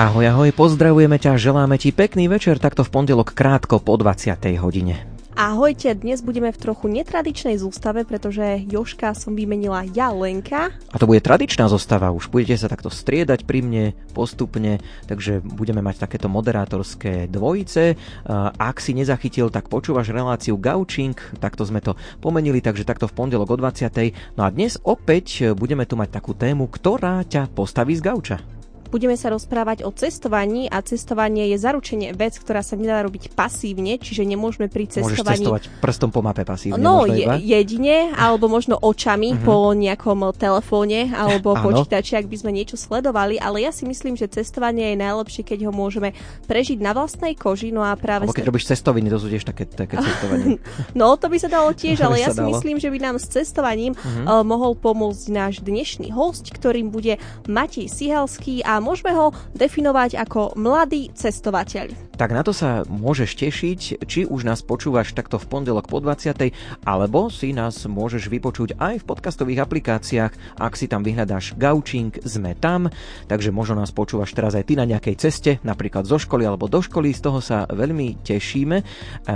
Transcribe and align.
Ahoj, 0.00 0.32
ahoj, 0.32 0.48
pozdravujeme 0.56 1.20
ťa, 1.20 1.36
želáme 1.36 1.76
ti 1.76 1.92
pekný 1.92 2.24
večer, 2.24 2.56
takto 2.56 2.80
v 2.80 2.88
pondelok 2.88 3.36
krátko 3.36 3.84
po 3.84 4.00
20. 4.00 4.32
hodine. 4.56 5.04
Ahojte, 5.36 5.92
dnes 5.92 6.24
budeme 6.24 6.48
v 6.48 6.56
trochu 6.56 6.88
netradičnej 6.88 7.60
zostave, 7.60 8.08
pretože 8.08 8.64
Joška 8.64 9.12
som 9.12 9.36
vymenila 9.36 9.84
ja 9.92 10.08
Lenka. 10.08 10.72
A 10.72 10.96
to 10.96 11.04
bude 11.04 11.20
tradičná 11.20 11.68
zostava, 11.68 12.16
už 12.16 12.32
budete 12.32 12.56
sa 12.56 12.72
takto 12.72 12.88
striedať 12.88 13.44
pri 13.44 13.60
mne 13.60 13.84
postupne, 14.16 14.80
takže 15.04 15.44
budeme 15.44 15.84
mať 15.84 16.08
takéto 16.08 16.32
moderátorské 16.32 17.28
dvojice. 17.28 18.00
Ak 18.56 18.80
si 18.80 18.96
nezachytil, 18.96 19.52
tak 19.52 19.68
počúvaš 19.68 20.16
reláciu 20.16 20.56
Gaučing, 20.56 21.12
takto 21.44 21.68
sme 21.68 21.84
to 21.84 21.92
pomenili, 22.24 22.64
takže 22.64 22.88
takto 22.88 23.04
v 23.04 23.20
pondelok 23.20 23.52
o 23.52 23.56
20. 23.60 24.40
No 24.40 24.48
a 24.48 24.50
dnes 24.50 24.80
opäť 24.80 25.52
budeme 25.52 25.84
tu 25.84 26.00
mať 26.00 26.08
takú 26.08 26.32
tému, 26.32 26.72
ktorá 26.72 27.20
ťa 27.28 27.52
postaví 27.52 27.92
z 28.00 28.00
gauča. 28.00 28.59
Budeme 28.90 29.14
sa 29.14 29.30
rozprávať 29.30 29.86
o 29.86 29.94
cestovaní 29.94 30.66
a 30.66 30.82
cestovanie 30.82 31.46
je 31.54 31.62
zaručenie 31.62 32.10
vec, 32.10 32.34
ktorá 32.34 32.58
sa 32.66 32.74
nedá 32.74 33.06
robiť 33.06 33.30
pasívne, 33.38 34.02
čiže 34.02 34.26
nemôžeme 34.26 34.66
pri 34.66 34.90
cestovaní... 34.90 35.46
Môžeš 35.46 35.46
cestovať 35.46 35.62
prstom 35.78 36.10
po 36.10 36.26
mape 36.26 36.42
pasívne. 36.42 36.82
No, 36.82 37.06
je, 37.06 37.22
jedine, 37.38 38.10
alebo 38.18 38.50
možno 38.50 38.74
očami 38.82 39.38
uh-huh. 39.38 39.46
po 39.46 39.56
nejakom 39.78 40.34
telefóne 40.34 41.14
alebo 41.14 41.54
počítači, 41.54 42.18
ak 42.18 42.26
by 42.26 42.36
sme 42.42 42.50
niečo 42.50 42.74
sledovali, 42.74 43.38
ale 43.38 43.62
ja 43.62 43.70
si 43.70 43.86
myslím, 43.86 44.18
že 44.18 44.26
cestovanie 44.26 44.90
je 44.90 44.96
najlepšie, 44.98 45.46
keď 45.46 45.70
ho 45.70 45.72
môžeme 45.72 46.10
prežiť 46.50 46.82
na 46.82 46.90
vlastnej 46.90 47.38
koži, 47.38 47.70
no 47.70 47.86
a 47.86 47.94
práve... 47.94 48.26
Alebo 48.26 48.34
keď 48.34 48.50
robíš 48.50 48.74
cestoviny, 48.74 49.06
to 49.06 49.22
sú 49.22 49.30
tiež 49.30 49.46
také, 49.46 49.70
také 49.70 50.02
cestovanie. 50.02 50.58
no, 50.98 51.14
to 51.14 51.30
by 51.30 51.38
sa 51.38 51.46
dalo 51.46 51.70
tiež, 51.70 52.02
ale 52.02 52.18
ja 52.18 52.34
si 52.34 52.42
dalo. 52.42 52.58
myslím, 52.58 52.82
že 52.82 52.90
by 52.90 52.98
nám 52.98 53.16
s 53.22 53.30
cestovaním 53.30 53.94
uh-huh. 53.94 54.26
uh, 54.26 54.42
mohol 54.42 54.74
pomôcť 54.74 55.30
náš 55.30 55.62
dnešný 55.62 56.10
host, 56.10 56.50
ktorým 56.50 56.90
bude 56.90 57.22
Matej 57.46 57.86
Sihalský 57.86 58.66
a 58.66 58.79
môžeme 58.80 59.12
ho 59.14 59.30
definovať 59.54 60.16
ako 60.16 60.56
mladý 60.56 61.12
cestovateľ. 61.14 62.10
Tak 62.20 62.36
na 62.36 62.44
to 62.44 62.52
sa 62.52 62.84
môžeš 62.84 63.32
tešiť, 63.32 63.80
či 64.04 64.28
už 64.28 64.44
nás 64.44 64.60
počúvaš 64.60 65.16
takto 65.16 65.40
v 65.40 65.48
pondelok 65.48 65.88
po 65.88 66.04
20. 66.04 66.52
alebo 66.84 67.32
si 67.32 67.56
nás 67.56 67.88
môžeš 67.88 68.28
vypočuť 68.28 68.76
aj 68.76 69.00
v 69.00 69.08
podcastových 69.08 69.64
aplikáciách, 69.64 70.60
ak 70.60 70.72
si 70.76 70.84
tam 70.84 71.00
vyhľadáš 71.00 71.56
Gaučing, 71.56 72.12
sme 72.20 72.52
tam, 72.60 72.92
takže 73.24 73.48
možno 73.48 73.80
nás 73.80 73.88
počúvaš 73.88 74.36
teraz 74.36 74.52
aj 74.52 74.68
ty 74.68 74.76
na 74.76 74.84
nejakej 74.84 75.16
ceste, 75.16 75.50
napríklad 75.64 76.04
zo 76.04 76.20
školy 76.20 76.44
alebo 76.44 76.68
do 76.68 76.84
školy, 76.84 77.08
z 77.16 77.24
toho 77.24 77.40
sa 77.40 77.64
veľmi 77.64 78.20
tešíme. 78.20 78.76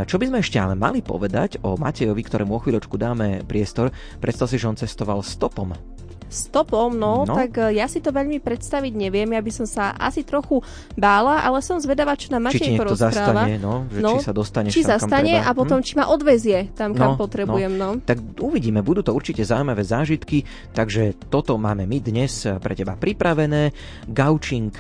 Čo 0.05 0.21
by 0.21 0.25
sme 0.29 0.45
ešte 0.45 0.61
ale 0.61 0.77
mali 0.77 1.01
povedať 1.01 1.65
o 1.65 1.81
Matejovi, 1.81 2.21
ktorému 2.21 2.53
o 2.53 2.61
chvíľočku 2.61 3.01
dáme 3.01 3.49
priestor, 3.49 3.89
predstav 4.21 4.45
si, 4.53 4.61
že 4.61 4.69
on 4.69 4.77
cestoval 4.77 5.25
stopom 5.25 5.94
stopom, 6.29 6.93
no, 6.95 7.25
no, 7.29 7.35
tak 7.35 7.57
e, 7.61 7.79
ja 7.79 7.87
si 7.87 8.03
to 8.03 8.11
veľmi 8.11 8.43
predstaviť 8.43 8.93
neviem. 8.95 9.29
Ja 9.31 9.43
by 9.43 9.53
som 9.53 9.67
sa 9.69 9.95
asi 9.95 10.27
trochu 10.27 10.61
bála, 10.99 11.45
ale 11.45 11.61
som 11.61 11.79
zvedavá, 11.79 12.17
čo 12.19 12.33
nám 12.33 12.51
Matej 12.51 12.77
porozpráva. 12.77 13.47
Zastane, 13.47 13.57
no, 13.59 13.89
že 13.89 14.01
no, 14.03 14.13
či 14.19 14.19
sa 14.23 14.33
dostane 14.35 14.69
či 14.69 14.83
tam, 14.85 14.91
zastane 14.99 15.35
kam 15.41 15.47
a 15.47 15.51
potom 15.57 15.79
hm? 15.81 15.87
či 15.87 15.93
ma 15.99 16.05
odvezie 16.11 16.59
tam, 16.77 16.93
kam 16.93 17.15
no, 17.15 17.21
potrebujem. 17.21 17.73
No. 17.75 17.99
no. 17.99 18.03
Tak 18.05 18.19
uvidíme, 18.43 18.83
budú 18.85 19.01
to 19.03 19.15
určite 19.15 19.43
zaujímavé 19.47 19.83
zážitky, 19.85 20.47
takže 20.75 21.17
toto 21.31 21.57
máme 21.57 21.87
my 21.89 21.99
dnes 22.03 22.47
pre 22.61 22.75
teba 22.75 22.95
pripravené. 22.99 23.75
Gaučing 24.07 24.71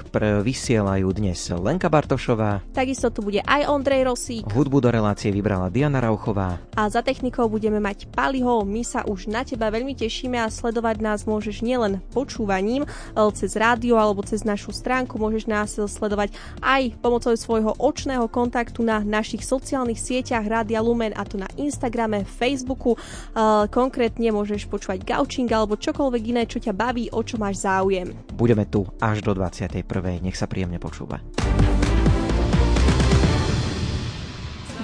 vysielajú 0.45 1.09
dnes 1.15 1.39
Lenka 1.55 1.91
Bartošová. 1.91 2.62
Takisto 2.70 3.11
tu 3.11 3.27
bude 3.27 3.42
aj 3.42 3.67
Ondrej 3.70 4.06
Rosík. 4.06 4.47
Hudbu 4.50 4.78
do 4.78 4.91
relácie 4.91 5.34
vybrala 5.34 5.69
Diana 5.69 5.98
Rauchová. 5.98 6.59
A 6.78 6.87
za 6.87 7.03
technikou 7.03 7.50
budeme 7.50 7.83
mať 7.83 8.09
Paliho. 8.10 8.62
My 8.62 8.87
sa 8.87 9.03
už 9.04 9.27
na 9.27 9.43
teba 9.43 9.69
veľmi 9.69 9.93
tešíme 9.99 10.38
a 10.38 10.49
sledovať 10.49 10.97
nás 11.03 11.21
môže 11.27 11.34
môžeš 11.34 11.67
nielen 11.67 11.99
počúvaním 12.15 12.87
cez 13.34 13.59
rádio 13.59 13.99
alebo 13.99 14.22
cez 14.22 14.47
našu 14.47 14.71
stránku, 14.71 15.19
môžeš 15.19 15.50
nás 15.50 15.75
sledovať 15.75 16.31
aj 16.62 16.95
pomocou 17.03 17.34
svojho 17.34 17.75
očného 17.83 18.31
kontaktu 18.31 18.87
na 18.87 19.03
našich 19.03 19.43
sociálnych 19.43 19.99
sieťach 19.99 20.47
Rádia 20.47 20.78
Lumen 20.78 21.11
a 21.19 21.27
to 21.27 21.34
na 21.34 21.50
Instagrame, 21.59 22.22
Facebooku. 22.22 22.95
Konkrétne 23.75 24.31
môžeš 24.31 24.71
počúvať 24.71 25.03
gaučing 25.03 25.50
alebo 25.50 25.75
čokoľvek 25.75 26.22
iné, 26.31 26.43
čo 26.47 26.62
ťa 26.62 26.71
baví, 26.71 27.11
o 27.11 27.21
čo 27.27 27.34
máš 27.41 27.66
záujem. 27.66 28.15
Budeme 28.37 28.69
tu 28.71 28.87
až 29.03 29.27
do 29.27 29.34
21. 29.34 29.83
Nech 30.22 30.39
sa 30.39 30.47
príjemne 30.47 30.78
počúva. 30.78 31.19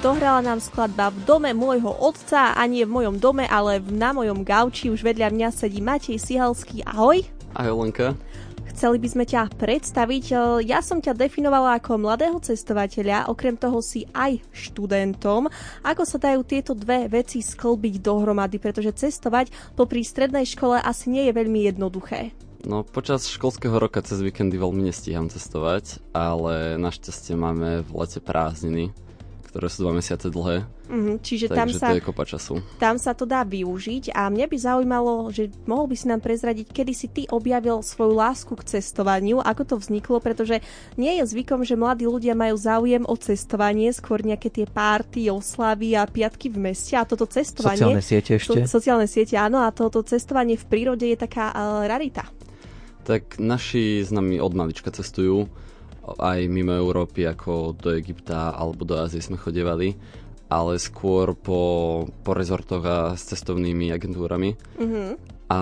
Dohrala 0.01 0.41
nám 0.41 0.65
skladba 0.65 1.13
v 1.13 1.29
dome 1.29 1.53
môjho 1.53 1.93
otca 1.93 2.57
a 2.57 2.65
nie 2.65 2.89
v 2.89 2.95
mojom 3.05 3.21
dome, 3.21 3.45
ale 3.45 3.85
na 3.85 4.17
mojom 4.17 4.49
gauči. 4.49 4.89
Už 4.89 5.05
vedľa 5.05 5.29
mňa 5.29 5.53
sedí 5.53 5.85
Matej 5.85 6.17
Sihalský. 6.17 6.81
Ahoj. 6.89 7.21
Ahoj 7.53 7.85
Lenka. 7.85 8.17
Chceli 8.73 8.97
by 8.97 9.09
sme 9.13 9.25
ťa 9.29 9.53
predstaviť. 9.61 10.25
Ja 10.65 10.81
som 10.81 11.05
ťa 11.05 11.13
definovala 11.13 11.77
ako 11.77 12.01
mladého 12.01 12.41
cestovateľa, 12.41 13.29
okrem 13.29 13.61
toho 13.61 13.85
si 13.85 14.09
aj 14.17 14.41
študentom. 14.57 15.53
Ako 15.85 16.09
sa 16.09 16.17
dajú 16.17 16.49
tieto 16.49 16.73
dve 16.73 17.05
veci 17.05 17.45
sklbiť 17.45 18.01
dohromady, 18.01 18.57
pretože 18.57 18.97
cestovať 18.97 19.53
popri 19.77 20.01
strednej 20.01 20.49
škole 20.49 20.81
asi 20.81 21.13
nie 21.13 21.29
je 21.29 21.37
veľmi 21.37 21.69
jednoduché. 21.69 22.33
No, 22.65 22.89
počas 22.89 23.29
školského 23.29 23.77
roka 23.77 24.01
cez 24.01 24.25
víkendy 24.25 24.57
veľmi 24.57 24.81
nestíham 24.81 25.29
cestovať, 25.29 26.01
ale 26.17 26.81
našťastie 26.81 27.37
máme 27.37 27.85
v 27.85 27.91
lete 27.93 28.25
prázdniny, 28.25 28.97
ktoré 29.51 29.67
sú 29.67 29.83
dva 29.83 29.99
mesiace 29.99 30.31
dlhé. 30.31 30.63
Mm, 30.87 31.19
čiže 31.19 31.51
tam 31.51 31.67
sa, 31.75 31.91
to 31.91 31.99
je 31.99 32.07
kopa 32.07 32.23
času. 32.23 32.63
tam 32.79 33.03
sa 33.03 33.19
to 33.19 33.27
dá 33.27 33.43
využiť 33.43 34.15
a 34.15 34.31
mňa 34.31 34.47
by 34.47 34.57
zaujímalo, 34.59 35.35
že 35.35 35.51
mohol 35.67 35.91
by 35.91 35.97
si 35.99 36.07
nám 36.07 36.23
prezradiť, 36.23 36.71
kedy 36.71 36.93
si 36.95 37.11
ty 37.11 37.23
objavil 37.27 37.83
svoju 37.83 38.15
lásku 38.15 38.55
k 38.55 38.79
cestovaniu, 38.79 39.43
ako 39.43 39.63
to 39.67 39.77
vzniklo, 39.83 40.23
pretože 40.23 40.63
nie 40.95 41.19
je 41.19 41.27
zvykom, 41.27 41.67
že 41.67 41.75
mladí 41.75 42.07
ľudia 42.07 42.39
majú 42.39 42.55
záujem 42.55 43.03
o 43.03 43.15
cestovanie, 43.19 43.91
skôr 43.91 44.23
nejaké 44.23 44.55
tie 44.55 44.71
párty, 44.71 45.27
oslavy 45.27 45.99
a 45.99 46.07
piatky 46.07 46.47
v 46.47 46.71
meste 46.71 46.95
a 46.95 47.03
toto 47.03 47.27
cestovanie... 47.27 47.83
Sociálne 47.83 48.03
siete 48.07 48.39
ešte? 48.39 48.63
So, 48.71 48.79
sociálne 48.79 49.11
siete, 49.11 49.35
áno, 49.35 49.67
a 49.67 49.75
toto 49.75 50.07
cestovanie 50.07 50.55
v 50.55 50.67
prírode 50.71 51.11
je 51.11 51.19
taká 51.19 51.51
uh, 51.51 51.83
rarita. 51.91 52.31
Tak 53.03 53.43
naši 53.43 54.07
s 54.07 54.15
nami 54.15 54.39
od 54.39 54.55
malička 54.55 54.95
cestujú 54.95 55.51
aj 56.19 56.49
mimo 56.51 56.75
Európy, 56.75 57.29
ako 57.29 57.77
do 57.77 57.95
Egypta 57.95 58.51
alebo 58.57 58.83
do 58.83 58.99
Ázie 58.99 59.23
sme 59.23 59.39
chodevali, 59.39 59.95
ale 60.51 60.83
skôr 60.83 61.39
po, 61.39 61.61
po 62.27 62.31
rezortoch 62.35 62.83
a 62.83 62.99
s 63.15 63.31
cestovnými 63.31 63.95
agentúrami. 63.95 64.59
Mm-hmm. 64.81 65.11
A 65.51 65.61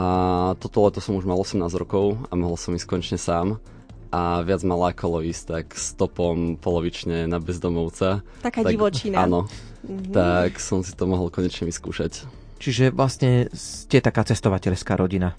toto 0.60 0.84
leto 0.84 1.00
som 1.00 1.16
už 1.16 1.24
mal 1.24 1.36
18 1.40 1.60
rokov 1.76 2.20
a 2.28 2.32
mohol 2.36 2.56
som 2.60 2.76
ísť 2.76 2.88
konečne 2.88 3.18
sám 3.20 3.60
a 4.08 4.40
viac 4.40 4.64
ma 4.64 4.76
lákalo 4.76 5.20
ísť 5.20 5.42
tak 5.44 5.66
stopom 5.76 6.56
polovične 6.56 7.28
na 7.28 7.36
bezdomovca. 7.40 8.24
Taká 8.40 8.64
tak, 8.64 8.72
divočina. 8.72 9.28
Áno, 9.28 9.48
mm-hmm. 9.84 10.12
tak 10.12 10.60
som 10.60 10.80
si 10.80 10.96
to 10.96 11.04
mohol 11.04 11.28
konečne 11.28 11.68
vyskúšať. 11.68 12.24
Čiže 12.58 12.90
vlastne 12.90 13.52
ste 13.54 14.02
taká 14.02 14.24
cestovateľská 14.24 14.98
rodina. 14.98 15.36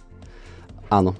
Áno, 0.89 1.13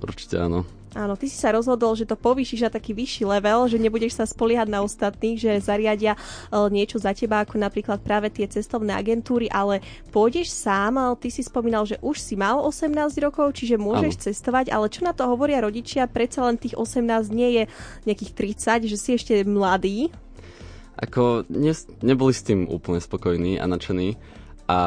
určite 0.00 0.40
áno. 0.40 0.66
Áno, 0.94 1.18
ty 1.18 1.26
si 1.26 1.34
sa 1.34 1.50
rozhodol, 1.50 1.98
že 1.98 2.06
to 2.06 2.14
povýšiš 2.14 2.66
na 2.66 2.70
taký 2.70 2.94
vyšší 2.94 3.26
level, 3.26 3.66
že 3.66 3.82
nebudeš 3.82 4.14
sa 4.14 4.30
spoliehať 4.30 4.70
na 4.70 4.86
ostatných, 4.86 5.42
že 5.42 5.58
zariadia 5.58 6.14
uh, 6.14 6.70
niečo 6.70 7.02
za 7.02 7.10
teba, 7.10 7.42
ako 7.42 7.58
napríklad 7.58 7.98
práve 7.98 8.30
tie 8.30 8.46
cestovné 8.46 8.94
agentúry, 8.94 9.50
ale 9.50 9.82
pôjdeš 10.14 10.54
sám, 10.54 11.18
ty 11.18 11.34
si 11.34 11.42
spomínal, 11.42 11.82
že 11.82 11.98
už 11.98 12.22
si 12.22 12.38
mal 12.38 12.62
18 12.62 12.94
rokov, 13.18 13.58
čiže 13.58 13.74
môžeš 13.74 14.14
ano. 14.14 14.24
cestovať, 14.30 14.66
ale 14.70 14.86
čo 14.86 15.02
na 15.02 15.10
to 15.10 15.26
hovoria 15.26 15.66
rodičia, 15.66 16.06
predsa 16.06 16.46
len 16.46 16.62
tých 16.62 16.78
18 16.78 17.26
nie 17.34 17.50
je 17.58 17.62
nejakých 18.06 18.54
30, 18.86 18.86
že 18.86 18.94
si 18.94 19.18
ešte 19.18 19.42
mladý. 19.42 20.14
Ako 20.94 21.42
ne, 21.50 21.74
neboli 22.06 22.30
s 22.30 22.46
tým 22.46 22.70
úplne 22.70 23.02
spokojní 23.02 23.58
a 23.58 23.66
nadšení 23.66 24.14
a 24.64 24.78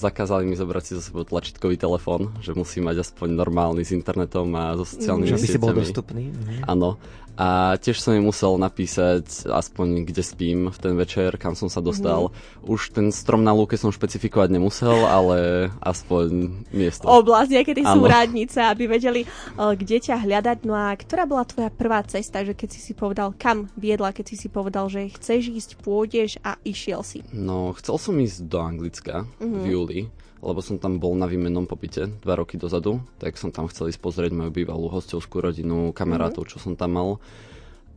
zakázali 0.00 0.48
mi 0.48 0.56
zobrať 0.56 0.82
si 0.84 0.92
zo 0.96 1.02
sebou 1.04 1.28
tlačítkový 1.28 1.76
telefón, 1.76 2.32
že 2.40 2.56
musí 2.56 2.80
mať 2.80 3.04
aspoň 3.04 3.36
normálny 3.36 3.84
s 3.84 3.92
internetom 3.92 4.48
a 4.56 4.72
so 4.80 4.88
sociálnymi 4.88 5.28
mm. 5.28 5.36
sieťami. 5.36 5.44
Že 5.44 5.44
by 5.44 5.52
si 5.52 5.60
bol 5.60 5.76
dostupný. 5.76 6.24
Mhm. 6.32 6.64
Áno. 6.64 6.96
A 7.36 7.76
tiež 7.76 8.00
som 8.00 8.16
im 8.16 8.24
musel 8.24 8.56
napísať 8.56 9.44
aspoň 9.44 10.08
kde 10.08 10.24
spím 10.24 10.72
v 10.72 10.78
ten 10.80 10.96
večer, 10.96 11.36
kam 11.36 11.52
som 11.52 11.68
sa 11.68 11.84
dostal. 11.84 12.32
Mm-hmm. 12.32 12.72
Už 12.72 12.96
ten 12.96 13.12
strom 13.12 13.44
na 13.44 13.52
lúke 13.52 13.76
som 13.76 13.92
špecifikovať 13.92 14.56
nemusel, 14.56 15.04
ale 15.04 15.68
aspoň 15.84 16.64
miesto. 16.72 17.04
Oblasť, 17.04 17.52
kedy 17.60 17.84
sú 17.84 18.00
rádnice, 18.08 18.58
aby 18.64 18.88
vedeli, 18.88 19.28
uh, 19.60 19.76
kde 19.76 20.00
ťa 20.00 20.24
hľadať. 20.24 20.58
No 20.64 20.72
a 20.72 20.96
ktorá 20.96 21.28
bola 21.28 21.44
tvoja 21.44 21.68
prvá 21.68 22.00
cesta, 22.08 22.40
že 22.40 22.56
keď 22.56 22.68
si 22.72 22.80
si 22.80 22.92
povedal, 22.96 23.36
kam 23.36 23.68
viedla, 23.76 24.16
keď 24.16 24.32
si 24.32 24.36
si 24.40 24.48
povedal, 24.48 24.88
že 24.88 25.12
chceš 25.12 25.52
ísť, 25.52 25.70
pôjdeš 25.84 26.40
a 26.40 26.56
išiel 26.64 27.04
si? 27.04 27.20
No, 27.36 27.76
chcel 27.76 28.00
som 28.00 28.16
ísť 28.16 28.48
do 28.48 28.58
Anglicka 28.64 29.28
mm-hmm. 29.36 29.60
v 29.60 29.64
júli 29.68 30.00
lebo 30.46 30.62
som 30.62 30.78
tam 30.78 31.02
bol 31.02 31.18
na 31.18 31.26
výmennom 31.26 31.66
pobyte 31.66 32.06
dva 32.22 32.38
roky 32.38 32.54
dozadu, 32.54 33.02
tak 33.18 33.34
som 33.34 33.50
tam 33.50 33.66
chcel 33.66 33.90
ísť 33.90 33.98
pozrieť 33.98 34.30
moju 34.30 34.54
bývalú 34.54 34.86
hostovskú 34.86 35.42
rodinu, 35.42 35.90
kamarátov, 35.90 36.46
mm-hmm. 36.46 36.62
čo 36.62 36.62
som 36.62 36.78
tam 36.78 36.94
mal 36.94 37.10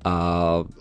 a 0.01 0.13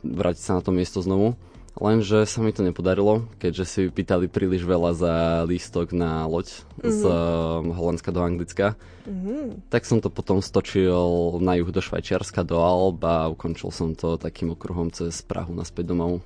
vrátiť 0.07 0.43
sa 0.43 0.53
na 0.59 0.63
to 0.65 0.71
miesto 0.71 1.03
znovu. 1.03 1.35
Lenže 1.79 2.27
sa 2.27 2.43
mi 2.43 2.51
to 2.51 2.67
nepodarilo, 2.67 3.31
keďže 3.39 3.65
si 3.67 3.79
vypýtali 3.87 4.27
príliš 4.27 4.67
veľa 4.67 4.91
za 4.99 5.15
lístok 5.47 5.95
na 5.95 6.27
loď 6.27 6.51
mm-hmm. 6.51 6.91
z 6.91 7.01
uh, 7.07 7.63
Holandska 7.71 8.11
do 8.11 8.19
Anglicka. 8.19 8.75
Mm-hmm. 9.07 9.71
Tak 9.71 9.87
som 9.87 10.03
to 10.03 10.11
potom 10.11 10.43
stočil 10.43 11.39
na 11.39 11.55
juh 11.55 11.71
do 11.71 11.79
Švajčiarska, 11.79 12.43
do 12.43 12.59
Alb 12.59 12.99
a 13.07 13.31
ukončil 13.31 13.71
som 13.71 13.95
to 13.95 14.19
takým 14.19 14.59
okruhom 14.59 14.91
cez 14.91 15.23
Prahu 15.23 15.55
naspäť 15.55 15.95
domov. 15.95 16.19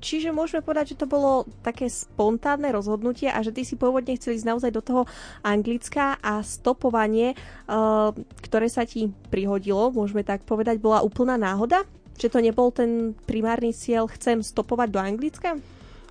Čiže 0.00 0.32
môžeme 0.32 0.64
povedať, 0.64 0.96
že 0.96 1.04
to 1.04 1.06
bolo 1.06 1.44
také 1.60 1.92
spontánne 1.92 2.72
rozhodnutie 2.72 3.28
a 3.28 3.44
že 3.44 3.52
ty 3.52 3.68
si 3.68 3.76
pôvodne 3.76 4.16
chceli 4.16 4.40
ísť 4.40 4.48
naozaj 4.48 4.72
do 4.72 4.80
toho 4.80 5.02
Anglicka 5.44 6.16
a 6.24 6.40
stopovanie, 6.40 7.36
uh, 7.68 8.16
ktoré 8.40 8.72
sa 8.72 8.88
ti 8.88 9.12
prihodilo, 9.28 9.92
môžeme 9.92 10.24
tak 10.24 10.48
povedať, 10.48 10.80
bola 10.80 11.04
úplná 11.04 11.36
náhoda? 11.36 11.84
Že 12.16 12.32
to 12.32 12.38
nebol 12.40 12.68
ten 12.72 13.12
primárny 13.28 13.76
cieľ, 13.76 14.08
chcem 14.08 14.40
stopovať 14.40 14.88
do 14.88 15.00
Anglicka? 15.00 15.60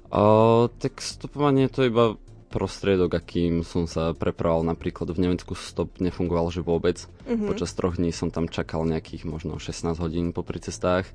Uh, 0.09 0.69
tak 0.77 1.01
stopovanie 1.01 1.69
to 1.69 1.85
iba 1.85 2.17
prostriedok, 2.49 3.13
akým 3.13 3.61
som 3.61 3.85
sa 3.85 4.17
prepravoval 4.17 4.65
napríklad 4.73 5.13
v 5.13 5.21
Nemecku 5.21 5.53
stop 5.53 6.01
nefungoval, 6.01 6.49
že 6.49 6.65
vôbec. 6.65 7.05
Mm-hmm. 7.29 7.45
Počas 7.45 7.77
troch 7.77 8.01
dní 8.01 8.09
som 8.09 8.33
tam 8.33 8.49
čakal 8.49 8.89
nejakých 8.89 9.29
možno 9.29 9.61
16 9.61 9.97
hodín 10.01 10.33
po 10.33 10.41
cestách 10.41 11.05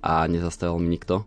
a 0.00 0.22
nezastavil 0.30 0.78
mi 0.78 0.94
nikto. 0.94 1.26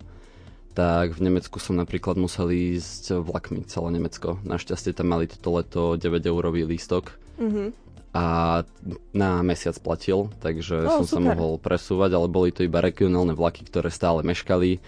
Tak 0.77 1.17
v 1.17 1.25
Nemecku 1.25 1.57
som 1.57 1.73
napríklad 1.73 2.21
musel 2.21 2.53
ísť 2.53 3.25
vlakmi 3.25 3.65
celé 3.65 3.97
Nemecko. 3.97 4.37
Našťastie 4.45 4.93
tam 4.93 5.09
mali 5.09 5.25
toto 5.25 5.57
leto 5.57 5.81
9 5.97 6.21
eurový 6.29 6.69
lístok. 6.69 7.17
Mm-hmm 7.41 7.89
a 8.17 8.65
na 9.13 9.45
mesiac 9.45 9.77
platil, 9.77 10.33
takže 10.41 10.89
oh, 10.89 11.03
som 11.03 11.05
super. 11.05 11.13
sa 11.13 11.19
mohol 11.21 11.61
presúvať, 11.61 12.17
ale 12.17 12.25
boli 12.25 12.49
to 12.49 12.65
iba 12.65 12.81
regionálne 12.81 13.37
vlaky, 13.37 13.61
ktoré 13.69 13.93
stále 13.93 14.25
meškali 14.25 14.81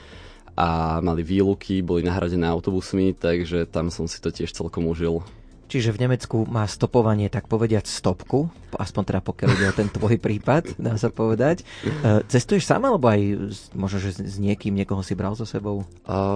a 0.57 0.97
mali 0.99 1.21
výluky, 1.21 1.85
boli 1.85 2.01
nahradené 2.01 2.49
autobusmi, 2.49 3.13
takže 3.13 3.69
tam 3.69 3.93
som 3.93 4.09
si 4.09 4.17
to 4.17 4.33
tiež 4.33 4.49
celkom 4.49 4.89
užil. 4.89 5.21
Čiže 5.69 5.93
v 5.93 6.01
Nemecku 6.09 6.49
má 6.49 6.65
stopovanie, 6.65 7.29
tak 7.29 7.45
povediať, 7.45 7.85
stopku, 7.85 8.49
aspoň 8.73 9.03
teda 9.05 9.21
pokiaľ 9.21 9.49
ide 9.53 9.69
o 9.69 9.77
ten 9.77 9.85
tvoj 9.85 10.17
prípad, 10.17 10.81
dá 10.81 10.97
sa 10.97 11.13
povedať. 11.13 11.61
E, 11.85 12.25
cestuješ 12.25 12.65
sám, 12.65 12.89
alebo 12.89 13.05
aj 13.05 13.21
možno, 13.77 14.01
že 14.01 14.17
s 14.17 14.41
niekým, 14.41 14.73
niekoho 14.73 15.05
si 15.05 15.13
bral 15.13 15.37
so 15.37 15.45
sebou? 15.45 15.85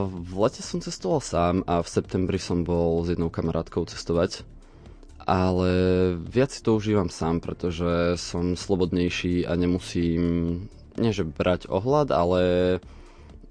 V 0.06 0.34
lete 0.38 0.62
som 0.62 0.78
cestoval 0.78 1.26
sám 1.26 1.66
a 1.66 1.82
v 1.82 1.90
septembri 1.90 2.38
som 2.38 2.62
bol 2.62 3.02
s 3.02 3.10
jednou 3.10 3.34
kamarátkou 3.34 3.90
cestovať 3.90 4.46
ale 5.24 5.72
viac 6.20 6.52
si 6.52 6.60
to 6.60 6.76
užívam 6.76 7.08
sám, 7.08 7.40
pretože 7.40 8.20
som 8.20 8.60
slobodnejší 8.60 9.48
a 9.48 9.56
nemusím, 9.56 10.22
nie 11.00 11.16
že 11.16 11.24
brať 11.24 11.72
ohľad, 11.72 12.12
ale 12.12 12.42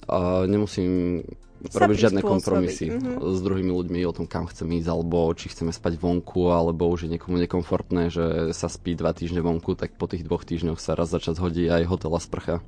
uh, 0.04 0.44
nemusím 0.44 1.24
robiť 1.70 1.98
žiadne 2.08 2.22
kompromisy 2.26 2.90
mm-hmm. 2.90 3.22
s 3.22 3.38
druhými 3.38 3.70
ľuďmi 3.70 4.00
o 4.08 4.12
tom, 4.12 4.26
kam 4.26 4.50
chcem 4.50 4.66
ísť, 4.82 4.88
alebo 4.90 5.30
či 5.36 5.52
chceme 5.52 5.70
spať 5.70 6.00
vonku, 6.02 6.50
alebo 6.50 6.90
už 6.90 7.06
je 7.06 7.14
niekomu 7.14 7.38
nekomfortné, 7.38 8.10
že 8.10 8.50
sa 8.56 8.66
spí 8.66 8.98
dva 8.98 9.14
týždne 9.14 9.44
vonku, 9.44 9.78
tak 9.78 9.94
po 9.94 10.10
tých 10.10 10.26
dvoch 10.26 10.42
týždňoch 10.42 10.82
sa 10.82 10.98
raz 10.98 11.12
za 11.12 11.22
čas 11.22 11.38
hodí 11.38 11.70
aj 11.70 11.86
hotel 11.86 12.12
a 12.14 12.20
sprcha. 12.20 12.58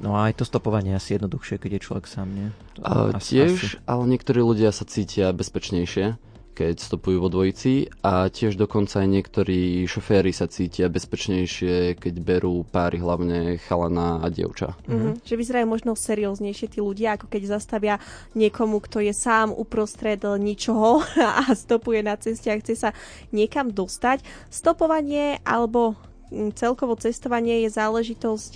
No 0.00 0.16
a 0.16 0.32
aj 0.32 0.40
to 0.40 0.44
stopovanie 0.48 0.96
je 0.96 0.98
asi 0.98 1.10
jednoduchšie, 1.20 1.60
keď 1.60 1.70
je 1.76 1.84
človek 1.84 2.06
sám, 2.08 2.28
nie? 2.32 2.48
To 2.80 2.88
uh, 2.88 3.20
asi, 3.20 3.36
tiež, 3.36 3.52
asi. 3.52 3.76
ale 3.84 4.02
niektorí 4.08 4.40
ľudia 4.40 4.72
sa 4.72 4.88
cítia 4.88 5.28
bezpečnejšie 5.36 6.16
keď 6.60 6.76
stopujú 6.76 7.24
vo 7.24 7.32
dvojici 7.32 7.88
a 8.04 8.28
tiež 8.28 8.60
dokonca 8.60 9.00
aj 9.00 9.08
niektorí 9.08 9.88
šoféry 9.88 10.28
sa 10.28 10.44
cítia 10.44 10.92
bezpečnejšie, 10.92 11.96
keď 11.96 12.14
berú 12.20 12.68
páry, 12.68 13.00
hlavne 13.00 13.56
chalana 13.64 14.20
a 14.20 14.28
dievča. 14.28 14.76
Mm-hmm. 14.84 15.24
Že 15.24 15.34
vyzerajú 15.40 15.66
možno 15.72 15.96
serióznejšie 15.96 16.76
tí 16.76 16.84
ľudia, 16.84 17.16
ako 17.16 17.32
keď 17.32 17.56
zastavia 17.56 17.96
niekomu, 18.36 18.84
kto 18.84 19.00
je 19.00 19.16
sám 19.16 19.56
uprostred 19.56 20.20
ničoho 20.20 21.00
a 21.40 21.48
stopuje 21.56 22.04
na 22.04 22.20
ceste 22.20 22.52
a 22.52 22.60
chce 22.60 22.76
sa 22.76 22.90
niekam 23.32 23.72
dostať. 23.72 24.20
Stopovanie 24.52 25.40
alebo 25.48 25.96
mm, 26.28 26.60
celkovo 26.60 26.92
cestovanie 27.00 27.64
je 27.64 27.72
záležitosť 27.72 28.52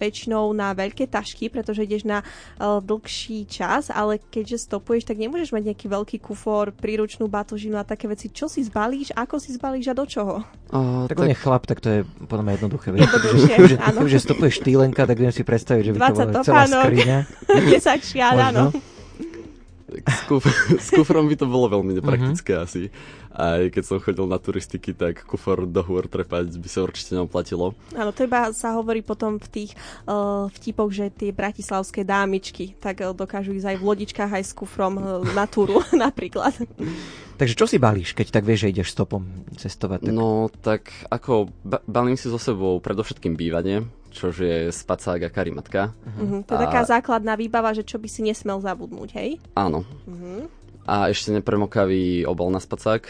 väčšinou 0.00 0.56
na 0.56 0.72
veľké 0.72 1.04
tašky, 1.04 1.52
pretože 1.52 1.84
ideš 1.84 2.08
na 2.08 2.24
uh, 2.24 2.80
dlhší 2.80 3.44
čas, 3.44 3.92
ale 3.92 4.16
keďže 4.18 4.64
stopuješ, 4.64 5.04
tak 5.04 5.20
nemôžeš 5.20 5.52
mať 5.52 5.62
nejaký 5.70 5.86
veľký 5.92 6.16
kufor, 6.24 6.72
príručnú 6.72 7.28
batožinu 7.28 7.76
a 7.76 7.84
také 7.84 8.08
veci. 8.08 8.32
Čo 8.32 8.48
si 8.48 8.64
zbalíš, 8.64 9.12
ako 9.12 9.36
si 9.36 9.52
zbalíš 9.52 9.92
a 9.92 9.94
do 9.94 10.08
čoho? 10.08 10.40
Uh, 10.72 11.04
tak, 11.04 11.20
tak 11.20 11.28
on 11.28 11.30
je 11.30 11.38
chlap, 11.38 11.62
tak 11.68 11.78
to 11.84 11.88
je 11.92 12.00
podľa 12.24 12.44
mňa 12.48 12.52
jednoduché. 12.56 12.88
Jednoduchšie, 12.96 13.54
že, 13.68 13.76
áno. 13.76 14.00
že 14.08 14.18
stopuješ 14.18 14.56
týlenka, 14.64 15.04
tak 15.04 15.20
viem 15.20 15.34
si 15.34 15.44
predstaviť, 15.44 15.82
že 15.84 15.92
by 15.92 15.98
to 16.00 16.14
bola 16.16 16.42
celá 16.46 16.64
skriňa. 16.64 17.18
10 17.76 18.10
šiat, 18.10 18.36
áno. 18.54 18.72
S, 19.90 20.22
kuf- 20.30 20.46
s 20.86 20.88
kufrom 20.94 21.26
by 21.26 21.36
to 21.36 21.46
bolo 21.50 21.66
veľmi 21.66 21.98
nepraktické 21.98 22.54
uh-huh. 22.54 22.66
asi. 22.66 22.88
Aj 23.30 23.62
keď 23.70 23.82
som 23.86 24.02
chodil 24.02 24.26
na 24.26 24.38
turistiky, 24.38 24.94
tak 24.94 25.22
kufor 25.22 25.66
do 25.66 25.82
hôr 25.86 26.10
trepať 26.10 26.54
by 26.58 26.68
sa 26.70 26.82
určite 26.82 27.14
neoplatilo. 27.14 27.74
Áno, 27.94 28.10
to 28.10 28.26
iba 28.26 28.50
sa 28.50 28.74
hovorí 28.74 29.02
potom 29.06 29.38
v 29.38 29.48
tých 29.48 29.70
uh, 30.06 30.50
vtipoch, 30.50 30.90
že 30.90 31.14
tie 31.14 31.30
bratislavské 31.30 32.02
dámičky 32.02 32.74
tak 32.78 33.02
uh, 33.02 33.14
dokážu 33.14 33.54
ísť 33.54 33.74
aj 33.74 33.76
v 33.78 33.86
lodičkách, 33.86 34.30
aj 34.34 34.44
s 34.44 34.52
kufrom 34.54 34.94
uh, 34.98 35.22
na 35.34 35.46
túru 35.46 35.82
napríklad. 35.94 36.54
Takže 37.40 37.56
čo 37.56 37.64
si 37.64 37.80
balíš, 37.80 38.12
keď 38.12 38.36
tak 38.36 38.44
vieš, 38.44 38.68
že 38.68 38.72
ideš 38.76 38.92
stopom 38.92 39.24
cestovať? 39.56 40.10
Tak... 40.10 40.12
No, 40.12 40.52
tak 40.60 40.92
ako 41.08 41.48
ba- 41.64 41.80
balím 41.88 42.18
si 42.18 42.28
so 42.28 42.36
sebou 42.36 42.82
predovšetkým 42.84 43.32
bývanie, 43.32 43.88
čo 44.10 44.34
je 44.34 44.68
spacák 44.74 45.26
a 45.26 45.30
karimatka. 45.30 45.94
Uh-huh. 46.04 46.42
To 46.44 46.54
je 46.54 46.58
a... 46.58 46.64
taká 46.66 46.82
základná 46.84 47.38
výbava, 47.38 47.70
že 47.72 47.86
čo 47.86 47.96
by 47.96 48.08
si 48.10 48.26
nesmel 48.26 48.58
zabudnúť, 48.58 49.10
hej? 49.16 49.30
Áno. 49.54 49.86
Uh-huh 50.04 50.50
a 50.90 51.06
ešte 51.06 51.30
nepremokavý 51.30 52.26
obal 52.26 52.50
na 52.50 52.58
spacák, 52.58 53.06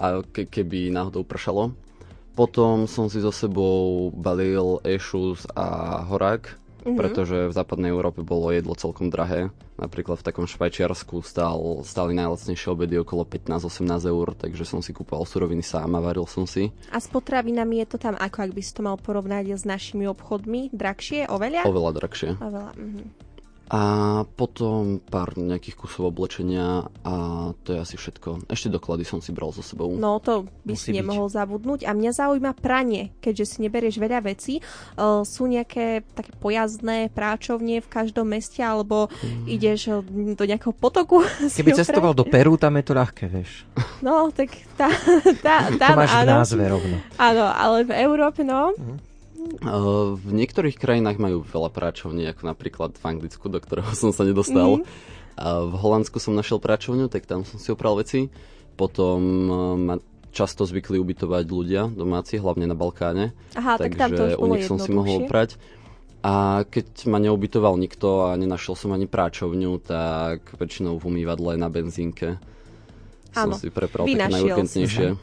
a 0.00 0.20
ke- 0.20 0.48
keby 0.48 0.92
náhodou 0.92 1.24
pršalo. 1.24 1.72
Potom 2.36 2.88
som 2.88 3.08
si 3.08 3.20
so 3.20 3.32
sebou 3.32 4.08
balil 4.12 4.80
e-shoes 4.84 5.44
a 5.52 6.00
horák, 6.04 6.56
mm-hmm. 6.82 6.98
pretože 6.98 7.36
v 7.48 7.52
západnej 7.52 7.92
Európe 7.92 8.24
bolo 8.24 8.50
jedlo 8.50 8.76
celkom 8.76 9.12
drahé. 9.12 9.52
Napríklad 9.80 10.20
v 10.20 10.26
takom 10.28 10.44
Švajčiarsku 10.44 11.24
stál, 11.24 11.56
stáli 11.88 12.12
najlacnejšie 12.12 12.68
obedy 12.68 13.00
okolo 13.00 13.24
15-18 13.24 14.12
eur, 14.12 14.36
takže 14.36 14.68
som 14.68 14.84
si 14.84 14.92
kúpal 14.92 15.24
suroviny 15.24 15.64
sám 15.64 15.96
a 15.96 16.04
varil 16.04 16.28
som 16.28 16.44
si. 16.44 16.68
A 16.92 17.00
s 17.00 17.08
potravinami 17.08 17.80
je 17.84 17.96
to 17.96 17.98
tam 18.00 18.12
ako, 18.20 18.44
ak 18.44 18.52
by 18.52 18.60
si 18.60 18.72
to 18.76 18.84
mal 18.84 19.00
porovnať 19.00 19.56
s 19.56 19.64
našimi 19.64 20.04
obchodmi? 20.04 20.68
Drahšie? 20.76 21.32
Oveľa? 21.32 21.64
Oveľa 21.64 21.90
drahšie. 21.96 22.36
Oveľa, 22.36 22.72
mm-hmm 22.76 23.29
a 23.70 23.82
potom 24.34 24.98
pár 24.98 25.38
nejakých 25.38 25.78
kusov 25.78 26.10
oblečenia 26.10 26.90
a 27.06 27.14
to 27.62 27.70
je 27.70 27.78
asi 27.78 27.94
všetko. 27.94 28.50
Ešte 28.50 28.66
doklady 28.66 29.06
som 29.06 29.22
si 29.22 29.30
bral 29.30 29.54
so 29.54 29.62
sebou. 29.62 29.94
No 29.94 30.18
to 30.18 30.50
by 30.66 30.74
Musí 30.74 30.90
si 30.90 30.98
nemohol 30.98 31.30
byť. 31.30 31.36
zabudnúť. 31.38 31.80
A 31.86 31.94
mňa 31.94 32.10
zaujíma 32.10 32.58
pranie, 32.58 33.14
keďže 33.22 33.44
si 33.46 33.58
neberieš 33.62 34.02
veľa 34.02 34.26
vecí. 34.26 34.58
Uh, 34.98 35.22
sú 35.22 35.46
nejaké 35.46 36.02
také 36.18 36.34
pojazdné 36.42 37.14
práčovne 37.14 37.78
v 37.78 37.86
každom 37.86 38.26
meste 38.26 38.58
alebo 38.58 39.06
mm. 39.06 39.46
ideš 39.46 40.02
do 40.34 40.44
nejakého 40.50 40.74
potoku? 40.74 41.22
Keby 41.62 41.78
cestoval 41.78 42.10
do 42.10 42.26
Peru, 42.26 42.58
tam 42.58 42.74
je 42.74 42.84
to 42.90 42.92
ľahké, 42.98 43.30
vieš. 43.30 43.70
No, 44.02 44.34
tak 44.34 44.50
tá, 44.74 44.90
tá, 45.46 45.70
tá, 45.78 45.94
to 45.94 45.94
máš 45.94 46.10
áno. 46.10 46.26
v 46.26 46.38
názve 46.42 46.62
rovno. 46.66 46.96
Áno, 47.22 47.44
ale 47.46 47.86
v 47.86 47.94
Európe, 48.02 48.42
no. 48.42 48.74
Mm 48.74 49.09
v 50.16 50.30
niektorých 50.30 50.76
krajinách 50.76 51.20
majú 51.20 51.44
veľa 51.44 51.70
práčovní, 51.72 52.24
ako 52.28 52.42
napríklad 52.48 52.96
v 52.96 53.04
Anglicku, 53.04 53.46
do 53.48 53.60
ktorého 53.60 53.90
som 53.98 54.12
sa 54.12 54.24
nedostal. 54.24 54.80
Mm-hmm. 54.80 55.38
A 55.40 55.64
v 55.64 55.74
Holandsku 55.74 56.20
som 56.20 56.36
našiel 56.36 56.60
práčovňu, 56.60 57.08
tak 57.08 57.24
tam 57.24 57.48
som 57.48 57.56
si 57.56 57.72
opral 57.72 57.96
veci. 57.96 58.28
Potom 58.76 59.20
ma 59.88 59.96
často 60.30 60.62
zvykli 60.64 60.96
ubytovať 61.00 61.44
ľudia 61.48 61.82
domáci, 61.90 62.38
hlavne 62.38 62.68
na 62.68 62.76
Balkáne. 62.78 63.34
Aha, 63.58 63.76
takže 63.76 63.98
tak 63.98 63.98
tam 63.98 64.10
to 64.14 64.24
u 64.38 64.46
nich 64.52 64.64
som 64.68 64.78
si 64.78 64.92
mohol 64.92 65.26
oprať. 65.26 65.58
A 66.20 66.68
keď 66.68 67.08
ma 67.08 67.16
neubytoval 67.16 67.80
nikto 67.80 68.28
a 68.28 68.36
nenašiel 68.36 68.76
som 68.76 68.92
ani 68.92 69.08
práčovňu, 69.08 69.80
tak 69.80 70.52
väčšinou 70.60 71.00
v 71.00 71.04
umývadle 71.08 71.56
na 71.56 71.72
benzínke 71.72 72.36
Áno, 73.32 73.56
som 73.56 73.62
si 73.62 73.72
prepral 73.72 74.04
také 74.04 74.28
najurgentnejšie. 74.28 75.06
Si, 75.16 75.18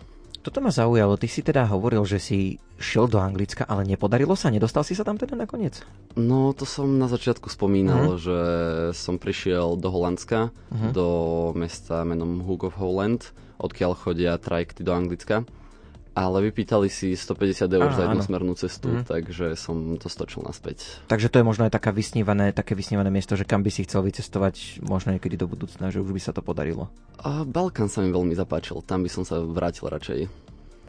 toto 0.48 0.64
ma 0.64 0.72
zaujalo. 0.72 1.20
Ty 1.20 1.28
si 1.28 1.44
teda 1.44 1.68
hovoril, 1.68 2.08
že 2.08 2.24
si 2.24 2.56
šiel 2.80 3.12
do 3.12 3.20
Anglicka, 3.20 3.68
ale 3.68 3.84
nepodarilo 3.84 4.32
sa? 4.40 4.48
Nedostal 4.48 4.88
si 4.88 4.96
sa 4.96 5.04
tam 5.04 5.20
teda 5.20 5.36
nakoniec? 5.36 5.84
No, 6.16 6.56
to 6.56 6.64
som 6.64 6.96
na 6.96 7.12
začiatku 7.12 7.52
spomínal, 7.52 8.16
uh-huh. 8.16 8.24
že 8.24 8.40
som 8.96 9.20
prišiel 9.20 9.76
do 9.76 9.92
Holandska, 9.92 10.56
uh-huh. 10.56 10.92
do 10.96 11.08
mesta 11.60 12.08
menom 12.08 12.40
Hook 12.48 12.72
of 12.72 12.80
Holland, 12.80 13.36
odkiaľ 13.60 14.00
chodia 14.00 14.40
trajekty 14.40 14.88
do 14.88 14.96
Anglicka 14.96 15.44
ale 16.18 16.50
vypýtali 16.50 16.90
si 16.90 17.14
150 17.14 17.70
eur 17.70 17.94
za 17.94 18.10
jednosmernú 18.10 18.58
cestu, 18.58 18.90
mm. 18.90 19.06
takže 19.06 19.54
som 19.54 20.02
to 20.02 20.10
stočil 20.10 20.42
naspäť. 20.42 21.06
Takže 21.06 21.30
to 21.30 21.38
je 21.38 21.46
možno 21.46 21.70
aj 21.70 21.78
taká 21.78 21.94
vysnívané, 21.94 22.58
také 22.58 22.74
vysnívané 22.74 23.14
miesto, 23.14 23.38
že 23.38 23.46
kam 23.46 23.62
by 23.62 23.70
si 23.70 23.86
chcel 23.86 24.02
vycestovať 24.02 24.82
možno 24.82 25.14
niekedy 25.14 25.38
do 25.38 25.46
budúcna, 25.46 25.94
že 25.94 26.02
už 26.02 26.10
by 26.10 26.22
sa 26.22 26.34
to 26.34 26.42
podarilo. 26.42 26.90
A 27.22 27.46
Balkán 27.46 27.86
sa 27.86 28.02
mi 28.02 28.10
veľmi 28.10 28.34
zapáčil, 28.34 28.82
tam 28.82 29.06
by 29.06 29.10
som 29.14 29.22
sa 29.22 29.38
vrátil 29.46 29.94
radšej. 29.94 30.47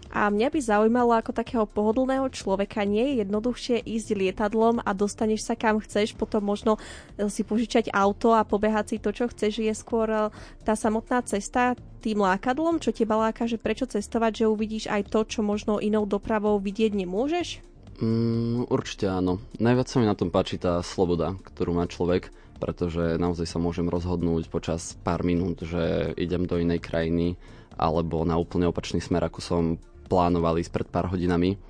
A 0.09 0.33
mňa 0.33 0.49
by 0.49 0.61
zaujímalo, 0.61 1.13
ako 1.13 1.37
takého 1.37 1.65
pohodlného 1.69 2.29
človeka 2.33 2.89
nie 2.89 3.13
je 3.13 3.15
jednoduchšie 3.25 3.85
ísť 3.85 4.09
lietadlom 4.17 4.81
a 4.81 4.91
dostaneš 4.97 5.45
sa 5.45 5.55
kam 5.55 5.79
chceš, 5.85 6.17
potom 6.17 6.49
možno 6.49 6.81
e, 7.21 7.29
si 7.29 7.45
požičať 7.45 7.93
auto 7.93 8.33
a 8.33 8.47
pobehať 8.47 8.85
si 8.89 8.97
to, 8.97 9.13
čo 9.13 9.29
chceš. 9.29 9.61
Je 9.61 9.75
skôr 9.77 10.09
e, 10.09 10.21
tá 10.65 10.73
samotná 10.73 11.21
cesta 11.29 11.77
tým 12.01 12.25
lákadlom, 12.25 12.81
čo 12.81 12.95
teba 12.95 13.21
láka, 13.21 13.45
že 13.45 13.61
prečo 13.61 13.85
cestovať, 13.85 14.45
že 14.45 14.51
uvidíš 14.51 14.85
aj 14.89 15.13
to, 15.13 15.29
čo 15.29 15.41
možno 15.45 15.77
inou 15.83 16.09
dopravou 16.09 16.57
vidieť 16.57 16.97
nemôžeš? 16.97 17.49
Mm, 17.99 18.71
určite 18.71 19.11
áno. 19.11 19.43
Najviac 19.59 19.91
sa 19.91 19.99
mi 19.99 20.07
na 20.07 20.15
tom 20.15 20.31
páči 20.31 20.57
tá 20.57 20.79
sloboda, 20.87 21.35
ktorú 21.53 21.75
má 21.75 21.85
človek, 21.91 22.31
pretože 22.63 23.19
naozaj 23.19 23.47
sa 23.47 23.59
môžem 23.59 23.91
rozhodnúť 23.91 24.47
počas 24.51 24.95
pár 25.03 25.27
minút, 25.27 25.67
že 25.67 26.15
idem 26.15 26.47
do 26.47 26.59
inej 26.59 26.79
krajiny 26.79 27.35
alebo 27.79 28.27
na 28.27 28.35
úplne 28.39 28.67
opačný 28.67 28.99
smer, 28.99 29.27
ako 29.27 29.41
som 29.43 29.63
plánoval 30.09 30.57
ísť 30.57 30.73
pred 30.73 30.89
pár 30.89 31.13
hodinami. 31.13 31.61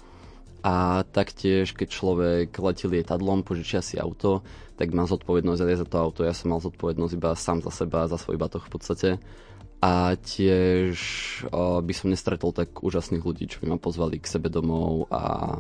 A 0.63 1.07
taktiež, 1.07 1.71
keď 1.75 1.89
človek 1.91 2.51
letí 2.59 2.91
lietadlom, 2.91 3.47
požičia 3.47 3.79
si 3.83 3.95
auto, 3.99 4.43
tak 4.75 4.91
má 4.95 5.07
zodpovednosť 5.07 5.61
aj 5.63 5.79
za 5.83 5.87
to 5.87 5.97
auto. 5.99 6.21
Ja 6.27 6.35
som 6.35 6.55
mal 6.55 6.63
zodpovednosť 6.63 7.15
iba 7.15 7.31
sám 7.35 7.63
za 7.63 7.71
seba, 7.71 8.11
za 8.11 8.19
svoj 8.19 8.39
batoh 8.39 8.63
v 8.63 8.71
podstate. 8.71 9.09
A 9.79 10.19
tiež 10.19 10.99
o, 11.55 11.79
by 11.79 11.93
som 11.95 12.11
nestretol 12.11 12.51
tak 12.51 12.83
úžasných 12.83 13.23
ľudí, 13.23 13.47
čo 13.47 13.63
by 13.63 13.75
ma 13.75 13.79
pozvali 13.79 14.19
k 14.19 14.27
sebe 14.27 14.51
domov 14.51 15.07
a 15.15 15.55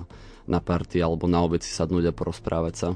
na 0.51 0.59
party 0.59 0.99
alebo 0.99 1.31
na 1.31 1.47
obed 1.47 1.63
sadnúť 1.63 2.11
a 2.11 2.17
porozprávať 2.17 2.75
sa. 2.75 2.89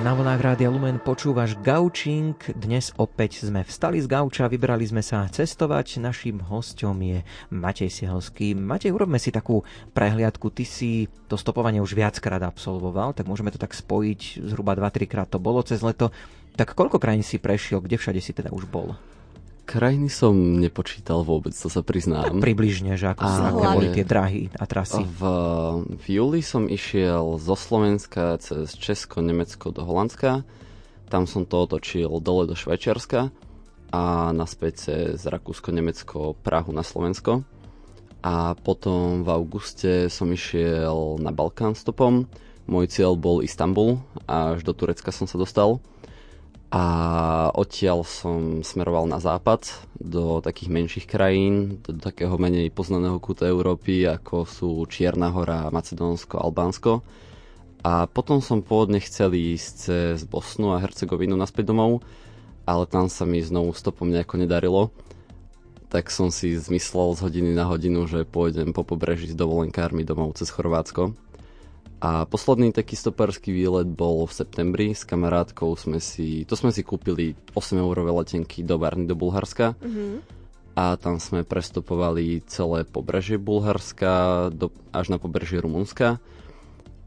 Na 0.00 0.16
vlnách 0.16 0.40
Rádia 0.40 0.72
Lumen 0.72 0.96
počúvaš 0.96 1.52
Gaučing. 1.60 2.32
Dnes 2.56 2.96
opäť 2.96 3.44
sme 3.44 3.60
vstali 3.60 4.00
z 4.00 4.08
Gauča, 4.08 4.48
vybrali 4.48 4.88
sme 4.88 5.04
sa 5.04 5.28
cestovať. 5.28 6.00
Naším 6.00 6.40
hostom 6.48 6.96
je 7.04 7.20
Matej 7.52 7.92
Siehelský. 7.92 8.56
Matej, 8.56 8.96
urobme 8.96 9.20
si 9.20 9.28
takú 9.28 9.60
prehliadku. 9.92 10.48
Ty 10.48 10.64
si 10.64 11.12
to 11.28 11.36
stopovanie 11.36 11.84
už 11.84 11.92
viackrát 11.92 12.40
absolvoval, 12.40 13.12
tak 13.12 13.28
môžeme 13.28 13.52
to 13.52 13.60
tak 13.60 13.76
spojiť. 13.76 14.40
Zhruba 14.40 14.72
2-3 14.80 15.04
krát 15.04 15.28
to 15.28 15.36
bolo 15.36 15.60
cez 15.60 15.84
leto. 15.84 16.08
Tak 16.56 16.72
koľko 16.72 16.96
krajín 16.96 17.20
si 17.20 17.36
prešiel? 17.36 17.84
Kde 17.84 18.00
všade 18.00 18.24
si 18.24 18.32
teda 18.32 18.48
už 18.48 18.64
bol? 18.72 18.96
Krajiny 19.62 20.10
som 20.10 20.34
nepočítal 20.58 21.22
vôbec, 21.22 21.54
to 21.54 21.70
sa 21.70 21.86
priznám. 21.86 22.34
Tak 22.34 22.42
približne, 22.42 22.98
že 22.98 23.14
ako 23.14 23.22
sa 23.22 23.48
boli 23.54 23.94
tie 23.94 24.02
drahy 24.02 24.50
a 24.58 24.66
trasy. 24.66 25.06
V, 25.06 25.22
v 25.86 26.04
júli 26.18 26.42
som 26.42 26.66
išiel 26.66 27.38
zo 27.38 27.54
Slovenska 27.54 28.42
cez 28.42 28.74
Česko, 28.74 29.22
Nemecko 29.22 29.70
do 29.70 29.86
Holandska. 29.86 30.42
Tam 31.06 31.30
som 31.30 31.46
to 31.46 31.62
otočil 31.62 32.10
dole 32.18 32.50
do 32.50 32.58
Švajčiarska 32.58 33.30
a 33.94 34.02
naspäť 34.34 34.74
cez 34.82 35.22
Rakúsko, 35.22 35.70
Nemecko, 35.70 36.34
Prahu 36.42 36.74
na 36.74 36.82
Slovensko. 36.82 37.46
A 38.26 38.58
potom 38.58 39.22
v 39.22 39.28
auguste 39.30 40.10
som 40.10 40.26
išiel 40.34 41.22
na 41.22 41.30
Balkán 41.30 41.78
stopom. 41.78 42.26
Môj 42.66 42.90
cieľ 42.90 43.14
bol 43.14 43.46
Istanbul, 43.46 44.02
až 44.26 44.66
do 44.66 44.74
Turecka 44.74 45.14
som 45.14 45.30
sa 45.30 45.38
dostal 45.38 45.78
a 46.72 46.84
odtiaľ 47.52 48.00
som 48.00 48.64
smeroval 48.64 49.04
na 49.04 49.20
západ 49.20 49.68
do 50.00 50.40
takých 50.40 50.72
menších 50.72 51.04
krajín, 51.04 51.84
do 51.84 52.00
takého 52.00 52.32
menej 52.40 52.72
poznaného 52.72 53.20
kúta 53.20 53.44
Európy, 53.44 54.08
ako 54.08 54.48
sú 54.48 54.70
Čierna 54.88 55.28
hora, 55.28 55.68
Macedónsko, 55.68 56.40
Albánsko. 56.40 57.04
A 57.84 58.08
potom 58.08 58.40
som 58.40 58.64
pôvodne 58.64 59.04
chcel 59.04 59.36
ísť 59.36 59.68
cez 59.76 60.24
Bosnu 60.24 60.72
a 60.72 60.80
Hercegovinu 60.80 61.36
naspäť 61.36 61.76
domov, 61.76 62.00
ale 62.64 62.88
tam 62.88 63.12
sa 63.12 63.28
mi 63.28 63.44
znovu 63.44 63.76
stopom 63.76 64.08
nejako 64.08 64.40
nedarilo. 64.40 64.88
Tak 65.92 66.08
som 66.08 66.32
si 66.32 66.56
zmyslel 66.56 67.12
z 67.12 67.20
hodiny 67.20 67.52
na 67.52 67.68
hodinu, 67.68 68.08
že 68.08 68.24
pôjdem 68.24 68.72
po 68.72 68.80
pobreží 68.80 69.28
s 69.28 69.36
dovolenkármi 69.36 70.08
domov 70.08 70.40
cez 70.40 70.48
Chorvátsko. 70.48 71.12
A 72.02 72.26
posledný 72.26 72.74
taký 72.74 72.98
stoperský 72.98 73.54
výlet 73.54 73.86
bol 73.86 74.26
v 74.26 74.34
septembri. 74.34 74.90
S 74.90 75.06
kamarátkou 75.06 75.78
sme 75.78 76.02
si, 76.02 76.42
to 76.42 76.58
sme 76.58 76.74
si 76.74 76.82
kúpili 76.82 77.38
8 77.54 77.78
eurové 77.78 78.10
letenky 78.10 78.66
do 78.66 78.74
Varny, 78.74 79.06
do 79.06 79.14
Bulharska. 79.14 79.78
Mm-hmm. 79.78 80.42
A 80.74 80.98
tam 80.98 81.22
sme 81.22 81.46
prestupovali 81.46 82.42
celé 82.50 82.82
pobrežie 82.82 83.38
Bulharska 83.38 84.50
do, 84.50 84.74
až 84.90 85.14
na 85.14 85.22
pobrežie 85.22 85.62
Rumunska 85.62 86.18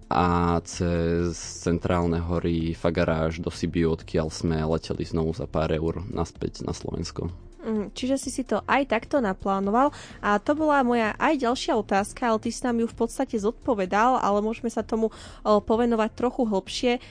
a 0.06 0.62
cez 0.62 1.34
centrálne 1.66 2.22
hory 2.22 2.78
Fagaráž 2.78 3.42
do 3.42 3.50
Sibiu, 3.50 3.98
odkiaľ 3.98 4.30
sme 4.30 4.62
leteli 4.62 5.02
znovu 5.02 5.34
za 5.34 5.50
pár 5.50 5.74
eur 5.74 6.06
naspäť 6.08 6.62
na 6.62 6.78
Slovensko. 6.78 7.34
Mhm, 7.66 7.98
čiže 7.98 8.22
si 8.22 8.30
si 8.30 8.46
to 8.46 8.62
aj 8.70 8.86
takto 8.94 9.18
naplánoval 9.18 9.90
a 10.22 10.38
to 10.38 10.54
bola 10.54 10.86
moja 10.86 11.18
aj 11.18 11.42
ďalšia 11.42 11.74
otázka, 11.74 12.30
ale 12.30 12.38
ty 12.38 12.54
si 12.54 12.62
nám 12.62 12.78
ju 12.78 12.86
v 12.86 12.94
podstate 12.94 13.42
zodpovedal, 13.42 14.22
ale 14.22 14.46
môžeme 14.46 14.70
sa 14.70 14.86
tomu 14.86 15.10
povenovať 15.42 16.14
trochu 16.14 16.46
hlbšie. 16.46 17.02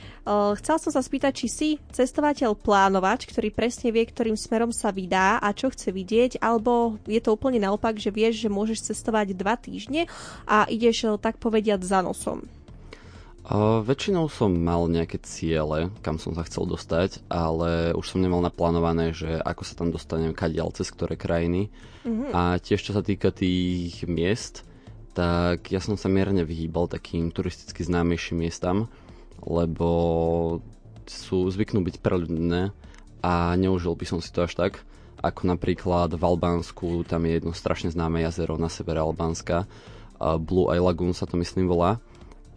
Chcel 0.62 0.76
som 0.78 0.90
sa 0.94 1.02
spýtať, 1.02 1.32
či 1.34 1.46
si 1.50 1.68
cestovateľ 1.90 2.54
plánovač, 2.54 3.26
ktorý 3.26 3.50
presne 3.50 3.90
vie, 3.90 4.06
ktorým 4.06 4.38
smerom 4.38 4.70
sa 4.70 4.94
vydá 4.94 5.42
a 5.42 5.50
čo 5.50 5.74
chce 5.74 5.90
vidieť, 5.90 6.38
alebo 6.38 7.02
je 7.02 7.18
to 7.18 7.34
úplne 7.34 7.58
naopak, 7.58 7.98
že 7.98 8.14
vieš, 8.14 8.46
že 8.46 8.48
môžeš 8.48 8.94
cestovať 8.94 9.34
dva 9.34 9.58
týždne 9.58 10.06
a 10.46 10.70
ideš 10.70 11.18
tak 11.18 11.42
povediať 11.42 11.82
za 11.82 11.98
nosom. 11.98 12.46
Uh, 13.44 13.84
väčšinou 13.84 14.32
som 14.32 14.48
mal 14.56 14.88
nejaké 14.88 15.20
ciele, 15.20 15.92
kam 16.00 16.16
som 16.16 16.32
sa 16.32 16.48
chcel 16.48 16.64
dostať, 16.64 17.28
ale 17.28 17.92
už 17.92 18.16
som 18.16 18.24
nemal 18.24 18.40
naplánované, 18.40 19.12
že 19.12 19.36
ako 19.36 19.62
sa 19.68 19.76
tam 19.76 19.92
dostanem 19.92 20.32
kadiaľ 20.32 20.72
cez 20.72 20.88
ktoré 20.88 21.20
krajiny. 21.20 21.68
Mm-hmm. 22.08 22.32
A 22.32 22.56
tiež 22.56 22.80
čo 22.80 22.96
sa 22.96 23.04
týka 23.04 23.28
tých 23.36 24.00
miest, 24.08 24.64
tak 25.12 25.68
ja 25.68 25.84
som 25.84 26.00
sa 26.00 26.08
mierne 26.08 26.40
vyhýbal 26.40 26.88
takým 26.88 27.28
turisticky 27.28 27.84
známejším 27.84 28.48
miestam, 28.48 28.88
lebo 29.44 30.64
sú 31.04 31.44
zvyknú 31.52 31.84
byť 31.84 32.00
preľudné 32.00 32.72
a 33.20 33.52
neužil 33.60 33.92
by 33.92 34.08
som 34.08 34.24
si 34.24 34.32
to 34.32 34.48
až 34.48 34.56
tak, 34.56 34.80
ako 35.20 35.52
napríklad 35.52 36.16
v 36.16 36.22
Albánsku, 36.24 37.04
tam 37.04 37.28
je 37.28 37.36
jedno 37.36 37.52
strašne 37.52 37.92
známe 37.92 38.24
jazero 38.24 38.56
na 38.56 38.72
severe 38.72 39.04
Albánska, 39.04 39.68
Blue 40.40 40.72
Eye 40.72 40.80
Lagoon 40.80 41.12
sa 41.12 41.28
to 41.28 41.36
myslím 41.36 41.68
volá 41.68 42.00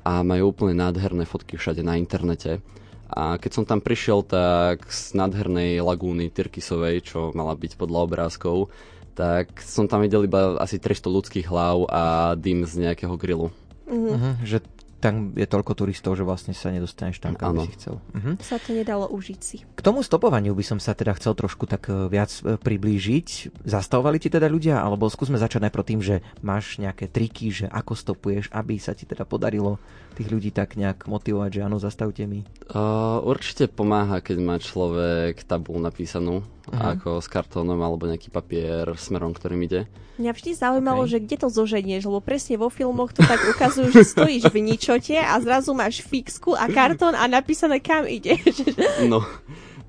a 0.07 0.23
majú 0.23 0.55
úplne 0.55 0.79
nádherné 0.79 1.27
fotky 1.27 1.59
všade 1.59 1.83
na 1.83 1.99
internete. 1.99 2.63
A 3.11 3.35
keď 3.35 3.51
som 3.51 3.63
tam 3.67 3.83
prišiel, 3.83 4.23
tak 4.23 4.87
z 4.87 5.19
nádhernej 5.19 5.83
lagúny 5.83 6.31
Tyrkisovej, 6.31 7.03
čo 7.03 7.35
mala 7.35 7.55
byť 7.59 7.75
podľa 7.75 7.99
obrázkov, 8.07 8.71
tak 9.19 9.59
som 9.59 9.91
tam 9.91 9.99
videl 10.07 10.23
iba 10.23 10.55
asi 10.63 10.79
300 10.79 11.11
ľudských 11.11 11.47
hlav 11.51 11.91
a 11.91 12.35
dym 12.39 12.63
z 12.63 12.87
nejakého 12.87 13.15
grilu. 13.19 13.51
Mm-hmm. 13.87 14.11
Uh-huh, 14.15 14.35
že 14.47 14.63
tam 14.97 15.37
je 15.37 15.45
toľko 15.45 15.77
turistov, 15.77 16.17
že 16.17 16.25
vlastne 16.25 16.57
sa 16.57 16.73
nedostaneš 16.73 17.21
tam, 17.21 17.37
kam 17.37 17.53
by 17.53 17.69
si 17.69 17.77
chcel. 17.77 18.01
Uh-huh. 18.01 18.33
Sa 18.41 18.57
to 18.57 18.73
nedalo 18.73 19.05
užiť 19.05 19.39
si. 19.39 19.61
K 19.61 19.81
tomu 19.85 20.01
stopovaniu 20.01 20.57
by 20.57 20.65
som 20.65 20.79
sa 20.81 20.97
teda 20.97 21.13
chcel 21.21 21.37
trošku 21.37 21.69
tak 21.69 21.85
e, 21.89 22.09
viac 22.09 22.33
e, 22.41 22.57
priblížiť. 22.57 23.61
Zastavovali 23.61 24.17
ti 24.17 24.33
teda 24.33 24.49
ľudia, 24.49 24.81
alebo 24.81 25.05
skúsme 25.05 25.37
začať 25.37 25.69
najprv 25.69 25.85
tým, 25.85 26.01
že 26.01 26.25
máš 26.41 26.81
nejaké 26.81 27.05
triky, 27.05 27.53
že 27.53 27.65
ako 27.69 27.93
stopuješ, 27.93 28.49
aby 28.49 28.81
sa 28.81 28.97
ti 28.97 29.05
teda 29.05 29.21
podarilo 29.29 29.77
tých 30.17 30.33
ľudí 30.33 30.49
tak 30.49 30.73
nejak 30.73 31.05
motivovať, 31.05 31.49
že 31.53 31.61
áno, 31.61 31.77
zastavte 31.77 32.25
mi? 32.25 32.41
Uh, 32.73 33.21
určite 33.21 33.69
pomáha, 33.69 34.17
keď 34.17 34.37
má 34.41 34.57
človek 34.57 35.45
tabul 35.45 35.77
napísanú, 35.77 36.41
uh-huh. 36.69 36.93
ako 36.97 37.09
s 37.23 37.27
kartónom 37.31 37.79
alebo 37.79 38.07
nejaký 38.07 38.29
papier 38.29 38.93
smerom, 38.99 39.31
ktorým 39.31 39.63
ide. 39.63 39.87
Mňa 40.17 40.31
vždy 40.33 40.51
zaujímalo, 40.57 41.05
okay. 41.05 41.11
že 41.13 41.17
kde 41.23 41.35
to 41.37 41.47
zoženieš, 41.53 42.09
lebo 42.09 42.19
presne 42.25 42.57
vo 42.57 42.73
filmoch 42.73 43.13
to 43.13 43.21
tak 43.21 43.37
ukazujú, 43.53 43.93
že 43.93 44.03
stojíš 44.03 44.49
v 44.49 44.57
ničote 44.65 45.15
a 45.17 45.37
zrazu 45.37 45.77
máš 45.77 46.01
fixku 46.01 46.57
a 46.57 46.65
kartón 46.67 47.13
a 47.13 47.29
napísané 47.29 47.79
kam 47.79 48.05
ideš. 48.09 48.65
No, 49.11 49.21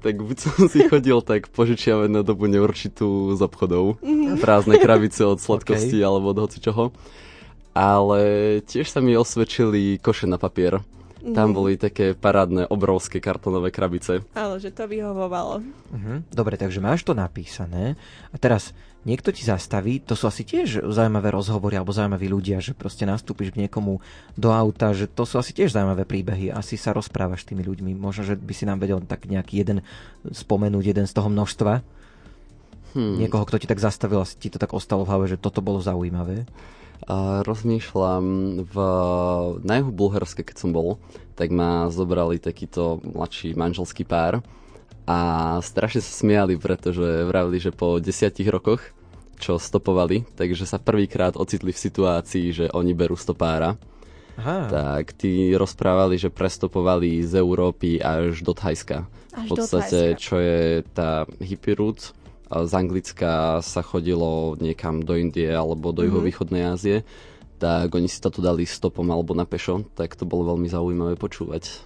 tak 0.04 0.20
buď 0.20 0.36
som 0.36 0.68
si 0.68 0.84
chodil 0.84 1.18
tak 1.24 1.48
požičiavať 1.48 2.12
na 2.12 2.20
dobu 2.20 2.46
neurčitú 2.46 3.34
z 3.34 3.40
obchodov, 3.40 3.98
mm-hmm. 4.04 4.38
prázdne 4.38 4.76
krabice 4.76 5.24
od 5.24 5.40
sladkosti 5.40 5.98
okay. 5.98 6.06
alebo 6.06 6.36
od 6.36 6.44
hoci 6.44 6.60
čoho 6.60 6.92
ale 7.78 8.20
tiež 8.66 8.90
sa 8.90 8.98
mi 8.98 9.14
osvedčili 9.14 10.02
koše 10.02 10.26
na 10.26 10.34
papier. 10.34 10.82
Tam 11.18 11.50
boli 11.50 11.74
také 11.74 12.14
parádne, 12.14 12.70
obrovské 12.70 13.18
kartonové 13.18 13.74
krabice. 13.74 14.22
Áno, 14.38 14.62
že 14.62 14.70
to 14.70 14.86
vyhovovalo. 14.86 15.60
Uh-huh. 15.90 16.22
Dobre, 16.30 16.54
takže 16.54 16.78
máš 16.78 17.02
to 17.02 17.12
napísané 17.12 17.98
a 18.30 18.36
teraz 18.38 18.70
niekto 19.02 19.34
ti 19.34 19.42
zastaví, 19.42 19.98
to 19.98 20.14
sú 20.14 20.30
asi 20.30 20.46
tiež 20.46 20.84
zaujímavé 20.84 21.34
rozhovory 21.34 21.74
alebo 21.74 21.94
zaujímaví 21.94 22.30
ľudia, 22.30 22.62
že 22.62 22.76
proste 22.76 23.02
nastúpiš 23.02 23.50
k 23.50 23.66
niekomu 23.66 23.98
do 24.38 24.50
auta, 24.54 24.94
že 24.94 25.10
to 25.10 25.26
sú 25.26 25.42
asi 25.42 25.50
tiež 25.54 25.74
zaujímavé 25.74 26.06
príbehy. 26.06 26.54
Asi 26.54 26.78
sa 26.78 26.94
rozprávaš 26.94 27.42
s 27.42 27.48
tými 27.50 27.66
ľuďmi. 27.66 27.98
Možno, 27.98 28.22
že 28.22 28.34
by 28.38 28.52
si 28.54 28.68
nám 28.68 28.78
vedel 28.78 29.02
tak 29.02 29.26
nejaký 29.26 29.58
jeden 29.58 29.82
spomenúť, 30.22 30.84
jeden 30.84 31.06
z 31.08 31.12
toho 31.14 31.26
množstva. 31.30 31.72
Hmm. 32.96 33.16
Niekoho, 33.20 33.44
kto 33.44 33.60
ti 33.60 33.66
tak 33.68 33.82
zastavil 33.82 34.22
a 34.22 34.26
ti 34.26 34.48
to 34.48 34.56
tak 34.56 34.72
ostalo 34.72 35.04
v 35.04 35.10
hlave, 35.12 35.26
že 35.28 35.40
toto 35.40 35.60
bolo 35.60 35.82
zaujímavé 35.82 36.48
a 37.06 37.46
rozmýšľam 37.46 38.24
v, 38.66 38.76
na 39.62 39.74
juhu 39.78 39.92
Bulharska, 39.94 40.42
keď 40.42 40.56
som 40.58 40.70
bol, 40.74 40.98
tak 41.38 41.54
ma 41.54 41.86
zobrali 41.92 42.42
takýto 42.42 42.98
mladší 43.04 43.54
manželský 43.54 44.02
pár 44.02 44.42
a 45.08 45.18
strašne 45.62 46.02
sa 46.04 46.12
smiali, 46.12 46.58
pretože 46.58 47.24
vravili, 47.24 47.62
že 47.62 47.72
po 47.72 48.02
desiatich 48.02 48.50
rokoch 48.50 48.82
čo 49.38 49.56
stopovali, 49.56 50.26
takže 50.34 50.66
sa 50.66 50.82
prvýkrát 50.82 51.38
ocitli 51.38 51.70
v 51.70 51.78
situácii, 51.78 52.46
že 52.50 52.66
oni 52.74 52.92
berú 52.92 53.14
stopára. 53.14 53.78
Aha. 54.38 54.70
Tak 54.70 55.18
tí 55.18 55.54
rozprávali, 55.54 56.18
že 56.18 56.30
prestopovali 56.30 57.22
z 57.22 57.38
Európy 57.38 57.98
až 57.98 58.42
do 58.42 58.54
Thajska. 58.54 59.06
Až 59.34 59.46
v 59.46 59.50
podstate, 59.50 60.00
čo 60.18 60.38
je 60.38 60.82
tá 60.94 61.26
hippie 61.38 61.74
route. 61.74 62.14
Z 62.48 62.72
Anglicka 62.72 63.60
sa 63.60 63.80
chodilo 63.84 64.56
niekam 64.56 65.04
do 65.04 65.12
Indie 65.16 65.52
alebo 65.52 65.92
do 65.92 66.00
mm-hmm. 66.00 66.08
juhovýchodnej 66.08 66.62
Ázie 66.64 66.98
tak 67.58 67.90
oni 67.90 68.06
si 68.06 68.22
to 68.22 68.30
tu 68.30 68.38
dali 68.38 68.62
stopom 68.62 69.04
alebo 69.10 69.34
na 69.34 69.42
pešo, 69.42 69.82
tak 69.98 70.14
to 70.14 70.22
bolo 70.22 70.54
veľmi 70.54 70.70
zaujímavé 70.70 71.18
počúvať. 71.18 71.82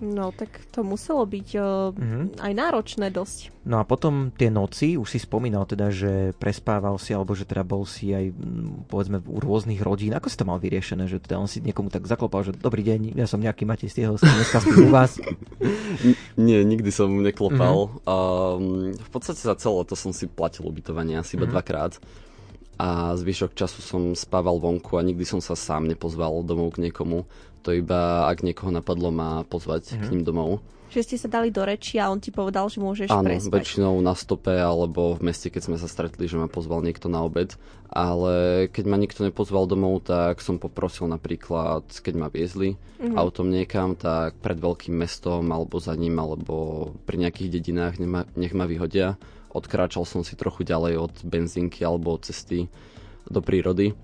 No, 0.00 0.32
tak 0.32 0.64
to 0.72 0.80
muselo 0.80 1.28
byť 1.28 1.48
uh, 1.60 1.92
mm-hmm. 1.92 2.24
aj 2.40 2.52
náročné 2.56 3.12
dosť. 3.12 3.52
No 3.68 3.78
a 3.80 3.84
potom 3.84 4.32
tie 4.32 4.48
noci, 4.48 4.96
už 4.96 5.04
si 5.04 5.20
spomínal 5.20 5.68
teda, 5.68 5.92
že 5.92 6.32
prespával 6.40 6.96
si, 6.96 7.12
alebo 7.12 7.36
že 7.36 7.44
teda 7.44 7.60
bol 7.60 7.84
si 7.84 8.16
aj, 8.16 8.32
povedzme, 8.88 9.20
u 9.20 9.38
rôznych 9.38 9.84
rodín. 9.84 10.16
Ako 10.16 10.32
si 10.32 10.40
to 10.40 10.48
mal 10.48 10.56
vyriešené? 10.56 11.04
Že 11.04 11.20
teda 11.28 11.36
on 11.36 11.48
si 11.48 11.60
niekomu 11.60 11.92
tak 11.92 12.08
zaklopal, 12.08 12.48
že 12.48 12.56
dobrý 12.56 12.80
deň, 12.80 13.20
ja 13.20 13.28
som 13.28 13.44
nejaký 13.44 13.68
Matej 13.68 13.92
Stieho, 13.92 14.16
dneska 14.16 14.64
spím 14.64 14.88
u 14.88 14.90
vás? 14.90 15.20
Nie, 16.40 16.64
nikdy 16.64 16.88
som 16.88 17.12
neklopal. 17.20 17.92
Mm-hmm. 17.92 18.08
Um, 18.08 18.96
v 18.96 19.10
podstate 19.12 19.44
za 19.44 19.52
celé 19.60 19.84
to 19.84 19.92
som 19.92 20.16
si 20.16 20.24
platil 20.24 20.64
ubytovanie 20.64 21.20
asi 21.20 21.36
iba 21.36 21.44
mm-hmm. 21.44 21.52
dvakrát 21.52 22.00
a 22.80 23.12
zvyšok 23.12 23.52
času 23.52 23.84
som 23.84 24.02
spával 24.16 24.56
vonku 24.56 24.96
a 24.96 25.04
nikdy 25.04 25.28
som 25.28 25.44
sa 25.44 25.52
sám 25.52 25.84
nepozval 25.84 26.40
domov 26.40 26.80
k 26.80 26.88
niekomu. 26.88 27.28
To 27.66 27.74
iba 27.76 28.26
ak 28.28 28.40
niekoho 28.40 28.72
napadlo 28.72 29.12
ma 29.12 29.44
pozvať 29.44 29.94
mm-hmm. 29.94 30.00
k 30.00 30.04
mhm. 30.04 30.12
ním 30.12 30.22
domov. 30.24 30.50
Že 30.90 31.06
ste 31.06 31.16
sa 31.22 31.28
dali 31.30 31.54
do 31.54 31.62
reči 31.62 32.02
a 32.02 32.10
on 32.10 32.18
ti 32.18 32.34
povedal, 32.34 32.66
že 32.66 32.82
môžeš 32.82 33.14
Áno, 33.14 33.30
prespať. 33.30 33.62
väčšinou 33.62 33.94
na 34.02 34.18
stope 34.18 34.50
alebo 34.50 35.14
v 35.14 35.30
meste, 35.30 35.46
keď 35.46 35.70
sme 35.70 35.76
sa 35.78 35.86
stretli, 35.86 36.26
že 36.26 36.34
ma 36.34 36.50
pozval 36.50 36.82
niekto 36.82 37.06
na 37.06 37.22
obed. 37.22 37.54
Ale 37.86 38.66
keď 38.74 38.84
ma 38.90 38.98
nikto 38.98 39.22
nepozval 39.22 39.70
domov, 39.70 40.02
tak 40.02 40.42
som 40.42 40.58
poprosil 40.58 41.06
napríklad, 41.06 41.86
keď 41.86 42.14
ma 42.18 42.26
viezli 42.26 42.74
mm-hmm. 42.74 43.14
autom 43.14 43.54
niekam, 43.54 43.94
tak 43.94 44.34
pred 44.42 44.58
veľkým 44.58 44.98
mestom 44.98 45.46
alebo 45.54 45.78
za 45.78 45.94
ním, 45.94 46.18
alebo 46.18 46.90
pri 47.06 47.22
nejakých 47.22 47.54
dedinách 47.54 48.02
nech 48.02 48.10
ma, 48.10 48.22
nech 48.34 48.50
ma 48.50 48.66
vyhodia 48.66 49.14
odkráčal 49.50 50.06
som 50.06 50.22
si 50.22 50.38
trochu 50.38 50.62
ďalej 50.62 51.10
od 51.10 51.14
benzínky 51.26 51.82
alebo 51.82 52.14
od 52.14 52.26
cesty 52.26 52.70
do 53.26 53.42
prírody, 53.42 53.94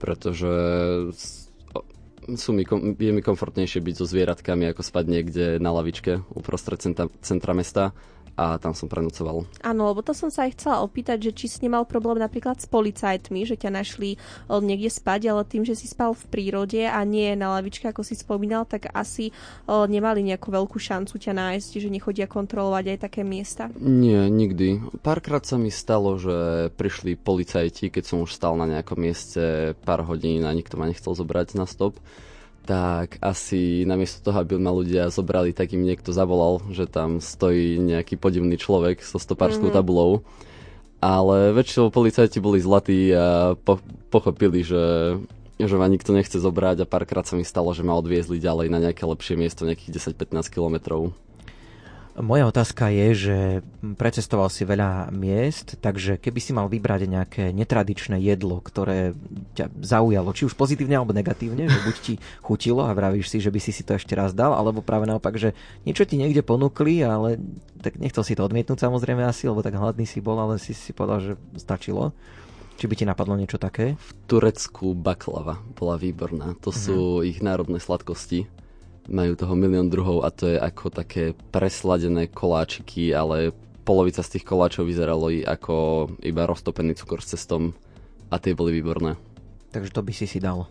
pretože 0.00 0.50
sú 2.34 2.50
mi, 2.50 2.66
je 2.98 3.12
mi 3.14 3.22
komfortnejšie 3.22 3.78
byť 3.78 3.94
so 3.94 4.06
zvieratkami, 4.10 4.66
ako 4.74 4.82
spať 4.82 5.04
niekde 5.06 5.44
na 5.62 5.70
lavičke 5.70 6.26
uprostred 6.34 6.82
centra, 6.82 7.06
centra 7.22 7.54
mesta 7.54 7.94
a 8.36 8.60
tam 8.60 8.76
som 8.76 8.86
prenocoval. 8.86 9.48
Áno, 9.64 9.88
lebo 9.90 10.04
to 10.04 10.12
som 10.12 10.28
sa 10.28 10.44
aj 10.44 10.60
chcela 10.60 10.84
opýtať, 10.84 11.32
že 11.32 11.32
či 11.32 11.46
si 11.48 11.58
nemal 11.64 11.88
problém 11.88 12.20
napríklad 12.20 12.60
s 12.60 12.68
policajtmi, 12.68 13.48
že 13.48 13.56
ťa 13.56 13.72
našli 13.72 14.16
eh, 14.16 14.60
niekde 14.60 14.92
spať, 14.92 15.32
ale 15.32 15.48
tým, 15.48 15.64
že 15.64 15.72
si 15.72 15.88
spal 15.88 16.12
v 16.12 16.24
prírode 16.28 16.84
a 16.84 17.00
nie 17.02 17.32
na 17.32 17.56
lavičke, 17.56 17.88
ako 17.88 18.04
si 18.04 18.12
spomínal, 18.12 18.68
tak 18.68 18.92
asi 18.92 19.32
eh, 19.32 19.84
nemali 19.88 20.20
nejakú 20.22 20.52
veľkú 20.52 20.76
šancu 20.76 21.16
ťa 21.16 21.32
nájsť, 21.32 21.70
že 21.80 21.88
nechodia 21.88 22.28
kontrolovať 22.28 22.84
aj 22.92 22.98
také 23.00 23.24
miesta. 23.24 23.72
Nie, 23.80 24.28
nikdy. 24.28 25.00
Párkrát 25.00 25.42
sa 25.42 25.56
mi 25.56 25.72
stalo, 25.72 26.20
že 26.20 26.68
prišli 26.76 27.16
policajti, 27.16 27.88
keď 27.88 28.04
som 28.04 28.20
už 28.20 28.36
stal 28.36 28.60
na 28.60 28.68
nejakom 28.68 29.00
mieste 29.00 29.72
pár 29.88 30.04
hodín 30.04 30.44
a 30.44 30.52
nikto 30.52 30.76
ma 30.76 30.84
nechcel 30.84 31.16
zobrať 31.16 31.56
na 31.56 31.64
stop 31.64 31.96
tak 32.66 33.22
asi 33.22 33.86
namiesto 33.86 34.20
toho, 34.26 34.42
aby 34.42 34.58
ma 34.58 34.74
ľudia 34.74 35.06
zobrali, 35.14 35.54
tak 35.54 35.72
im 35.72 35.86
niekto 35.86 36.10
zavolal, 36.10 36.58
že 36.74 36.90
tam 36.90 37.22
stojí 37.22 37.78
nejaký 37.78 38.18
podivný 38.18 38.58
človek 38.58 39.06
so 39.06 39.22
stopárskou 39.22 39.70
mm-hmm. 39.70 39.78
tabulou. 39.78 40.26
Ale 40.98 41.54
väčšinou 41.54 41.94
policajti 41.94 42.42
boli 42.42 42.58
zlatí 42.58 43.14
a 43.14 43.54
po- 43.54 43.84
pochopili, 44.10 44.66
že, 44.66 45.16
že 45.60 45.76
ma 45.78 45.86
nikto 45.86 46.10
nechce 46.10 46.42
zobrať 46.42 46.82
a 46.82 46.90
párkrát 46.90 47.22
sa 47.22 47.38
mi 47.38 47.46
stalo, 47.46 47.70
že 47.70 47.86
ma 47.86 47.94
odviezli 47.94 48.42
ďalej 48.42 48.66
na 48.66 48.82
nejaké 48.82 49.06
lepšie 49.06 49.38
miesto, 49.38 49.62
nejakých 49.62 50.02
10-15 50.18 50.50
kilometrov. 50.50 51.14
Moja 52.16 52.48
otázka 52.48 52.88
je, 52.88 53.08
že 53.12 53.38
precestoval 54.00 54.48
si 54.48 54.64
veľa 54.64 55.12
miest, 55.12 55.76
takže 55.84 56.16
keby 56.16 56.40
si 56.40 56.56
mal 56.56 56.64
vybrať 56.64 57.04
nejaké 57.04 57.44
netradičné 57.52 58.16
jedlo, 58.24 58.64
ktoré 58.64 59.12
ťa 59.52 59.68
zaujalo, 59.84 60.32
či 60.32 60.48
už 60.48 60.56
pozitívne 60.56 60.96
alebo 60.96 61.12
negatívne, 61.12 61.68
že 61.68 61.76
buď 61.84 61.96
ti 62.00 62.14
chutilo 62.40 62.88
a 62.88 62.96
vravíš 62.96 63.28
si, 63.28 63.38
že 63.44 63.52
by 63.52 63.60
si 63.60 63.68
si 63.68 63.84
to 63.84 64.00
ešte 64.00 64.16
raz 64.16 64.32
dal, 64.32 64.56
alebo 64.56 64.80
práve 64.80 65.04
naopak, 65.04 65.36
že 65.36 65.52
niečo 65.84 66.08
ti 66.08 66.16
niekde 66.16 66.40
ponúkli, 66.40 67.04
ale 67.04 67.36
tak 67.84 68.00
nechcel 68.00 68.24
si 68.24 68.32
to 68.32 68.48
odmietnúť 68.48 68.80
samozrejme 68.80 69.20
asi, 69.20 69.52
lebo 69.52 69.60
tak 69.60 69.76
hladný 69.76 70.08
si 70.08 70.24
bol, 70.24 70.40
ale 70.40 70.56
si 70.56 70.72
si 70.72 70.96
povedal, 70.96 71.20
že 71.20 71.32
stačilo. 71.60 72.16
Či 72.76 72.88
by 72.88 72.94
ti 72.96 73.04
napadlo 73.08 73.36
niečo 73.36 73.56
také? 73.60 73.96
V 73.96 74.10
Turecku 74.28 74.92
baklava 74.96 75.60
bola 75.76 76.00
výborná. 76.00 76.56
To 76.64 76.72
mhm. 76.72 76.76
sú 76.80 77.20
ich 77.20 77.44
národné 77.44 77.76
sladkosti 77.76 78.55
majú 79.06 79.32
toho 79.38 79.54
milión 79.54 79.90
druhov 79.90 80.26
a 80.26 80.30
to 80.34 80.50
je 80.50 80.58
ako 80.58 80.90
také 80.90 81.34
presladené 81.54 82.30
koláčiky, 82.30 83.14
ale 83.14 83.54
polovica 83.86 84.22
z 84.22 84.38
tých 84.38 84.44
koláčov 84.44 84.86
vyzeralo 84.86 85.30
i 85.30 85.46
ako 85.46 86.08
iba 86.26 86.42
roztopený 86.46 86.98
cukor 86.98 87.22
s 87.22 87.38
cestom 87.38 87.74
a 88.30 88.36
tie 88.42 88.52
boli 88.52 88.74
výborné. 88.74 89.14
Takže 89.70 89.94
to 89.94 90.02
by 90.02 90.12
si 90.14 90.26
si 90.26 90.42
dal. 90.42 90.66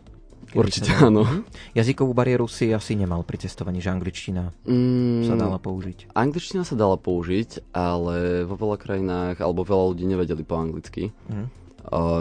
Určite 0.55 0.91
sa... 0.93 1.07
áno. 1.11 1.23
Mhm. 1.25 1.39
Jazykovú 1.73 2.11
bariéru 2.15 2.45
si 2.47 2.71
asi 2.71 2.95
nemal 2.95 3.23
pri 3.27 3.41
cestovaní, 3.41 3.83
že 3.83 3.91
angličtina 3.91 4.53
mm, 4.63 5.27
sa 5.27 5.35
dala 5.35 5.57
použiť. 5.59 6.13
Angličtina 6.15 6.63
sa 6.63 6.75
dala 6.77 6.95
použiť, 6.95 7.73
ale 7.75 8.47
vo 8.47 8.55
veľa 8.55 8.77
krajinách, 8.77 9.35
alebo 9.41 9.67
veľa 9.67 9.95
ľudí 9.95 10.05
nevedeli 10.05 10.43
po 10.45 10.55
anglicky. 10.59 11.11
Mm 11.31 11.64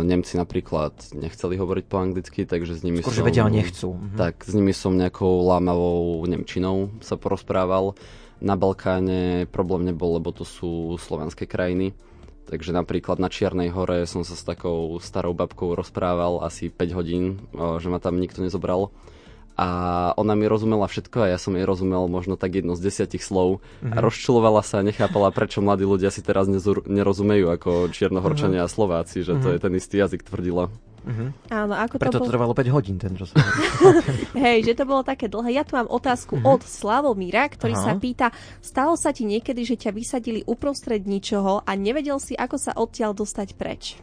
Nemci 0.05 0.37
napríklad 0.37 0.92
nechceli 1.16 1.57
hovoriť 1.57 1.85
po 1.88 1.96
anglicky, 1.96 2.44
takže 2.44 2.77
s 2.77 2.83
nimi 2.85 3.00
Skôr, 3.00 3.16
som... 3.16 3.27
vedia, 3.27 3.48
nechcú. 3.48 3.96
Mhm. 3.96 4.16
Tak, 4.16 4.44
s 4.44 4.53
nimi 4.53 4.77
som 4.77 4.92
nejakou 4.92 5.44
lámavou 5.48 6.24
Nemčinou 6.29 6.92
sa 7.00 7.16
porozprával. 7.16 7.96
Na 8.44 8.59
Balkáne 8.61 9.48
problém 9.48 9.88
nebol, 9.88 10.20
lebo 10.20 10.35
to 10.35 10.44
sú 10.44 11.00
slovanské 11.00 11.48
krajiny. 11.48 11.96
Takže 12.44 12.77
napríklad 12.77 13.16
na 13.16 13.33
Čiernej 13.33 13.72
hore 13.72 14.05
som 14.05 14.20
sa 14.20 14.37
s 14.37 14.44
takou 14.44 15.00
starou 15.00 15.33
babkou 15.33 15.72
rozprával 15.72 16.44
asi 16.44 16.68
5 16.68 16.98
hodín, 16.98 17.48
že 17.57 17.88
ma 17.88 17.96
tam 17.96 18.20
nikto 18.20 18.44
nezobral 18.44 18.92
a 19.55 19.69
ona 20.19 20.35
mi 20.35 20.51
rozumela 20.51 20.90
všetko 20.90 21.25
a 21.25 21.31
ja 21.31 21.38
som 21.38 21.55
jej 21.55 21.62
rozumel 21.62 22.11
možno 22.11 22.35
tak 22.35 22.59
jedno 22.59 22.75
z 22.75 22.90
desiatich 22.90 23.23
slov 23.23 23.62
mm-hmm. 23.62 23.95
a 23.95 23.97
mhm. 23.99 24.03
rozčulovala 24.03 24.62
sa 24.67 24.83
a 24.83 24.87
nechápala, 24.87 25.31
prečo 25.31 25.62
mladí 25.62 25.87
ľudia 25.87 26.11
si 26.11 26.21
teraz 26.27 26.51
nezur- 26.51 26.83
nerozumejú 26.87 27.47
ako 27.55 27.71
čiernohorčania 27.95 28.67
mm-hmm. 28.67 28.71
a 28.71 28.75
Slováci, 28.75 29.23
že 29.23 29.38
mm-hmm. 29.38 29.45
to 29.47 29.49
je 29.55 29.59
ten 29.62 29.73
istý 29.79 29.95
jazyk, 30.03 30.27
tvrdila. 30.27 30.71
Mm-hmm. 31.05 31.53
Áno, 31.53 31.75
ako 31.77 31.95
Preto 32.01 32.17
to, 32.17 32.21
bol... 32.25 32.29
trvalo 32.33 32.53
5 32.57 32.75
hodín 32.75 32.97
ten 32.97 33.12
rozhovor. 33.12 33.45
Hej, 34.45 34.73
že 34.73 34.75
to 34.75 34.88
bolo 34.88 35.05
také 35.05 35.29
dlhé. 35.29 35.61
Ja 35.61 35.62
tu 35.62 35.77
mám 35.77 35.85
otázku 35.85 36.40
mm-hmm. 36.40 36.53
od 36.57 36.61
Slavomíra, 36.64 37.45
ktorý 37.53 37.77
Aha. 37.77 37.85
sa 37.85 37.93
pýta, 38.01 38.33
stalo 38.64 38.97
sa 38.97 39.12
ti 39.12 39.29
niekedy, 39.29 39.69
že 39.69 39.77
ťa 39.77 39.93
vysadili 39.93 40.40
uprostred 40.49 41.05
ničoho 41.05 41.61
a 41.61 41.71
nevedel 41.77 42.17
si, 42.17 42.33
ako 42.33 42.57
sa 42.57 42.73
odtiaľ 42.73 43.12
dostať 43.12 43.49
preč? 43.55 44.01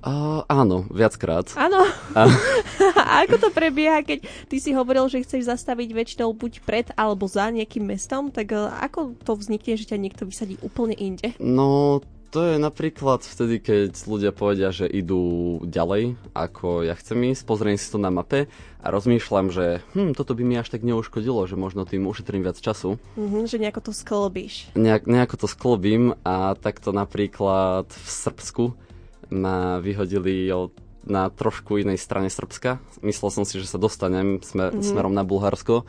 Uh, 0.00 0.40
áno, 0.48 0.88
viackrát. 0.88 1.52
Áno. 1.60 1.84
A... 2.16 2.24
a 3.00 3.24
ako 3.28 3.36
to 3.36 3.48
prebieha, 3.52 4.00
keď 4.00 4.24
ty 4.48 4.56
si 4.56 4.72
hovoril, 4.72 5.12
že 5.12 5.20
chceš 5.20 5.44
zastaviť 5.44 5.92
väčšinou 5.92 6.32
buď 6.32 6.52
pred 6.64 6.86
alebo 6.96 7.28
za 7.28 7.52
nejakým 7.52 7.84
mestom, 7.84 8.32
tak 8.32 8.56
uh, 8.56 8.72
ako 8.80 9.12
to 9.20 9.36
vznikne, 9.36 9.76
že 9.76 9.92
ťa 9.92 10.00
niekto 10.00 10.24
vysadí 10.24 10.56
úplne 10.64 10.96
inde? 10.96 11.36
No, 11.36 12.00
to 12.30 12.46
je 12.46 12.62
napríklad 12.62 13.26
vtedy, 13.26 13.58
keď 13.58 13.90
ľudia 14.06 14.30
povedia, 14.30 14.70
že 14.70 14.86
idú 14.86 15.58
ďalej, 15.66 16.14
ako 16.30 16.86
ja 16.86 16.94
chcem 16.94 17.34
ísť, 17.34 17.42
pozriem 17.42 17.74
si 17.74 17.90
to 17.90 17.98
na 17.98 18.08
mape 18.08 18.46
a 18.78 18.86
rozmýšľam, 18.86 19.50
že 19.50 19.82
hm, 19.98 20.14
toto 20.14 20.38
by 20.38 20.42
mi 20.46 20.54
až 20.54 20.70
tak 20.70 20.86
neuškodilo, 20.86 21.42
že 21.50 21.58
možno 21.58 21.82
tým 21.84 22.06
ušetrím 22.06 22.46
viac 22.46 22.56
času. 22.56 23.02
Mm-hmm, 23.18 23.44
že 23.50 23.56
nejako 23.58 23.80
to 23.82 23.92
sklobíš. 23.92 24.70
Nejak, 24.78 25.10
nejako 25.10 25.36
to 25.42 25.46
sklobím 25.50 26.14
a 26.22 26.54
takto 26.54 26.94
napríklad 26.94 27.90
v 27.90 28.08
Srbsku 28.08 28.64
ma 29.30 29.78
vyhodili 29.78 30.50
od, 30.52 30.74
na 31.06 31.30
trošku 31.30 31.80
inej 31.80 31.98
strane 31.98 32.28
Srbska. 32.28 32.82
Myslel 33.00 33.30
som 33.32 33.44
si, 33.46 33.62
že 33.62 33.70
sa 33.70 33.78
dostanem 33.80 34.42
smer, 34.44 34.74
mm-hmm. 34.74 34.84
smerom 34.84 35.14
na 35.14 35.24
Bulharsko 35.24 35.88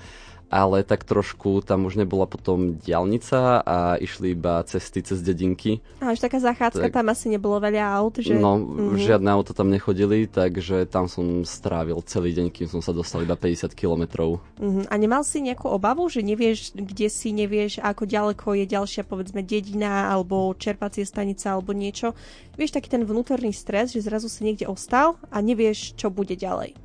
ale 0.52 0.84
tak 0.84 1.08
trošku 1.08 1.64
tam 1.64 1.88
už 1.88 1.96
nebola 1.96 2.28
potom 2.28 2.76
diálnica 2.76 3.64
a 3.64 3.96
išli 3.96 4.36
iba 4.36 4.60
cesty 4.68 5.00
cez 5.00 5.24
dedinky. 5.24 5.80
A 6.04 6.12
už 6.12 6.20
taká 6.20 6.44
zachádzka, 6.44 6.92
tak, 6.92 7.00
tam 7.00 7.08
asi 7.08 7.32
nebolo 7.32 7.56
veľa 7.64 7.80
aut, 7.96 8.20
že? 8.20 8.36
No, 8.36 8.60
mm-hmm. 8.60 9.00
žiadne 9.00 9.32
auto 9.32 9.56
tam 9.56 9.72
nechodili, 9.72 10.28
takže 10.28 10.84
tam 10.92 11.08
som 11.08 11.48
strávil 11.48 12.04
celý 12.04 12.36
deň, 12.36 12.52
kým 12.52 12.68
som 12.68 12.84
sa 12.84 12.92
dostal 12.92 13.24
iba 13.24 13.40
50 13.40 13.72
kilometrov. 13.72 14.44
Mm-hmm. 14.60 14.92
A 14.92 14.94
nemal 15.00 15.24
si 15.24 15.40
nejakú 15.40 15.72
obavu, 15.72 16.12
že 16.12 16.20
nevieš, 16.20 16.76
kde 16.76 17.08
si, 17.08 17.32
nevieš, 17.32 17.80
ako 17.80 18.04
ďaleko 18.04 18.52
je 18.60 18.66
ďalšia, 18.68 19.08
povedzme, 19.08 19.48
dedina, 19.48 20.12
alebo 20.12 20.52
čerpacie 20.60 21.08
stanica, 21.08 21.56
alebo 21.56 21.72
niečo. 21.72 22.12
Vieš, 22.60 22.76
taký 22.76 22.92
ten 22.92 23.08
vnútorný 23.08 23.56
stres, 23.56 23.96
že 23.96 24.04
zrazu 24.04 24.28
si 24.28 24.44
niekde 24.44 24.68
ostal 24.68 25.16
a 25.32 25.40
nevieš, 25.40 25.96
čo 25.96 26.12
bude 26.12 26.36
ďalej. 26.36 26.76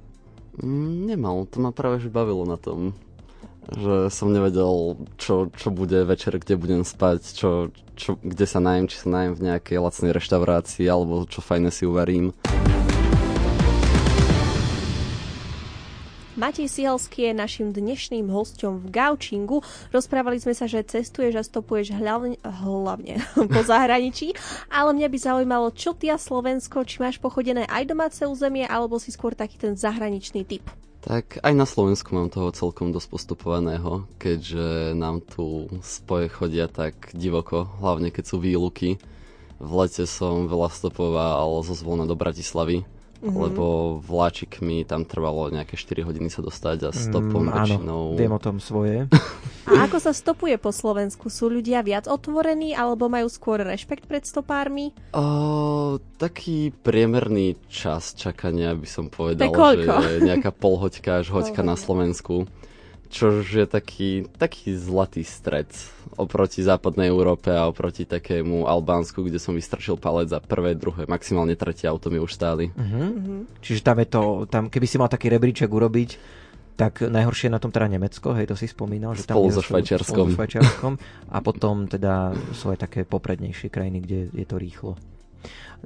Mm, 0.63 1.13
nemal, 1.13 1.45
to 1.51 1.61
ma 1.61 1.69
práve 1.69 2.01
že 2.01 2.09
bavilo 2.09 2.49
na 2.49 2.57
tom 2.57 2.97
že 3.75 4.13
som 4.15 4.31
nevedel, 4.31 4.95
čo, 5.19 5.51
čo 5.51 5.69
bude 5.75 6.07
večer, 6.07 6.39
kde 6.39 6.55
budem 6.55 6.83
spať, 6.87 7.19
čo, 7.35 7.51
čo, 7.99 8.15
kde 8.23 8.47
sa 8.47 8.63
najem, 8.63 8.87
či 8.87 9.03
sa 9.03 9.09
najem 9.11 9.33
v 9.35 9.45
nejakej 9.51 9.83
lacnej 9.83 10.13
reštaurácii, 10.15 10.87
alebo 10.87 11.27
čo 11.27 11.43
fajné 11.43 11.75
si 11.75 11.83
uvarím. 11.83 12.31
Matej 16.37 16.69
Sihelský 16.69 17.33
je 17.33 17.33
našim 17.33 17.73
dnešným 17.73 18.29
hostom 18.29 18.77
v 18.85 18.93
Gaučingu. 18.93 19.65
Rozprávali 19.89 20.37
sme 20.37 20.53
sa, 20.53 20.69
že 20.69 20.85
cestuješ 20.85 21.41
a 21.41 21.43
stopuješ 21.43 21.97
hlavne, 21.97 22.37
hlavne 22.45 23.25
po 23.57 23.61
zahraničí, 23.65 24.37
ale 24.69 24.93
mňa 24.93 25.09
by 25.09 25.19
zaujímalo, 25.19 25.73
čo 25.73 25.97
ty 25.97 26.13
a 26.13 26.21
Slovensko, 26.21 26.85
či 26.85 27.01
máš 27.01 27.17
pochodené 27.17 27.65
aj 27.73 27.89
domáce 27.89 28.21
územie, 28.29 28.69
alebo 28.69 29.01
si 29.01 29.09
skôr 29.17 29.33
taký 29.33 29.57
ten 29.57 29.81
zahraničný 29.81 30.45
typ? 30.45 30.69
Tak 31.07 31.39
aj 31.39 31.55
na 31.55 31.63
Slovensku 31.71 32.11
mám 32.19 32.35
toho 32.35 32.51
celkom 32.51 32.91
dosť 32.91 33.09
postupovaného, 33.15 34.11
keďže 34.19 34.91
nám 34.99 35.23
tu 35.23 35.71
spoje 35.79 36.27
chodia 36.27 36.67
tak 36.67 37.15
divoko, 37.15 37.71
hlavne 37.79 38.11
keď 38.11 38.25
sú 38.27 38.43
výluky. 38.43 38.99
V 39.63 39.71
lete 39.71 40.03
som 40.11 40.51
veľa 40.51 40.67
stopoval 40.67 41.63
zo 41.63 41.79
Zvolna 41.79 42.11
do 42.11 42.19
Bratislavy, 42.19 42.83
mm-hmm. 43.21 43.37
lebo 43.49 43.65
vláčik 44.03 44.61
mi 44.61 44.85
tam 44.85 45.09
trvalo 45.09 45.49
nejaké 45.49 45.79
4 45.79 46.07
hodiny 46.07 46.29
sa 46.29 46.45
dostať 46.45 46.79
a 46.87 46.91
stopom 46.93 47.47
mm, 47.47 47.53
väčšinou... 47.53 48.03
Áno, 48.13 48.19
viem 48.19 48.33
o 48.33 48.41
tom 48.41 48.61
svoje. 48.61 49.09
A 49.67 49.91
ako 49.91 49.99
sa 49.99 50.15
stopuje 50.15 50.55
po 50.63 50.71
Slovensku? 50.71 51.27
Sú 51.27 51.51
ľudia 51.51 51.83
viac 51.83 52.07
otvorení 52.07 52.77
alebo 52.77 53.11
majú 53.11 53.27
skôr 53.27 53.67
rešpekt 53.67 54.07
pred 54.07 54.23
stopármi? 54.23 54.95
O, 55.11 55.99
taký 56.21 56.71
priemerný 56.71 57.59
čas 57.67 58.15
čakania 58.15 58.79
by 58.79 58.89
som 58.89 59.11
povedal, 59.11 59.51
že 59.75 60.23
je 60.23 60.29
nejaká 60.29 60.55
polhoďka 60.55 61.25
až 61.25 61.35
hoďka 61.35 61.67
na 61.67 61.75
Slovensku 61.75 62.47
čož 63.09 63.45
je 63.47 63.67
taký, 63.67 64.27
taký 64.37 64.75
zlatý 64.77 65.23
stred 65.25 65.67
oproti 66.17 66.65
západnej 66.65 67.13
Európe 67.13 67.53
a 67.53 67.69
oproti 67.69 68.09
takému 68.09 68.65
Albánsku, 68.67 69.23
kde 69.27 69.37
som 69.37 69.53
vystračil 69.53 70.01
palec 70.01 70.33
za 70.33 70.41
prvé, 70.41 70.79
druhé, 70.79 71.05
maximálne 71.05 71.55
tretie 71.55 71.87
auto 71.87 72.09
mi 72.09 72.23
už 72.23 72.33
stáli. 72.33 72.73
Uh-huh. 72.73 73.45
Čiže 73.61 73.81
tam 73.85 73.97
je 74.01 74.09
to, 74.09 74.23
tam, 74.49 74.73
keby 74.73 74.87
si 74.89 74.97
mal 74.97 75.13
taký 75.13 75.29
rebríček 75.29 75.69
urobiť, 75.69 76.11
tak 76.77 77.01
najhoršie 77.01 77.49
na 77.49 77.57
tom 77.57 77.73
teda 77.73 77.89
Nemecko, 77.89 78.37
hej, 78.37 78.53
to 78.53 78.57
si 78.57 78.69
spomínal. 78.69 79.17
Že 79.17 79.33
tam 79.33 79.37
spolu 79.41 79.49
so 79.49 79.65
Švajčiarskom. 79.65 80.13
Spolu 80.13 80.29
so 80.29 80.37
Švajčiarskom. 80.37 80.93
A 81.33 81.39
potom 81.41 81.89
teda 81.89 82.37
sú 82.53 82.69
aj 82.69 82.85
také 82.85 83.09
poprednejšie 83.09 83.73
krajiny, 83.73 83.99
kde 84.05 84.19
je 84.37 84.47
to 84.47 84.61
rýchlo. 84.61 85.01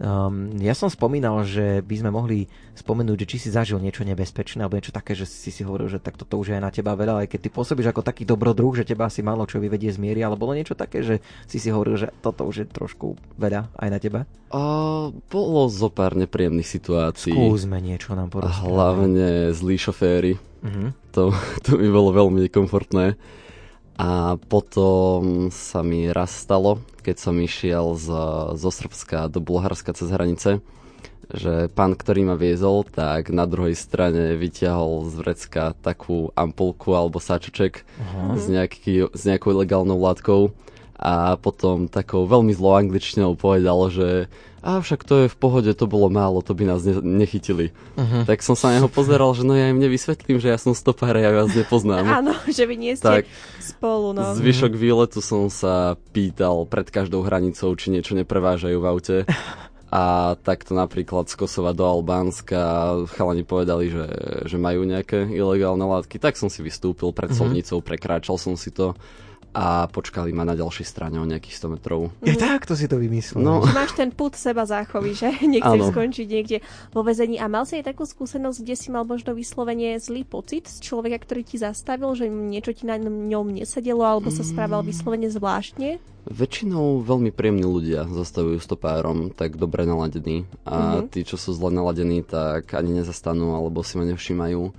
Um, 0.00 0.56
ja 0.62 0.72
som 0.72 0.88
spomínal, 0.88 1.44
že 1.44 1.84
by 1.84 1.94
sme 2.00 2.10
mohli 2.14 2.48
spomenúť, 2.72 3.26
že 3.26 3.28
či 3.28 3.36
si 3.36 3.48
zažil 3.52 3.76
niečo 3.82 4.00
nebezpečné 4.00 4.64
alebo 4.64 4.80
niečo 4.80 4.96
také, 4.96 5.12
že 5.12 5.28
si 5.28 5.52
si 5.52 5.60
hovoril, 5.60 5.92
že 5.92 6.00
tak 6.00 6.16
toto 6.16 6.40
už 6.40 6.56
je 6.56 6.62
na 6.62 6.72
teba 6.72 6.96
veľa, 6.96 7.26
aj 7.26 7.28
keď 7.28 7.40
ty 7.44 7.48
pôsobíš 7.52 7.92
ako 7.92 8.00
taký 8.00 8.24
dobrodruh, 8.24 8.72
že 8.72 8.88
teba 8.88 9.12
asi 9.12 9.20
málo 9.20 9.44
čo 9.44 9.60
vyvedie 9.60 9.92
z 9.92 10.00
miery, 10.00 10.24
ale 10.24 10.40
bolo 10.40 10.56
niečo 10.56 10.72
také, 10.72 11.04
že 11.04 11.20
si 11.44 11.60
si 11.60 11.68
hovoril, 11.68 12.00
že 12.00 12.08
toto 12.24 12.48
už 12.48 12.64
je 12.64 12.66
trošku 12.70 13.20
veľa 13.36 13.68
aj 13.76 13.88
na 13.92 13.98
teba? 14.00 14.20
Uh, 14.48 15.12
bolo 15.28 15.68
zo 15.68 15.92
pár 15.92 16.16
nepríjemných 16.16 16.70
situácií. 16.70 17.36
Skúsme 17.36 17.82
niečo 17.84 18.16
nám 18.16 18.32
porozprávať. 18.32 18.72
Hlavne 18.72 19.28
zlí 19.52 19.76
šoféry. 19.76 20.32
Uh-huh. 20.64 20.96
To, 21.12 21.34
to 21.60 21.76
mi 21.76 21.92
bolo 21.92 22.16
veľmi 22.16 22.48
nekomfortné. 22.48 23.20
A 24.00 24.40
potom 24.40 25.52
sa 25.52 25.84
mi 25.84 26.08
raz 26.08 26.32
stalo, 26.32 26.80
keď 27.04 27.16
som 27.20 27.36
išiel 27.36 28.00
z, 28.00 28.08
zo 28.56 28.70
Srbska 28.72 29.28
do 29.28 29.44
Bulharska 29.44 29.92
cez 29.92 30.08
hranice, 30.08 30.64
že 31.28 31.68
pán, 31.76 31.92
ktorý 31.92 32.24
ma 32.24 32.34
viezol, 32.40 32.88
tak 32.88 33.28
na 33.28 33.44
druhej 33.44 33.76
strane 33.76 34.40
vyťahol 34.40 35.04
z 35.04 35.14
vrecka 35.20 35.64
takú 35.84 36.32
ampulku 36.32 36.96
alebo 36.96 37.20
sáčoček 37.20 37.84
uh-huh. 37.84 38.40
s, 38.40 38.48
nejaký, 38.48 39.12
s 39.12 39.22
nejakou 39.28 39.52
legálnou 39.52 40.00
látkou 40.00 40.56
a 40.96 41.36
potom 41.36 41.84
takou 41.84 42.24
veľmi 42.24 42.56
zlou 42.56 42.80
angličtinou 42.80 43.36
povedal, 43.36 43.92
že 43.92 44.08
a 44.61 44.77
však 44.85 45.09
to 45.09 45.25
je 45.25 45.27
v 45.33 45.37
pohode, 45.40 45.73
to 45.73 45.88
bolo 45.88 46.12
málo, 46.12 46.44
to 46.44 46.53
by 46.53 46.68
nás 46.68 46.85
ne- 46.85 47.01
nechytili. 47.01 47.73
Uh-huh. 47.96 48.29
Tak 48.29 48.44
som 48.44 48.53
sa 48.53 48.68
na 48.68 48.81
neho 48.81 48.92
pozeral, 48.92 49.33
že 49.33 49.40
no 49.40 49.57
ja 49.57 49.73
im 49.73 49.81
nevysvetlím, 49.81 50.37
že 50.37 50.53
ja 50.53 50.61
som 50.61 50.77
stopár 50.77 51.16
a 51.16 51.20
ja 51.25 51.33
vás 51.33 51.57
nepoznám. 51.57 52.05
Áno, 52.20 52.37
že 52.44 52.68
vy 52.68 52.77
nie 52.77 52.92
ste 52.92 53.25
tak, 53.25 53.25
spolu. 53.57 54.12
No. 54.12 54.37
Zvyšok 54.37 54.77
výletu 54.77 55.25
som 55.25 55.49
sa 55.49 55.96
pýtal 56.12 56.68
pred 56.68 56.92
každou 56.92 57.25
hranicou, 57.25 57.73
či 57.73 57.88
niečo 57.88 58.12
neprevážajú 58.12 58.77
v 58.77 58.87
aute. 58.87 59.16
A 59.90 60.38
takto 60.38 60.70
napríklad 60.79 61.27
z 61.27 61.35
Kosova 61.35 61.75
do 61.75 61.83
Albánska 61.83 62.94
chalani 63.11 63.42
povedali, 63.42 63.90
že, 63.90 64.07
že 64.46 64.55
majú 64.55 64.87
nejaké 64.87 65.27
ilegálne 65.27 65.83
látky. 65.83 66.23
Tak 66.23 66.38
som 66.38 66.46
si 66.46 66.62
vystúpil 66.62 67.11
pred 67.11 67.35
uh-huh. 67.35 67.51
solnicou, 67.51 67.83
prekráčal 67.83 68.38
som 68.38 68.55
si 68.55 68.70
to 68.70 68.94
a 69.50 69.90
počkali 69.90 70.30
ma 70.30 70.46
na 70.46 70.54
ďalšej 70.54 70.86
strane 70.86 71.18
o 71.18 71.26
nejakých 71.26 71.58
100 71.58 71.74
metrov. 71.74 72.14
Je 72.22 72.38
tak, 72.38 72.70
to 72.70 72.78
si 72.78 72.86
to 72.86 73.02
vymyslel. 73.02 73.42
No. 73.42 73.66
Máš 73.66 73.98
ten 73.98 74.14
put 74.14 74.38
seba 74.38 74.62
záchovy, 74.62 75.18
že? 75.18 75.34
Nechceš 75.58 75.90
skončiť 75.90 76.26
niekde 76.30 76.62
vo 76.94 77.02
vezení. 77.02 77.42
A 77.42 77.50
mal 77.50 77.66
si 77.66 77.82
aj 77.82 77.90
takú 77.90 78.06
skúsenosť, 78.06 78.62
kde 78.62 78.74
si 78.78 78.88
mal 78.94 79.02
možno 79.02 79.34
vyslovene 79.34 79.98
zlý 79.98 80.22
pocit 80.22 80.70
z 80.70 80.78
človeka, 80.78 81.26
ktorý 81.26 81.42
ti 81.42 81.58
zastavil, 81.58 82.14
že 82.14 82.30
niečo 82.30 82.70
ti 82.70 82.86
na 82.86 82.94
ňom 83.02 83.50
nesedelo 83.50 84.06
alebo 84.06 84.30
sa 84.30 84.46
správal 84.46 84.86
vyslovene 84.86 85.26
zvláštne? 85.26 85.98
Väčšinou 86.30 87.02
veľmi 87.02 87.34
príjemní 87.34 87.66
ľudia 87.66 88.06
zastavujú 88.06 88.62
stopárom, 88.62 89.34
tak 89.34 89.58
dobre 89.58 89.82
naladení. 89.82 90.46
A 90.62 91.02
mm-hmm. 91.02 91.10
tí, 91.10 91.26
čo 91.26 91.34
sú 91.34 91.56
zle 91.58 91.74
naladení, 91.74 92.22
tak 92.22 92.70
ani 92.76 93.02
nezastanú 93.02 93.58
alebo 93.58 93.82
si 93.82 93.98
ma 93.98 94.06
nevšímajú. 94.06 94.70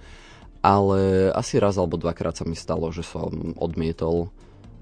Ale 0.62 1.34
asi 1.34 1.58
raz 1.58 1.76
alebo 1.76 1.98
dvakrát 1.98 2.38
sa 2.38 2.46
mi 2.46 2.54
stalo, 2.54 2.94
že 2.94 3.02
som 3.02 3.58
odmietol 3.58 4.30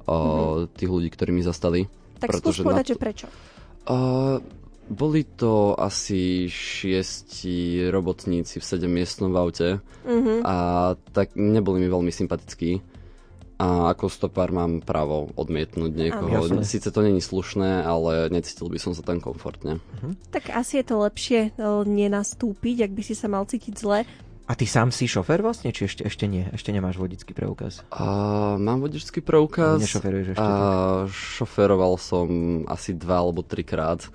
mm-hmm. 0.09 0.73
tých 0.73 0.89
ľudí, 0.89 1.09
ktorí 1.13 1.31
mi 1.31 1.45
zastali. 1.45 1.85
Tak 2.17 2.41
skús 2.41 2.59
povedať, 2.59 2.83
to, 2.83 2.91
že 2.93 2.97
prečo? 2.97 3.25
Uh, 3.85 4.41
boli 4.89 5.23
to 5.23 5.77
asi 5.77 6.49
šiesti 6.49 7.87
robotníci 7.93 8.57
v 8.57 8.65
sedemmiestnom 8.65 9.31
aute 9.37 9.77
mm-hmm. 10.03 10.41
a 10.43 10.55
tak 11.13 11.37
neboli 11.37 11.85
mi 11.85 11.87
veľmi 11.87 12.09
sympatickí. 12.09 12.99
A 13.59 13.91
ako 13.91 14.07
stopár 14.07 14.55
mám 14.55 14.79
právo 14.79 15.35
odmietnúť 15.35 15.91
niekoho. 15.91 16.31
Jasne. 16.31 16.63
Sice 16.63 16.95
to 16.95 17.03
není 17.03 17.19
slušné, 17.19 17.83
ale 17.83 18.31
necítil 18.31 18.71
by 18.71 18.79
som 18.79 18.95
sa 18.95 19.03
tam 19.03 19.19
komfortne. 19.19 19.83
Uh-huh. 19.83 20.15
Tak 20.31 20.47
asi 20.55 20.79
je 20.79 20.87
to 20.87 21.03
lepšie 21.03 21.51
nenastúpiť, 21.83 22.87
ak 22.87 22.91
by 22.95 23.03
si 23.03 23.19
sa 23.19 23.27
mal 23.27 23.43
cítiť 23.43 23.75
zle. 23.75 24.07
A 24.49 24.57
ty 24.57 24.65
sám 24.65 24.89
si 24.89 25.05
šofér 25.05 25.45
vlastne, 25.45 25.69
či 25.69 25.85
ešte, 25.85 26.01
ešte 26.09 26.25
nie? 26.25 26.49
Ešte 26.49 26.73
nemáš 26.73 26.97
vodický 26.97 27.37
preukaz? 27.37 27.85
Uh, 27.93 28.57
mám 28.57 28.81
vodický 28.81 29.21
preukaz. 29.21 29.77
Nešoferuješ 29.77 30.33
ešte? 30.33 30.41
Uh, 30.41 31.05
šoferoval 31.05 32.01
som 32.01 32.25
asi 32.65 32.97
dva 32.97 33.21
alebo 33.21 33.45
trikrát 33.45 34.09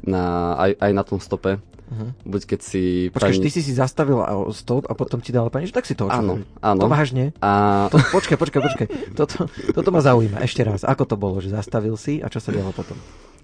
na, 0.00 0.56
aj, 0.56 0.80
aj 0.80 0.90
na 0.96 1.04
tom 1.04 1.20
stope. 1.20 1.60
Uh-huh. 1.84 2.16
Buď 2.24 2.56
keď 2.56 2.60
si... 2.64 3.12
Počkaj, 3.12 3.28
pani... 3.36 3.44
ty 3.44 3.52
si 3.52 3.60
si 3.60 3.76
zastavil 3.76 4.24
stop 4.56 4.88
a 4.88 4.96
potom 4.96 5.20
ti 5.20 5.36
dala 5.36 5.52
pani, 5.52 5.68
že 5.68 5.76
tak 5.76 5.84
si 5.84 5.92
to 5.92 6.08
Áno, 6.08 6.40
áno. 6.64 6.80
To 6.80 6.88
vážne? 6.88 7.36
A... 7.44 7.92
To, 7.92 8.00
počkaj, 8.00 8.40
počkaj, 8.40 8.60
počkaj. 8.64 8.86
Toto, 9.12 9.52
toto 9.52 9.88
ma 9.92 10.00
zaujíma. 10.00 10.40
Ešte 10.40 10.64
raz. 10.64 10.80
Ako 10.88 11.04
to 11.04 11.20
bolo, 11.20 11.44
že 11.44 11.52
zastavil 11.52 12.00
si 12.00 12.24
a 12.24 12.32
čo 12.32 12.40
sa 12.40 12.56
dialo 12.56 12.72
potom? 12.72 12.96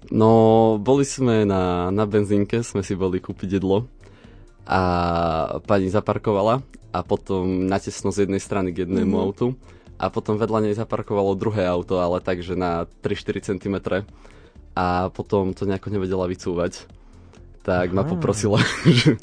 No, 0.09 0.81
boli 0.81 1.05
sme 1.05 1.45
na, 1.45 1.93
na 1.93 2.09
benzínke, 2.09 2.65
sme 2.65 2.81
si 2.81 2.97
boli 2.97 3.21
kúpiť 3.21 3.61
jedlo 3.61 3.85
a 4.67 4.81
pani 5.65 5.89
zaparkovala 5.89 6.61
a 6.91 6.99
potom 7.01 7.65
natesno 7.65 8.11
z 8.11 8.27
jednej 8.27 8.43
strany 8.43 8.75
k 8.75 8.85
jednému 8.85 9.15
mm-hmm. 9.15 9.25
autu 9.25 9.47
a 10.01 10.09
potom 10.09 10.35
vedľa 10.41 10.65
nej 10.65 10.73
zaparkovalo 10.73 11.37
druhé 11.37 11.69
auto, 11.69 12.01
ale 12.01 12.25
takže 12.25 12.57
na 12.57 12.89
3-4 13.05 13.53
cm 13.53 13.75
a 14.73 15.13
potom 15.13 15.53
to 15.53 15.69
nejako 15.69 15.93
nevedela 15.93 16.25
vycúvať. 16.25 16.89
Tak 17.61 17.93
Aha. 17.93 17.95
ma 17.95 18.03
poprosila, 18.03 18.57
že, 18.97 19.21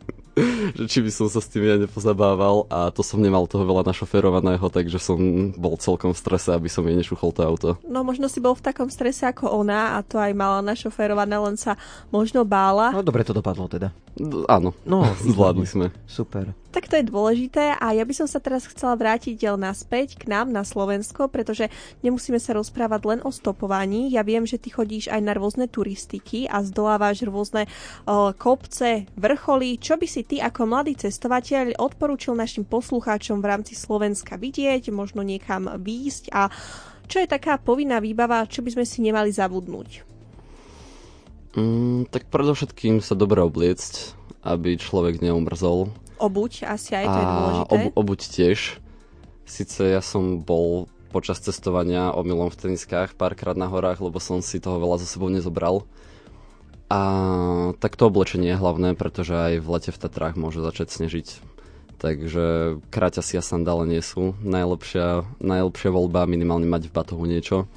že 0.74 0.84
či 0.88 0.98
by 1.04 1.10
som 1.10 1.26
sa 1.28 1.40
s 1.42 1.48
tým 1.50 1.66
ja 1.66 1.76
nepozabával 1.76 2.66
a 2.70 2.88
to 2.94 3.02
som 3.02 3.20
nemal 3.20 3.44
toho 3.46 3.64
veľa 3.64 3.86
našoferovaného, 3.86 4.62
takže 4.70 4.98
som 5.00 5.18
bol 5.54 5.76
celkom 5.78 6.14
v 6.14 6.20
strese, 6.20 6.50
aby 6.54 6.70
som 6.70 6.86
jej 6.86 6.96
nešuchol 6.96 7.30
to 7.34 7.40
auto. 7.44 7.68
No 7.86 8.02
možno 8.02 8.26
si 8.26 8.38
bol 8.38 8.54
v 8.54 8.64
takom 8.64 8.88
strese 8.88 9.26
ako 9.26 9.50
ona 9.50 9.98
a 9.98 10.06
to 10.06 10.18
aj 10.18 10.32
mala 10.34 10.64
našoferované, 10.64 11.36
len 11.36 11.56
sa 11.58 11.76
možno 12.08 12.42
bála. 12.46 12.94
No 12.94 13.04
dobre 13.04 13.22
to 13.26 13.36
dopadlo 13.36 13.68
teda. 13.68 13.90
Áno, 14.50 14.74
no, 14.82 15.06
zvládli 15.34 15.66
sme. 15.66 15.86
Super. 16.08 16.50
Tak 16.68 16.84
to 16.84 17.00
je 17.00 17.08
dôležité 17.08 17.80
a 17.80 17.96
ja 17.96 18.04
by 18.04 18.12
som 18.12 18.28
sa 18.28 18.44
teraz 18.44 18.68
chcela 18.68 18.92
vrátiť 18.92 19.40
naspäť 19.56 20.20
k 20.20 20.28
nám 20.28 20.52
na 20.52 20.68
Slovensko, 20.68 21.32
pretože 21.32 21.72
nemusíme 22.04 22.36
sa 22.36 22.52
rozprávať 22.52 23.00
len 23.08 23.20
o 23.24 23.32
stopovaní. 23.32 24.12
Ja 24.12 24.20
viem, 24.20 24.44
že 24.44 24.60
ty 24.60 24.68
chodíš 24.68 25.08
aj 25.08 25.20
na 25.24 25.32
rôzne 25.32 25.64
turistiky 25.64 26.44
a 26.44 26.60
zdolávaš 26.60 27.24
rôzne 27.24 27.64
uh, 27.64 28.36
kopce, 28.36 29.08
vrcholy. 29.16 29.80
Čo 29.80 29.96
by 29.96 30.04
si 30.04 30.28
ty 30.28 30.44
ako 30.44 30.68
mladý 30.68 30.92
cestovateľ 31.00 31.80
odporúčil 31.80 32.36
našim 32.36 32.68
poslucháčom 32.68 33.40
v 33.40 33.48
rámci 33.48 33.72
Slovenska 33.72 34.36
vidieť, 34.36 34.92
možno 34.92 35.24
niekam 35.24 35.72
výjsť 35.72 36.24
a 36.36 36.52
čo 37.08 37.24
je 37.24 37.32
taká 37.32 37.56
povinná 37.56 37.96
výbava, 37.96 38.44
čo 38.44 38.60
by 38.60 38.76
sme 38.76 38.84
si 38.84 39.00
nemali 39.00 39.32
zabudnúť? 39.32 40.04
Mm, 41.56 42.12
tak 42.12 42.28
predovšetkým 42.28 43.00
sa 43.00 43.16
dobre 43.16 43.40
obliecť, 43.40 44.12
aby 44.44 44.76
človek 44.76 45.24
neumrzol 45.24 45.88
Obuť 46.18 46.66
asi 46.66 46.98
aj, 46.98 47.06
to 47.06 47.18
je 47.18 47.26
dôležité. 47.26 47.74
Ob, 47.74 47.82
obuť 47.94 48.20
tiež. 48.28 48.58
Sice 49.48 49.82
ja 49.88 50.02
som 50.04 50.44
bol 50.44 50.90
počas 51.08 51.40
cestovania 51.40 52.12
omylom 52.12 52.52
v 52.52 52.68
teniskách 52.68 53.16
párkrát 53.16 53.56
na 53.56 53.66
horách, 53.66 54.04
lebo 54.04 54.20
som 54.20 54.44
si 54.44 54.60
toho 54.60 54.76
veľa 54.76 55.00
za 55.00 55.08
sebou 55.08 55.32
nezobral. 55.32 55.88
A 56.88 57.00
tak 57.80 57.96
to 58.00 58.08
oblečenie 58.08 58.56
je 58.56 58.60
hlavné, 58.60 58.96
pretože 58.96 59.32
aj 59.36 59.54
v 59.60 59.68
lete 59.68 59.90
v 59.92 60.00
Tatrách 60.00 60.40
môže 60.40 60.64
začať 60.64 60.88
snežiť. 60.88 61.28
Takže 61.98 62.78
kráťasy 62.88 63.40
a 63.40 63.42
sandále 63.44 63.84
nie 63.84 64.00
sú 64.00 64.38
najlepšia, 64.40 65.26
najlepšia 65.42 65.90
voľba, 65.90 66.30
minimálne 66.30 66.64
mať 66.64 66.88
v 66.88 66.94
batohu 66.94 67.24
niečo. 67.28 67.68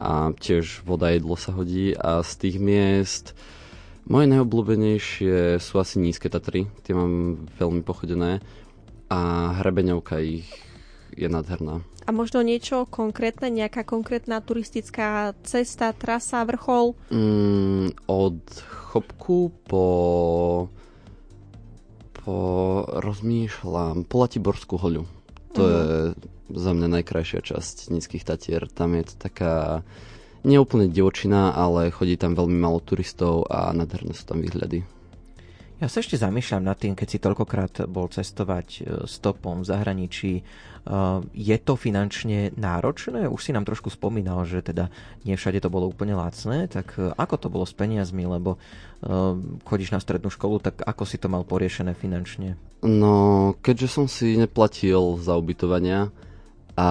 A 0.00 0.32
tiež 0.32 0.86
voda 0.88 1.12
jedlo 1.12 1.36
sa 1.36 1.52
hodí 1.52 1.92
a 1.92 2.24
z 2.24 2.32
tých 2.40 2.56
miest 2.56 3.36
moje 4.06 4.26
najobľúbenejšie 4.30 5.60
sú 5.60 5.74
asi 5.80 6.00
nízke 6.00 6.32
Tatry, 6.32 6.70
tie 6.86 6.94
mám 6.94 7.44
veľmi 7.58 7.82
pochodené 7.84 8.40
a 9.10 9.52
hrebeňovka 9.60 10.22
ich 10.22 10.48
je 11.16 11.26
nádherná. 11.26 11.82
A 12.06 12.10
možno 12.14 12.40
niečo 12.40 12.86
konkrétne, 12.88 13.50
nejaká 13.50 13.82
konkrétna 13.82 14.40
turistická 14.40 15.34
cesta, 15.42 15.92
trasa, 15.92 16.46
vrchol? 16.46 16.94
Mm, 17.10 17.92
od 18.06 18.40
Chopku 18.90 19.54
po 19.66 19.84
po 22.20 22.36
rozmýšľam, 23.00 24.04
po 24.04 24.16
Latiborskú 24.20 24.76
hoľu. 24.76 25.08
To 25.56 25.62
uh-huh. 25.64 25.72
je 25.72 25.88
za 26.52 26.70
mňa 26.76 27.00
najkrajšia 27.00 27.40
časť 27.40 27.90
Nízkych 27.90 28.26
Tatier. 28.28 28.68
Tam 28.68 28.92
je 28.94 29.04
to 29.08 29.14
taká 29.16 29.82
neúplne 30.44 30.88
divočina, 30.88 31.52
ale 31.52 31.92
chodí 31.92 32.16
tam 32.16 32.36
veľmi 32.36 32.56
málo 32.56 32.80
turistov 32.80 33.48
a 33.48 33.72
nádherné 33.72 34.12
sú 34.16 34.24
tam 34.24 34.40
výhľady. 34.40 34.84
Ja 35.80 35.88
sa 35.88 36.04
ešte 36.04 36.20
zamýšľam 36.20 36.68
nad 36.68 36.76
tým, 36.76 36.92
keď 36.92 37.08
si 37.08 37.18
toľkokrát 37.24 37.88
bol 37.88 38.04
cestovať 38.12 38.68
e, 38.68 38.80
stopom 39.08 39.64
v 39.64 39.68
zahraničí. 39.72 40.32
E, 40.36 40.42
je 41.32 41.56
to 41.56 41.72
finančne 41.72 42.52
náročné? 42.52 43.24
Už 43.24 43.40
si 43.40 43.56
nám 43.56 43.64
trošku 43.64 43.88
spomínal, 43.88 44.44
že 44.44 44.60
teda 44.60 44.92
nie 45.24 45.40
všade 45.40 45.64
to 45.64 45.72
bolo 45.72 45.88
úplne 45.88 46.12
lacné, 46.12 46.68
tak 46.68 47.00
e, 47.00 47.16
ako 47.16 47.34
to 47.40 47.48
bolo 47.48 47.64
s 47.64 47.72
peniazmi? 47.72 48.28
Lebo 48.28 48.60
chodíš 49.64 49.96
na 49.96 50.00
strednú 50.04 50.28
školu, 50.28 50.60
tak 50.60 50.84
ako 50.84 51.08
si 51.08 51.16
to 51.16 51.32
mal 51.32 51.40
poriešené 51.40 51.96
finančne? 51.96 52.60
No, 52.84 53.56
keďže 53.64 53.88
som 53.88 54.04
si 54.04 54.36
neplatil 54.36 55.16
za 55.16 55.40
ubytovania, 55.40 56.12
a 56.80 56.88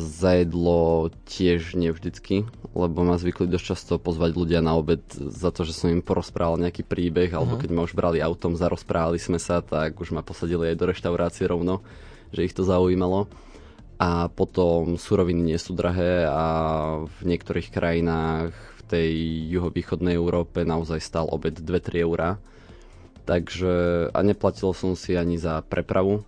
zajedlo 0.00 1.12
tiež 1.28 1.76
nevždycky, 1.76 2.48
lebo 2.72 3.04
ma 3.04 3.20
zvykli 3.20 3.44
dosť 3.44 3.66
často 3.68 3.92
pozvať 4.00 4.32
ľudia 4.32 4.64
na 4.64 4.80
obed 4.80 5.04
za 5.12 5.52
to, 5.52 5.68
že 5.68 5.76
som 5.76 5.92
im 5.92 6.00
porozprával 6.00 6.56
nejaký 6.56 6.80
príbeh, 6.80 7.36
alebo 7.36 7.60
uh-huh. 7.60 7.60
keď 7.60 7.70
ma 7.76 7.84
už 7.84 7.92
brali 7.92 8.24
autom, 8.24 8.56
zarozprávali 8.56 9.20
sme 9.20 9.36
sa, 9.36 9.60
tak 9.60 10.00
už 10.00 10.16
ma 10.16 10.24
posadili 10.24 10.72
aj 10.72 10.80
do 10.80 10.88
reštaurácie 10.88 11.44
rovno, 11.52 11.84
že 12.32 12.48
ich 12.48 12.56
to 12.56 12.64
zaujímalo. 12.64 13.28
A 14.00 14.32
potom 14.32 14.96
suroviny 14.96 15.52
nie 15.52 15.60
sú 15.60 15.76
drahé 15.76 16.24
a 16.24 16.44
v 17.04 17.20
niektorých 17.28 17.68
krajinách 17.68 18.56
v 18.56 18.82
tej 18.88 19.12
juhovýchodnej 19.52 20.16
Európe 20.16 20.64
naozaj 20.64 21.00
stal 21.04 21.28
obed 21.28 21.60
2-3 21.60 22.08
eurá. 22.08 22.40
Takže 23.28 24.08
a 24.16 24.18
neplatil 24.24 24.72
som 24.72 24.96
si 24.96 25.12
ani 25.12 25.36
za 25.36 25.60
prepravu, 25.60 26.24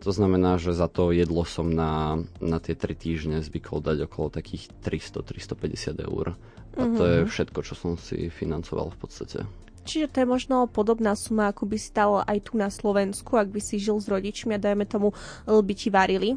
to 0.00 0.10
znamená, 0.12 0.60
že 0.60 0.76
za 0.76 0.86
to 0.86 1.10
jedlo 1.10 1.42
som 1.48 1.72
na, 1.72 2.20
na 2.38 2.58
tie 2.60 2.76
3 2.76 2.92
týždne 2.96 3.36
zvykol 3.40 3.80
dať 3.80 4.06
okolo 4.06 4.28
takých 4.28 4.68
300-350 4.84 6.04
eur. 6.04 6.36
A 6.76 6.84
mm-hmm. 6.84 6.96
to 6.96 7.02
je 7.04 7.18
mhm. 7.24 7.28
všetko, 7.32 7.58
čo 7.64 7.74
som 7.74 7.92
si 7.96 8.28
financoval 8.28 8.92
v 8.92 8.98
podstate. 9.00 9.38
Čiže 9.86 10.10
to 10.10 10.16
je 10.22 10.26
možno 10.26 10.66
podobná 10.66 11.14
suma, 11.14 11.54
ako 11.54 11.70
by 11.70 11.78
si 11.78 11.94
dal 11.94 12.26
aj 12.26 12.50
tu 12.50 12.58
na 12.58 12.66
Slovensku, 12.74 13.38
ak 13.38 13.54
by 13.54 13.62
si 13.62 13.78
žil 13.78 14.02
s 14.02 14.10
rodičmi 14.10 14.58
a 14.58 14.62
dajme 14.62 14.82
tomu, 14.82 15.14
by 15.46 15.72
ti 15.78 15.94
varili 15.94 16.34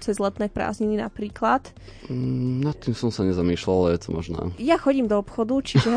cez 0.00 0.16
letné 0.22 0.46
prázdniny 0.46 1.02
napríklad. 1.02 1.70
Mm, 2.06 2.66
nad 2.66 2.76
tým 2.78 2.94
som 2.94 3.10
sa 3.10 3.26
nezamýšľal, 3.26 3.76
ale 3.76 3.90
je 3.98 4.00
to 4.06 4.10
možné. 4.14 4.38
Ja 4.62 4.78
chodím 4.78 5.10
do 5.10 5.18
obchodu, 5.18 5.58
čiže 5.62 5.90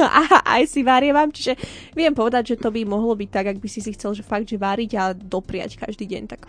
aj 0.56 0.62
si 0.70 0.86
varievam, 0.86 1.30
čiže 1.30 1.58
viem 1.92 2.14
povedať, 2.14 2.54
že 2.54 2.60
to 2.62 2.70
by 2.70 2.86
mohlo 2.86 3.14
byť 3.18 3.30
tak, 3.30 3.46
ak 3.54 3.58
by 3.58 3.68
si 3.68 3.82
si 3.82 3.92
chcel, 3.94 4.14
že 4.14 4.22
fakt, 4.22 4.46
že 4.46 4.58
variť 4.58 4.90
a 4.98 5.04
dopriať 5.12 5.78
každý 5.78 6.06
deň. 6.06 6.22
Tak. 6.30 6.40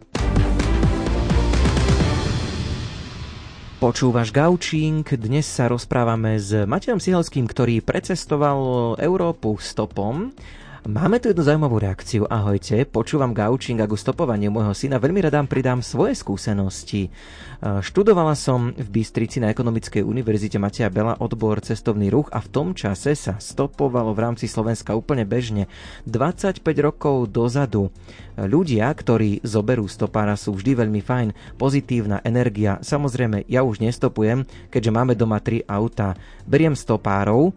Počúvaš 3.77 4.33
Gaučing, 4.33 5.05
dnes 5.05 5.45
sa 5.45 5.69
rozprávame 5.69 6.41
s 6.41 6.49
Matejom 6.65 6.97
Sihelským, 6.97 7.45
ktorý 7.45 7.85
precestoval 7.85 8.97
Európu 8.97 9.61
stopom 9.61 10.33
Máme 10.87 11.19
tu 11.19 11.27
jednu 11.27 11.43
zaujímavú 11.43 11.83
reakciu. 11.83 12.31
Ahojte, 12.31 12.87
počúvam 12.87 13.35
gaučing 13.35 13.75
a 13.83 13.91
ku 13.91 13.99
stopovaniu 13.99 14.47
môjho 14.47 14.71
syna. 14.71 15.03
Veľmi 15.03 15.19
radám 15.19 15.43
pridám 15.43 15.83
svoje 15.83 16.15
skúsenosti. 16.15 17.11
E, 17.11 17.83
študovala 17.83 18.31
som 18.39 18.71
v 18.71 18.87
Bystrici 18.87 19.43
na 19.43 19.51
Ekonomickej 19.51 19.99
univerzite 19.99 20.55
Mateja 20.55 20.87
Bela 20.87 21.19
odbor 21.19 21.59
cestovný 21.59 22.07
ruch 22.07 22.31
a 22.31 22.39
v 22.39 22.47
tom 22.55 22.71
čase 22.71 23.19
sa 23.19 23.35
stopovalo 23.35 24.15
v 24.15 24.31
rámci 24.31 24.47
Slovenska 24.47 24.95
úplne 24.95 25.27
bežne. 25.27 25.67
25 26.07 26.63
rokov 26.79 27.35
dozadu 27.35 27.91
ľudia, 28.39 28.87
ktorí 28.87 29.43
zoberú 29.43 29.91
stopára, 29.91 30.39
sú 30.39 30.55
vždy 30.55 30.87
veľmi 30.87 31.03
fajn, 31.03 31.59
pozitívna 31.59 32.23
energia. 32.23 32.79
Samozrejme, 32.79 33.43
ja 33.51 33.59
už 33.67 33.83
nestopujem, 33.83 34.47
keďže 34.71 34.95
máme 34.95 35.19
doma 35.19 35.43
tri 35.43 35.67
auta. 35.67 36.15
Beriem 36.47 36.79
stopárov, 36.79 37.51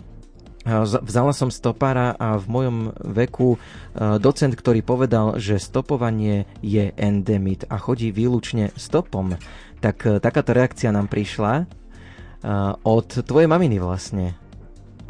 Vzala 0.68 1.32
som 1.32 1.48
stopára 1.48 2.12
a 2.20 2.36
v 2.36 2.46
mojom 2.52 2.76
veku 3.00 3.56
e, 3.56 3.58
docent, 4.20 4.52
ktorý 4.52 4.84
povedal, 4.84 5.40
že 5.40 5.56
stopovanie 5.56 6.44
je 6.60 6.92
endemit 7.00 7.64
a 7.72 7.80
chodí 7.80 8.12
výlučne 8.12 8.68
stopom. 8.76 9.40
Tak 9.80 9.96
e, 10.04 10.08
takáto 10.20 10.52
reakcia 10.52 10.92
nám 10.92 11.08
prišla 11.08 11.52
e, 11.56 11.64
od 12.84 13.08
tvojej 13.24 13.48
maminy 13.48 13.80
vlastne. 13.80 14.36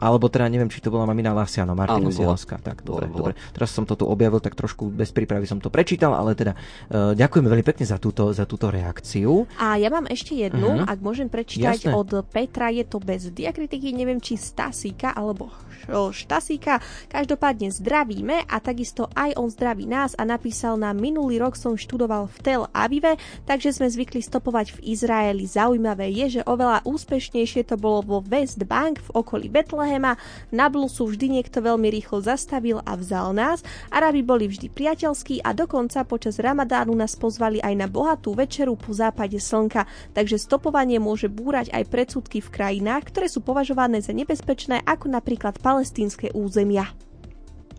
Alebo 0.01 0.33
teda 0.33 0.49
neviem, 0.49 0.73
či 0.73 0.81
to 0.81 0.89
bola 0.89 1.05
mamina 1.05 1.37
Lasia, 1.37 1.69
no 1.69 1.77
Martina 1.77 2.09
Solovská. 2.09 2.57
Tak, 2.57 2.81
dobre, 2.81 3.13
dobre. 3.13 3.37
Teraz 3.53 3.69
som 3.69 3.85
to 3.85 3.93
tu 3.93 4.09
objavil, 4.09 4.41
tak 4.41 4.57
trošku 4.57 4.89
bez 4.89 5.13
prípravy 5.13 5.45
som 5.45 5.61
to 5.61 5.69
prečítal, 5.69 6.17
ale 6.17 6.33
teda 6.33 6.57
uh, 6.57 7.13
ďakujeme 7.13 7.53
veľmi 7.53 7.67
pekne 7.69 7.85
za 7.85 8.01
túto, 8.01 8.33
za 8.33 8.49
túto 8.49 8.73
reakciu. 8.73 9.45
A 9.61 9.77
ja 9.77 9.93
mám 9.93 10.09
ešte 10.09 10.33
jednu, 10.33 10.81
uh-huh. 10.81 10.89
ak 10.89 11.05
môžem 11.05 11.29
prečítať 11.29 11.85
Jasné. 11.85 11.93
od 11.93 12.25
Petra, 12.33 12.73
je 12.73 12.89
to 12.89 12.97
bez 12.97 13.29
diakritiky, 13.29 13.93
neviem, 13.93 14.25
či 14.25 14.41
Stasíka 14.41 15.13
alebo 15.13 15.53
Štasíka. 15.91 16.81
Každopádne 17.13 17.69
zdravíme 17.69 18.49
a 18.49 18.57
takisto 18.65 19.13
aj 19.13 19.37
on 19.37 19.53
zdraví 19.53 19.85
nás 19.85 20.17
a 20.17 20.25
napísal 20.25 20.81
nám 20.81 20.97
minulý 20.97 21.37
rok 21.37 21.61
som 21.61 21.77
študoval 21.77 22.33
v 22.33 22.37
Tel 22.41 22.63
Avive, 22.73 23.21
takže 23.45 23.77
sme 23.77 23.93
zvykli 23.93 24.25
stopovať 24.25 24.81
v 24.81 24.97
Izraeli. 24.97 25.45
Zaujímavé 25.45 26.09
je, 26.09 26.41
že 26.41 26.47
oveľa 26.49 26.89
úspešnejšie 26.89 27.69
to 27.69 27.77
bolo 27.77 28.01
vo 28.01 28.19
West 28.25 28.63
Bank 28.65 29.03
v 29.03 29.11
okolí 29.13 29.49
Betlehema 29.51 29.90
Betlehema. 29.91 30.15
Na 30.55 30.71
blusu 30.71 31.11
vždy 31.11 31.43
niekto 31.43 31.59
veľmi 31.59 31.91
rýchlo 31.91 32.23
zastavil 32.23 32.79
a 32.87 32.95
vzal 32.95 33.35
nás. 33.35 33.67
Arabi 33.91 34.23
boli 34.23 34.47
vždy 34.47 34.71
priateľskí 34.71 35.43
a 35.43 35.51
dokonca 35.51 36.07
počas 36.07 36.39
Ramadánu 36.39 36.95
nás 36.95 37.19
pozvali 37.19 37.59
aj 37.59 37.75
na 37.75 37.91
bohatú 37.91 38.39
večeru 38.39 38.79
po 38.79 38.95
západe 38.95 39.43
slnka. 39.43 39.91
Takže 40.15 40.39
stopovanie 40.39 41.03
môže 41.03 41.27
búrať 41.27 41.75
aj 41.75 41.91
predsudky 41.91 42.39
v 42.39 42.53
krajinách, 42.55 43.11
ktoré 43.11 43.27
sú 43.27 43.43
považované 43.43 43.99
za 43.99 44.15
nebezpečné, 44.15 44.87
ako 44.87 45.11
napríklad 45.11 45.59
palestínske 45.59 46.31
územia. 46.31 46.87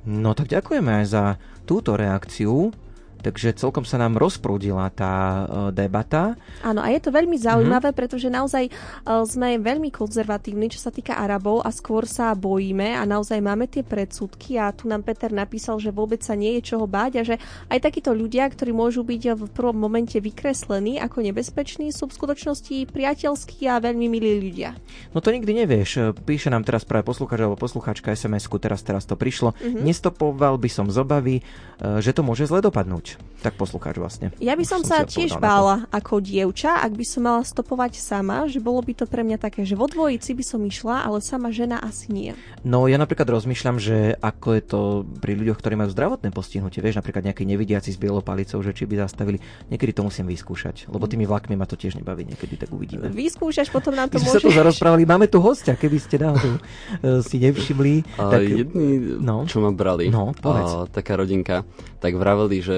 No 0.03 0.35
tak 0.35 0.51
ďakujeme 0.51 0.91
aj 0.91 1.05
za 1.07 1.23
túto 1.63 1.95
reakciu. 1.95 2.75
Takže 3.21 3.53
celkom 3.53 3.85
sa 3.85 4.01
nám 4.01 4.17
rozprúdila 4.17 4.89
tá 4.89 5.13
uh, 5.13 5.45
debata. 5.69 6.33
Áno, 6.65 6.81
a 6.81 6.89
je 6.89 7.01
to 7.01 7.13
veľmi 7.13 7.37
zaujímavé, 7.37 7.93
mm-hmm. 7.93 8.01
pretože 8.01 8.27
naozaj 8.27 8.67
uh, 8.67 9.21
sme 9.23 9.61
veľmi 9.61 9.93
konzervatívni, 9.93 10.73
čo 10.73 10.81
sa 10.81 10.89
týka 10.89 11.15
Arabov 11.15 11.61
a 11.61 11.69
skôr 11.69 12.09
sa 12.09 12.33
bojíme 12.33 12.97
a 12.97 13.05
naozaj 13.05 13.37
máme 13.39 13.69
tie 13.69 13.85
predsudky 13.85 14.57
a 14.57 14.73
tu 14.73 14.89
nám 14.89 15.05
Peter 15.05 15.29
napísal, 15.29 15.77
že 15.77 15.93
vôbec 15.93 16.25
sa 16.25 16.33
nie 16.33 16.57
je 16.59 16.73
čoho 16.73 16.89
báť 16.89 17.11
a 17.21 17.23
že 17.23 17.35
aj 17.69 17.79
takíto 17.81 18.11
ľudia, 18.11 18.49
ktorí 18.49 18.73
môžu 18.73 19.05
byť 19.05 19.37
v 19.37 19.43
prvom 19.53 19.77
momente 19.77 20.17
vykreslení 20.17 20.97
ako 20.97 21.21
nebezpeční, 21.21 21.93
sú 21.93 22.09
v 22.09 22.17
skutočnosti 22.17 22.89
priateľskí 22.89 23.69
a 23.69 23.77
veľmi 23.77 24.07
milí 24.09 24.41
ľudia. 24.49 24.73
No 25.13 25.21
to 25.21 25.29
nikdy 25.29 25.53
nevieš. 25.53 26.15
Píše 26.25 26.49
nám 26.49 26.65
teraz 26.65 26.87
práve 26.87 27.05
poslucháč 27.05 27.45
alebo 27.45 27.59
poslucháčka 27.59 28.13
SMS-ku, 28.13 28.57
teraz, 28.57 28.81
teraz 28.81 29.05
to 29.05 29.13
prišlo. 29.13 29.53
Mm-hmm. 29.57 29.83
Nestopoval 29.83 30.57
by 30.57 30.69
som 30.71 30.87
z 30.89 30.97
obavy, 31.01 31.35
uh, 31.41 31.99
že 31.99 32.15
to 32.15 32.25
môže 32.25 32.47
zle 32.47 32.63
dopadnúť. 32.63 33.10
Tak 33.41 33.57
poslucháč 33.57 33.97
vlastne. 33.97 34.29
Ja 34.37 34.53
by 34.53 34.61
som, 34.61 34.85
som 34.85 34.93
sa 34.93 34.97
tiež 35.01 35.41
bála 35.41 35.89
ako 35.89 36.21
dievča, 36.21 36.77
ak 36.77 36.93
by 36.93 37.01
som 37.01 37.25
mala 37.25 37.41
stopovať 37.41 37.97
sama, 37.97 38.45
že 38.45 38.61
bolo 38.61 38.85
by 38.85 38.93
to 38.93 39.09
pre 39.09 39.25
mňa 39.25 39.41
také, 39.41 39.65
že 39.65 39.73
vo 39.73 39.89
dvojici 39.89 40.37
by 40.37 40.43
som 40.45 40.61
išla, 40.61 41.09
ale 41.09 41.25
sama 41.25 41.49
žena 41.49 41.81
asi 41.81 42.13
nie. 42.13 42.31
No 42.61 42.85
ja 42.85 43.01
napríklad 43.01 43.25
rozmýšľam, 43.25 43.81
že 43.81 44.13
ako 44.21 44.47
je 44.53 44.61
to 44.61 44.81
pri 45.17 45.33
ľuďoch, 45.33 45.57
ktorí 45.57 45.73
majú 45.73 45.89
zdravotné 45.89 46.29
postihnutie, 46.29 46.85
vieš, 46.85 47.01
napríklad 47.01 47.25
nejaký 47.25 47.41
nevidiaci 47.49 47.89
s 47.89 47.97
bielou 47.97 48.21
palicou, 48.21 48.61
že 48.61 48.77
či 48.77 48.85
by 48.85 49.09
zastavili, 49.09 49.41
niekedy 49.73 49.97
to 49.97 50.05
musím 50.05 50.29
vyskúšať, 50.29 50.85
lebo 50.93 51.09
tými 51.09 51.25
vlakmi 51.25 51.57
ma 51.57 51.65
to 51.65 51.73
tiež 51.73 51.97
nebaví, 51.97 52.29
niekedy 52.29 52.61
tak 52.61 52.69
uvidíme. 52.69 53.09
Vyskúšaš, 53.09 53.73
potom 53.73 53.97
nám 53.97 54.13
to 54.13 54.21
môžeš. 54.21 54.37
sa 54.37 54.45
tu 54.45 54.53
zarozprávali, 54.53 55.09
máme 55.09 55.25
tu 55.25 55.41
hostia, 55.41 55.73
keby 55.73 55.97
ste 55.97 56.21
náhodou 56.21 56.61
uh, 56.61 57.25
si 57.25 57.41
nevšimli. 57.41 58.05
tak, 58.21 58.45
jedni, 58.45 59.17
no, 59.17 59.49
čo 59.49 59.65
ma 59.65 59.73
brali, 59.73 60.13
no, 60.13 60.37
a, 60.45 60.85
taká 60.93 61.17
rodinka, 61.17 61.65
tak 61.97 62.13
vraveli, 62.13 62.61
že 62.61 62.77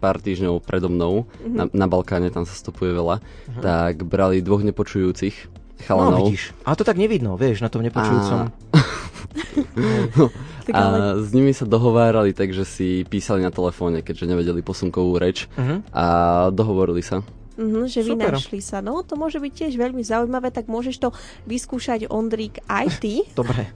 pár 0.00 0.18
týždňov 0.20 0.62
predo 0.64 0.88
mnou, 0.90 1.24
mm-hmm. 1.24 1.54
na, 1.54 1.64
na 1.70 1.86
Balkáne, 1.86 2.28
tam 2.30 2.46
sa 2.46 2.54
stopuje 2.54 2.92
veľa, 2.92 3.20
mm-hmm. 3.20 3.62
tak 3.62 4.04
brali 4.06 4.44
dvoch 4.44 4.62
nepočujúcich 4.62 5.64
chalanov. 5.84 6.18
No, 6.18 6.18
vidíš. 6.30 6.54
Ale 6.64 6.74
to 6.78 6.84
tak 6.86 6.96
nevidno, 6.96 7.36
vieš, 7.36 7.60
na 7.60 7.68
tom 7.68 7.84
nepočujúcom. 7.84 8.38
A... 8.40 8.78
no. 10.18 10.24
A 10.72 10.82
s 11.20 11.28
nimi 11.36 11.52
sa 11.52 11.68
dohovárali, 11.68 12.32
takže 12.32 12.64
si 12.64 13.04
písali 13.04 13.44
na 13.44 13.52
telefóne, 13.52 14.00
keďže 14.00 14.30
nevedeli 14.30 14.64
posunkovú 14.64 15.20
reč 15.20 15.50
uh-huh. 15.54 15.84
a 15.92 16.06
dohovorili 16.54 17.04
sa. 17.04 17.20
Mm-hmm, 17.54 17.84
že 17.86 18.00
vynašli 18.02 18.58
sa. 18.58 18.82
No, 18.82 19.06
to 19.06 19.14
môže 19.14 19.38
byť 19.38 19.52
tiež 19.52 19.72
veľmi 19.78 20.02
zaujímavé, 20.02 20.50
tak 20.50 20.66
môžeš 20.66 20.96
to 20.98 21.08
vyskúšať, 21.46 22.10
Ondrík, 22.10 22.58
aj 22.66 22.86
ty. 22.98 23.22
Dobre, 23.38 23.70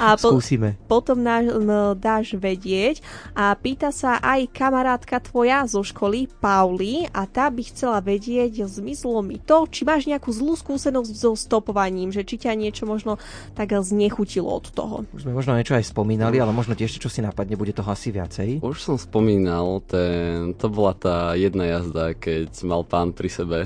a 0.00 0.16
po, 0.16 0.32
skúsime. 0.32 0.80
Potom 0.88 1.20
no, 1.20 1.92
dáš 1.92 2.32
vedieť. 2.40 3.04
A 3.36 3.52
pýta 3.52 3.92
sa 3.92 4.16
aj 4.24 4.48
kamarátka 4.56 5.20
tvoja 5.20 5.68
zo 5.68 5.84
školy, 5.84 6.32
Pauli, 6.40 7.04
a 7.12 7.28
tá 7.28 7.52
by 7.52 7.62
chcela 7.68 8.00
vedieť, 8.00 8.64
zmizlo 8.64 9.20
mi 9.20 9.36
to, 9.36 9.68
či 9.68 9.84
máš 9.84 10.08
nejakú 10.08 10.32
zlú 10.32 10.56
skúsenosť 10.56 11.12
so 11.12 11.36
stopovaním, 11.36 12.08
že 12.08 12.24
či 12.24 12.40
ťa 12.40 12.56
niečo 12.56 12.88
možno 12.88 13.20
tak 13.52 13.76
znechutilo 13.76 14.48
od 14.48 14.72
toho. 14.72 15.04
Už 15.12 15.28
sme 15.28 15.36
možno 15.36 15.52
niečo 15.60 15.76
aj 15.76 15.92
spomínali, 15.92 16.40
ale 16.40 16.56
možno 16.56 16.72
tiež, 16.72 16.96
čo 16.96 17.12
si 17.12 17.20
napadne, 17.20 17.60
bude 17.60 17.76
toho 17.76 17.92
asi 17.92 18.08
viacej. 18.08 18.64
Už 18.64 18.80
som 18.80 18.96
spomínal, 18.96 19.84
ten, 19.84 20.56
to 20.56 20.72
bola 20.72 20.96
tá 20.96 21.36
jedna 21.36 21.68
jazda, 21.68 22.16
keď 22.16 22.48
mal 22.64 22.82
pán 22.88 23.09
mám 23.10 23.18
pri 23.18 23.26
sebe 23.26 23.58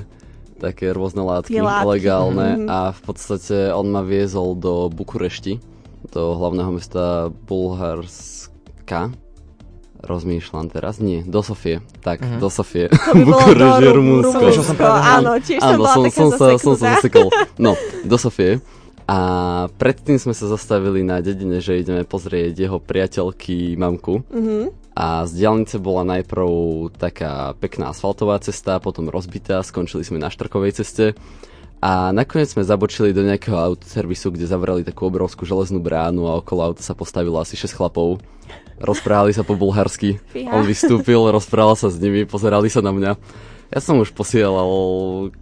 také 0.57 0.89
rôzne 0.89 1.21
látky, 1.21 1.61
látky. 1.61 1.85
legálne 1.85 2.47
mm-hmm. 2.57 2.69
a 2.71 2.79
v 2.89 3.01
podstate 3.05 3.69
on 3.69 3.93
ma 3.93 4.01
viezol 4.01 4.57
do 4.57 4.89
Bukurešti, 4.89 5.61
do 6.09 6.33
hlavného 6.33 6.73
mesta 6.73 7.29
Bulharska. 7.45 9.13
Rozmýšľam 10.05 10.69
teraz. 10.69 11.01
Nie, 11.01 11.25
do 11.25 11.41
Sofie. 11.41 11.81
Tak, 12.01 12.21
mm-hmm. 12.21 12.41
do 12.41 12.49
Sofie. 12.49 12.89
Bukurešť 13.29 13.81
je 13.83 13.89
Rumunsko. 13.93 14.45
Áno, 14.85 15.37
tiež 15.37 15.61
som, 15.61 15.81
som, 15.85 16.03
som, 16.09 16.29
sa, 16.33 16.47
som 16.57 16.73
sa 16.73 16.97
zasekol. 16.97 17.29
No, 17.61 17.77
do 18.01 18.17
Sofie. 18.17 18.63
A 19.05 19.19
predtým 19.77 20.17
sme 20.17 20.33
sa 20.33 20.49
zastavili 20.49 21.05
na 21.05 21.21
dedine, 21.21 21.61
že 21.61 21.77
ideme 21.77 22.01
pozrieť 22.07 22.57
jeho 22.57 22.77
priateľky 22.81 23.77
mamku. 23.77 24.25
Mm-hmm. 24.33 24.84
A 24.95 25.27
z 25.27 25.43
diálnice 25.43 25.75
bola 25.75 26.07
najprv 26.07 26.47
taká 26.95 27.51
pekná 27.59 27.91
asfaltová 27.91 28.39
cesta, 28.39 28.79
potom 28.79 29.11
rozbitá, 29.11 29.59
skončili 29.59 30.07
sme 30.07 30.23
na 30.23 30.31
štrkovej 30.31 30.79
ceste. 30.79 31.19
A 31.83 32.15
nakoniec 32.15 32.55
sme 32.55 32.63
zabočili 32.63 33.11
do 33.11 33.21
nejakého 33.21 33.59
autoservisu, 33.59 34.31
kde 34.31 34.47
zavrali 34.47 34.87
takú 34.87 35.11
obrovskú 35.11 35.43
železnú 35.43 35.83
bránu 35.83 36.31
a 36.31 36.39
okolo 36.39 36.71
auta 36.71 36.81
sa 36.81 36.95
postavilo 36.95 37.35
asi 37.37 37.59
6 37.59 37.75
chlapov. 37.75 38.23
Rozprávali 38.79 39.35
sa 39.35 39.43
po 39.43 39.59
bulharsky. 39.59 40.17
On 40.49 40.63
vystúpil, 40.63 41.19
rozprával 41.19 41.75
sa 41.75 41.91
s 41.91 41.99
nimi, 41.99 42.23
pozerali 42.23 42.71
sa 42.71 42.79
na 42.79 42.95
mňa. 42.95 43.11
Ja 43.75 43.79
som 43.83 43.99
už 43.99 44.15
posielal 44.15 44.71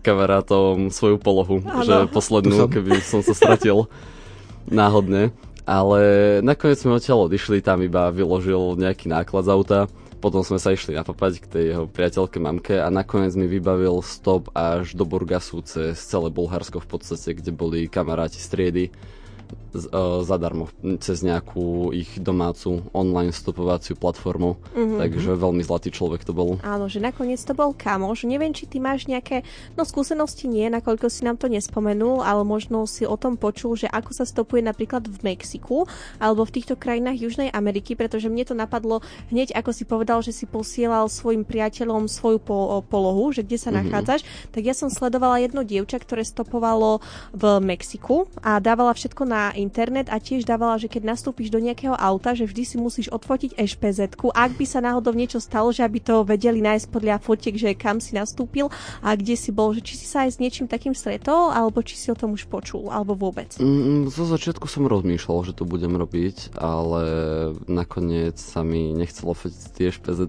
kamarátom 0.02 0.90
svoju 0.90 1.22
polohu, 1.22 1.62
ano. 1.62 1.86
že 1.86 2.10
poslednú, 2.10 2.66
keby 2.72 3.06
som 3.06 3.22
sa 3.22 3.38
stratil 3.38 3.86
náhodne. 4.68 5.30
Ale 5.64 6.02
nakoniec 6.44 6.80
sme 6.80 7.00
odtiaľ 7.00 7.32
odišli, 7.32 7.64
tam 7.64 7.80
iba 7.80 8.12
vyložil 8.12 8.76
nejaký 8.76 9.08
náklad 9.08 9.48
z 9.48 9.52
auta. 9.52 9.80
Potom 10.20 10.40
sme 10.40 10.56
sa 10.56 10.72
išli 10.72 10.96
napapať 10.96 11.44
k 11.44 11.46
tej 11.52 11.64
jeho 11.76 11.86
priateľke 11.88 12.40
mamke 12.40 12.80
a 12.80 12.88
nakoniec 12.88 13.36
mi 13.36 13.44
vybavil 13.44 14.00
stop 14.00 14.48
až 14.56 14.96
do 14.96 15.04
Burgasu 15.04 15.60
cez 15.68 16.00
celé 16.00 16.32
Bulharsko 16.32 16.80
v 16.80 16.88
podstate, 16.88 17.36
kde 17.36 17.52
boli 17.52 17.92
kamaráti 17.92 18.40
z 18.40 18.48
triedy 18.48 18.86
uh, 19.54 20.22
zadarmo 20.22 20.70
cez 21.00 21.26
nejakú 21.26 21.92
ich 21.96 22.20
domácu 22.20 22.86
online 22.94 23.34
stopovaciu 23.34 23.98
platformu. 23.98 24.58
Mm-hmm. 24.74 25.00
Takže 25.00 25.30
veľmi 25.36 25.64
zlatý 25.66 25.90
človek 25.90 26.24
to 26.24 26.32
bol. 26.32 26.62
Áno, 26.64 26.88
že 26.88 27.04
nakoniec 27.04 27.42
to 27.42 27.58
bol 27.58 27.74
kamoš. 27.76 28.26
Neviem, 28.30 28.56
či 28.56 28.70
ty 28.70 28.80
máš 28.80 29.10
nejaké, 29.10 29.44
no 29.76 29.84
skúsenosti 29.84 30.48
nie, 30.48 30.70
nakoľko 30.72 31.12
si 31.12 31.28
nám 31.28 31.36
to 31.42 31.52
nespomenul, 31.52 32.24
ale 32.24 32.46
možno 32.48 32.88
si 32.88 33.04
o 33.04 33.18
tom 33.20 33.36
počul, 33.36 33.76
že 33.76 33.92
ako 33.92 34.12
sa 34.16 34.24
stopuje 34.24 34.64
napríklad 34.64 35.04
v 35.06 35.34
Mexiku 35.34 35.84
alebo 36.22 36.48
v 36.48 36.54
týchto 36.62 36.80
krajinách 36.80 37.20
Južnej 37.20 37.50
Ameriky, 37.52 37.98
pretože 37.98 38.32
mne 38.32 38.48
to 38.48 38.56
napadlo 38.56 39.04
hneď, 39.34 39.52
ako 39.58 39.72
si 39.76 39.84
povedal, 39.84 40.24
že 40.24 40.32
si 40.32 40.48
posielal 40.48 41.12
svojim 41.12 41.44
priateľom 41.44 42.08
svoju 42.08 42.40
po- 42.40 42.86
polohu, 42.88 43.36
že 43.36 43.44
kde 43.44 43.58
sa 43.60 43.70
mm-hmm. 43.70 43.90
nachádzaš, 43.90 44.22
tak 44.56 44.64
ja 44.64 44.72
som 44.78 44.88
sledovala 44.88 45.44
jedno 45.44 45.68
dievča, 45.68 46.00
ktoré 46.00 46.24
stopovalo 46.24 47.04
v 47.36 47.44
Mexiku 47.60 48.32
a 48.40 48.64
dávala 48.64 48.96
všetko 48.96 49.24
na 49.28 49.43
internet 49.58 50.08
a 50.08 50.22
tiež 50.22 50.48
dávala, 50.48 50.80
že 50.80 50.88
keď 50.88 51.12
nastúpiš 51.12 51.52
do 51.52 51.60
nejakého 51.60 51.98
auta, 51.98 52.32
že 52.32 52.48
vždy 52.48 52.64
si 52.64 52.76
musíš 52.80 53.12
odfotiť 53.12 53.60
ešpz 53.60 54.16
ak 54.34 54.52
by 54.60 54.66
sa 54.68 54.80
náhodou 54.84 55.16
niečo 55.16 55.42
stalo, 55.42 55.72
že 55.74 55.82
aby 55.82 56.00
to 56.00 56.24
vedeli 56.28 56.62
nájsť 56.62 56.88
podľa 56.92 57.18
fotiek, 57.20 57.56
že 57.56 57.72
kam 57.74 57.98
si 58.04 58.14
nastúpil 58.14 58.70
a 59.00 59.16
kde 59.16 59.34
si 59.34 59.50
bol, 59.50 59.72
že 59.74 59.82
či 59.82 59.98
si 59.98 60.06
sa 60.06 60.28
aj 60.28 60.38
s 60.38 60.42
niečím 60.44 60.68
takým 60.70 60.94
stretol, 60.94 61.50
alebo 61.52 61.82
či 61.82 61.96
si 61.98 62.08
o 62.12 62.18
tom 62.18 62.36
už 62.36 62.48
počul, 62.48 62.92
alebo 62.92 63.16
vôbec. 63.18 63.56
Mm, 63.58 64.12
zo 64.12 64.28
začiatku 64.28 64.68
som 64.68 64.86
rozmýšľal, 64.86 65.48
že 65.48 65.58
to 65.58 65.64
budem 65.64 65.96
robiť, 65.96 66.60
ale 66.60 67.04
nakoniec 67.66 68.38
sa 68.38 68.62
mi 68.62 68.92
nechcelo 68.94 69.34
fotiť 69.34 69.64
tie 69.74 69.90
špz 69.90 70.20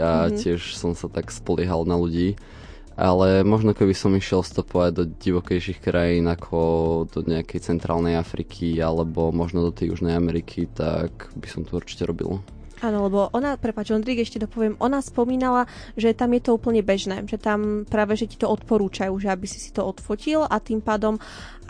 a 0.00 0.30
mm-hmm. 0.30 0.38
tiež 0.38 0.78
som 0.78 0.94
sa 0.94 1.10
tak 1.10 1.34
spoliehal 1.34 1.82
na 1.84 1.98
ľudí 1.98 2.38
ale 2.96 3.44
možno 3.44 3.76
keby 3.76 3.92
som 3.92 4.16
išiel 4.16 4.40
stopovať 4.40 4.90
do 4.96 5.04
divokejších 5.04 5.84
krajín 5.84 6.24
ako 6.26 6.58
do 7.12 7.20
nejakej 7.20 7.60
centrálnej 7.60 8.16
Afriky 8.16 8.80
alebo 8.80 9.28
možno 9.30 9.68
do 9.68 9.72
tej 9.72 9.92
Južnej 9.92 10.16
Ameriky, 10.16 10.64
tak 10.72 11.28
by 11.36 11.46
som 11.46 11.62
to 11.62 11.76
určite 11.76 12.08
robil. 12.08 12.40
Áno, 12.84 13.08
lebo 13.08 13.32
ona, 13.32 13.56
prepáč, 13.56 13.88
Ondrík, 13.96 14.20
ešte 14.20 14.36
dopoviem, 14.36 14.76
ona 14.76 15.00
spomínala, 15.00 15.64
že 15.96 16.12
tam 16.12 16.36
je 16.36 16.44
to 16.44 16.60
úplne 16.60 16.84
bežné, 16.84 17.24
že 17.24 17.40
tam 17.40 17.88
práve, 17.88 18.20
že 18.20 18.28
ti 18.28 18.36
to 18.36 18.52
odporúčajú, 18.52 19.16
že 19.16 19.32
aby 19.32 19.48
si 19.48 19.56
si 19.56 19.72
to 19.72 19.80
odfotil 19.80 20.44
a 20.44 20.60
tým 20.60 20.84
pádom 20.84 21.16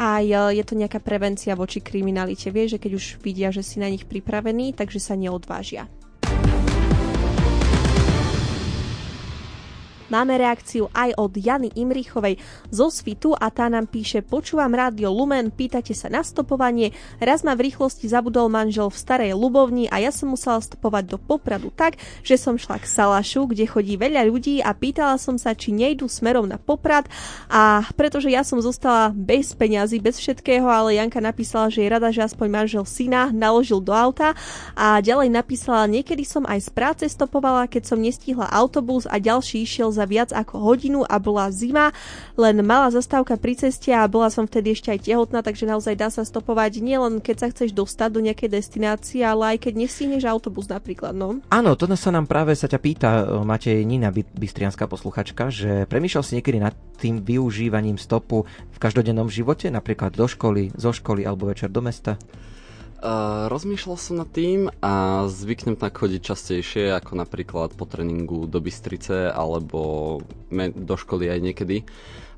aj 0.02 0.24
e, 0.26 0.58
je 0.58 0.64
to 0.66 0.74
nejaká 0.74 0.98
prevencia 0.98 1.54
voči 1.54 1.78
kriminalite. 1.78 2.50
Vieš, 2.50 2.78
že 2.78 2.82
keď 2.82 2.92
už 2.98 3.04
vidia, 3.22 3.54
že 3.54 3.62
si 3.62 3.78
na 3.78 3.86
nich 3.86 4.02
pripravený, 4.02 4.74
takže 4.74 4.98
sa 4.98 5.14
neodvážia. 5.14 5.86
Máme 10.06 10.38
reakciu 10.38 10.86
aj 10.94 11.18
od 11.18 11.34
Jany 11.34 11.74
Imrichovej 11.74 12.38
zo 12.70 12.94
Svitu 12.94 13.34
a 13.34 13.50
tá 13.50 13.66
nám 13.66 13.90
píše 13.90 14.22
Počúvam 14.22 14.70
rádio 14.70 15.10
Lumen, 15.10 15.50
pýtate 15.50 15.98
sa 15.98 16.06
na 16.06 16.22
stopovanie. 16.22 16.94
Raz 17.18 17.42
ma 17.42 17.58
v 17.58 17.66
rýchlosti 17.66 18.06
zabudol 18.06 18.46
manžel 18.46 18.86
v 18.86 18.94
starej 18.94 19.34
Lubovni 19.34 19.90
a 19.90 19.98
ja 19.98 20.14
som 20.14 20.30
musela 20.30 20.62
stopovať 20.62 21.10
do 21.10 21.18
Popradu 21.18 21.74
tak, 21.74 21.98
že 22.22 22.38
som 22.38 22.54
šla 22.54 22.78
k 22.78 22.86
Salašu, 22.86 23.50
kde 23.50 23.66
chodí 23.66 23.98
veľa 23.98 24.30
ľudí 24.30 24.62
a 24.62 24.70
pýtala 24.78 25.18
som 25.18 25.34
sa, 25.42 25.58
či 25.58 25.74
nejdu 25.74 26.06
smerom 26.06 26.46
na 26.46 26.62
Poprad 26.62 27.10
a 27.50 27.82
pretože 27.98 28.30
ja 28.30 28.46
som 28.46 28.62
zostala 28.62 29.10
bez 29.10 29.58
peňazí, 29.58 29.98
bez 29.98 30.22
všetkého, 30.22 30.70
ale 30.70 31.02
Janka 31.02 31.18
napísala, 31.18 31.66
že 31.66 31.82
je 31.82 31.90
rada, 31.90 32.14
že 32.14 32.22
aspoň 32.22 32.46
manžel 32.46 32.86
syna 32.86 33.34
naložil 33.34 33.82
do 33.82 33.90
auta 33.90 34.38
a 34.78 35.02
ďalej 35.02 35.34
napísala, 35.34 35.90
niekedy 35.90 36.22
som 36.22 36.46
aj 36.46 36.62
z 36.62 36.70
práce 36.70 37.04
stopovala, 37.10 37.66
keď 37.66 37.90
som 37.90 37.98
nestihla 37.98 38.46
autobus 38.54 39.10
a 39.10 39.18
ďalší 39.18 39.66
išiel 39.66 39.95
za 39.96 40.04
viac 40.04 40.30
ako 40.36 40.60
hodinu 40.60 41.00
a 41.08 41.16
bola 41.16 41.48
zima, 41.48 41.96
len 42.36 42.60
malá 42.60 42.92
zastávka 42.92 43.40
pri 43.40 43.56
ceste 43.56 43.90
a 43.96 44.04
bola 44.04 44.28
som 44.28 44.44
vtedy 44.44 44.76
ešte 44.76 44.92
aj 44.92 45.08
tehotná, 45.08 45.40
takže 45.40 45.64
naozaj 45.64 45.96
dá 45.96 46.12
sa 46.12 46.22
stopovať 46.22 46.84
nielen 46.84 47.18
keď 47.24 47.36
sa 47.42 47.48
chceš 47.50 47.72
dostať 47.72 48.10
do 48.12 48.20
nejakej 48.22 48.50
destinácie, 48.52 49.24
ale 49.24 49.56
aj 49.56 49.68
keď 49.68 49.72
nestihneš 49.82 50.28
autobus 50.28 50.68
napríklad. 50.68 51.16
No. 51.16 51.40
Áno, 51.48 51.70
to 51.74 51.88
sa 51.96 52.12
nám 52.12 52.28
práve 52.28 52.52
sa 52.54 52.68
ťa 52.68 52.78
pýta, 52.78 53.10
Matej 53.42 53.82
Nina, 53.82 54.12
bystrianská 54.12 54.86
posluchačka, 54.86 55.48
že 55.48 55.88
premýšľal 55.88 56.22
si 56.22 56.32
niekedy 56.38 56.58
nad 56.60 56.74
tým 57.00 57.24
využívaním 57.24 57.96
stopu 57.96 58.44
v 58.46 58.78
každodennom 58.78 59.26
živote, 59.26 59.72
napríklad 59.72 60.12
do 60.14 60.26
školy, 60.28 60.74
zo 60.76 60.92
školy 60.92 61.24
alebo 61.24 61.48
večer 61.48 61.72
do 61.72 61.80
mesta? 61.80 62.20
Rozmýšľal 63.46 63.98
som 64.00 64.16
nad 64.16 64.30
tým 64.32 64.72
a 64.80 65.26
zvyknem 65.28 65.76
tak 65.76 66.00
chodiť 66.00 66.20
častejšie, 66.20 66.96
ako 66.96 67.12
napríklad 67.20 67.76
po 67.76 67.84
tréningu 67.84 68.48
do 68.48 68.56
Bystrice 68.58 69.28
alebo 69.28 70.20
do 70.54 70.94
školy 70.96 71.28
aj 71.28 71.40
niekedy. 71.44 71.84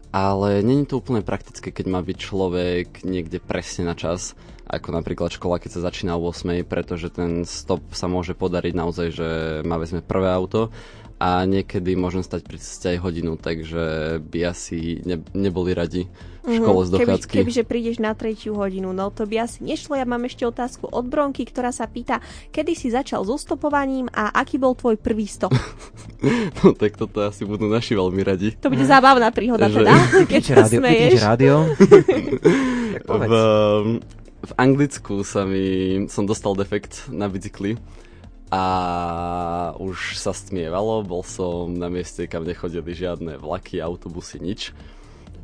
Ale 0.09 0.65
není 0.65 0.89
to 0.89 0.99
úplne 0.99 1.21
praktické, 1.21 1.69
keď 1.69 1.87
má 1.93 2.01
byť 2.01 2.17
človek 2.17 3.05
niekde 3.05 3.39
presne 3.45 3.93
na 3.93 3.95
čas, 3.95 4.33
ako 4.65 4.93
napríklad 4.93 5.33
škola, 5.33 5.61
keď 5.61 5.79
sa 5.79 5.87
začína 5.89 6.17
o 6.17 6.25
8, 6.33 6.65
pretože 6.65 7.13
ten 7.13 7.45
stop 7.45 7.85
sa 7.93 8.09
môže 8.09 8.33
podariť 8.33 8.73
naozaj, 8.73 9.09
že 9.13 9.29
má 9.69 9.77
vezme 9.77 10.01
prvé 10.01 10.33
auto 10.33 10.73
a 11.19 11.43
niekedy 11.43 11.99
môžem 11.99 12.23
stať 12.23 12.47
pri 12.47 12.59
ceste 12.63 12.95
aj 12.95 12.99
hodinu, 13.03 13.35
takže 13.35 14.19
by 14.23 14.39
asi 14.55 15.03
ne, 15.03 15.19
neboli 15.35 15.75
radi 15.75 16.07
v 16.47 16.55
mhm, 16.55 16.59
škole 16.63 16.81
z 16.87 16.91
dochádzky. 16.95 17.35
Keby, 17.35 17.43
kebyže 17.45 17.65
prídeš 17.67 17.97
na 17.99 18.15
tretiu 18.15 18.55
hodinu, 18.55 18.95
no 18.95 19.11
to 19.11 19.27
by 19.27 19.45
asi 19.45 19.67
nešlo. 19.67 19.99
Ja 19.99 20.07
mám 20.07 20.23
ešte 20.25 20.47
otázku 20.47 20.87
od 20.87 21.05
Bronky, 21.11 21.43
ktorá 21.43 21.75
sa 21.75 21.91
pýta, 21.91 22.23
kedy 22.55 22.73
si 22.79 22.89
začal 22.95 23.27
so 23.27 23.35
stopovaním 23.35 24.07
a 24.15 24.31
aký 24.31 24.57
bol 24.63 24.79
tvoj 24.79 24.97
prvý 24.97 25.27
stop? 25.27 25.53
no 26.63 26.75
tak 26.75 26.99
toto 26.99 27.23
asi 27.23 27.43
budú 27.47 27.67
naši 27.71 27.95
veľmi 27.95 28.23
radi. 28.23 28.49
To 28.63 28.71
bude 28.71 28.87
zábavná 28.87 29.31
príhoda 29.31 29.71
že... 29.71 29.83
teda, 29.83 29.95
keď 30.31 30.43
sa 30.43 30.55
rádio, 30.63 30.81
smeješ. 30.81 31.13
rádio. 31.23 31.55
v, 33.07 33.33
v 34.39 34.53
Anglicku 34.55 35.23
sa 35.23 35.43
mi, 35.47 36.07
som 36.07 36.27
dostal 36.27 36.55
defekt 36.55 37.11
na 37.11 37.27
bicykli 37.31 37.79
a 38.49 38.65
už 39.77 40.17
sa 40.17 40.33
stmievalo, 40.33 41.05
bol 41.05 41.21
som 41.21 41.69
na 41.69 41.93
mieste, 41.93 42.25
kam 42.25 42.49
nechodili 42.49 42.97
žiadne 42.97 43.37
vlaky, 43.37 43.77
autobusy, 43.81 44.41
nič. 44.41 44.73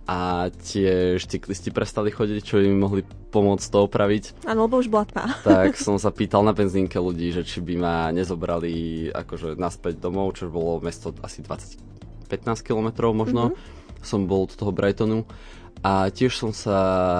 A 0.04 0.52
tie 0.52 1.16
cyklisti 1.16 1.72
prestali 1.72 2.12
chodiť, 2.12 2.44
čo 2.44 2.60
im 2.60 2.76
mohli 2.76 3.04
pomôcť 3.32 3.66
to 3.72 3.78
opraviť. 3.88 4.44
Áno, 4.44 4.68
lebo 4.68 4.80
už 4.80 4.92
bola 4.92 5.08
tma. 5.08 5.24
Tak 5.48 5.80
som 5.80 5.96
sa 5.96 6.12
pýtal 6.12 6.44
na 6.44 6.52
benzínke 6.52 7.00
ľudí, 7.00 7.32
že 7.32 7.44
či 7.44 7.64
by 7.64 7.74
ma 7.76 7.96
nezobrali 8.12 9.08
akože 9.12 9.56
naspäť 9.56 10.00
domov, 10.00 10.36
čo 10.36 10.52
bolo 10.52 10.80
mesto 10.84 11.12
asi 11.24 11.40
20, 11.40 12.28
15 12.28 12.60
kilometrov 12.60 13.16
možno. 13.16 13.52
Mm-hmm. 13.52 14.04
Som 14.04 14.28
bol 14.28 14.44
od 14.44 14.52
toho 14.52 14.72
Brightonu 14.72 15.24
a 15.80 16.08
tiež 16.08 16.32
som 16.32 16.52
sa 16.54 16.76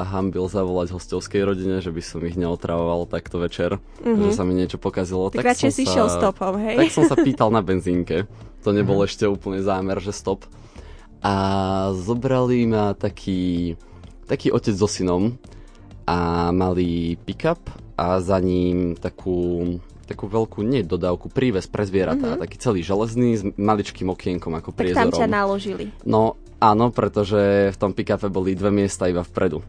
hambil 0.08 0.48
zavolať 0.48 0.94
hostovskej 0.94 1.42
rodine, 1.44 1.84
že 1.84 1.92
by 1.92 2.02
som 2.04 2.20
ich 2.24 2.38
neotravoval 2.38 3.04
takto 3.10 3.42
večer, 3.42 3.76
mm-hmm. 4.00 4.24
že 4.24 4.30
sa 4.32 4.46
mi 4.46 4.56
niečo 4.56 4.80
pokazilo. 4.80 5.28
Tak, 5.28 5.44
tak 5.44 5.58
som 5.58 5.72
si 5.74 5.84
sa, 5.84 5.92
šiel 5.92 6.08
stopom, 6.08 6.56
hej? 6.62 6.80
Tak 6.80 6.92
som 6.94 7.04
sa 7.04 7.16
pýtal 7.26 7.52
na 7.52 7.60
benzínke. 7.60 8.24
To 8.64 8.72
nebol 8.72 9.02
mm-hmm. 9.02 9.10
ešte 9.10 9.24
úplne 9.28 9.60
zámer, 9.60 10.00
že 10.00 10.16
stop. 10.16 10.48
A 11.20 11.34
zobrali 11.92 12.68
ma 12.68 12.96
taký, 12.96 13.76
taký 14.28 14.52
otec 14.52 14.76
so 14.76 14.88
synom 14.88 15.36
a 16.08 16.48
mali 16.52 17.16
pick-up 17.20 17.60
a 17.96 18.20
za 18.20 18.36
ním 18.40 18.96
takú 18.96 19.64
takú 20.04 20.28
veľkú, 20.28 20.60
nie 20.60 20.84
dodávku, 20.84 21.32
príves 21.32 21.64
pre 21.64 21.88
zvieratá, 21.88 22.36
mm-hmm. 22.36 22.44
taký 22.44 22.56
celý 22.60 22.80
železný 22.84 23.30
s 23.40 23.42
maličkým 23.56 24.12
okienkom 24.12 24.52
ako 24.52 24.76
tak 24.76 24.84
priezorom. 24.84 25.08
Tak 25.08 25.16
tam 25.16 25.20
ťa 25.24 25.28
naložili. 25.32 25.84
No 26.04 26.36
Áno, 26.64 26.88
pretože 26.88 27.68
v 27.68 27.76
tom 27.76 27.92
pick 27.92 28.16
boli 28.32 28.56
dve 28.56 28.72
miesta 28.72 29.04
iba 29.04 29.20
vpredu. 29.20 29.60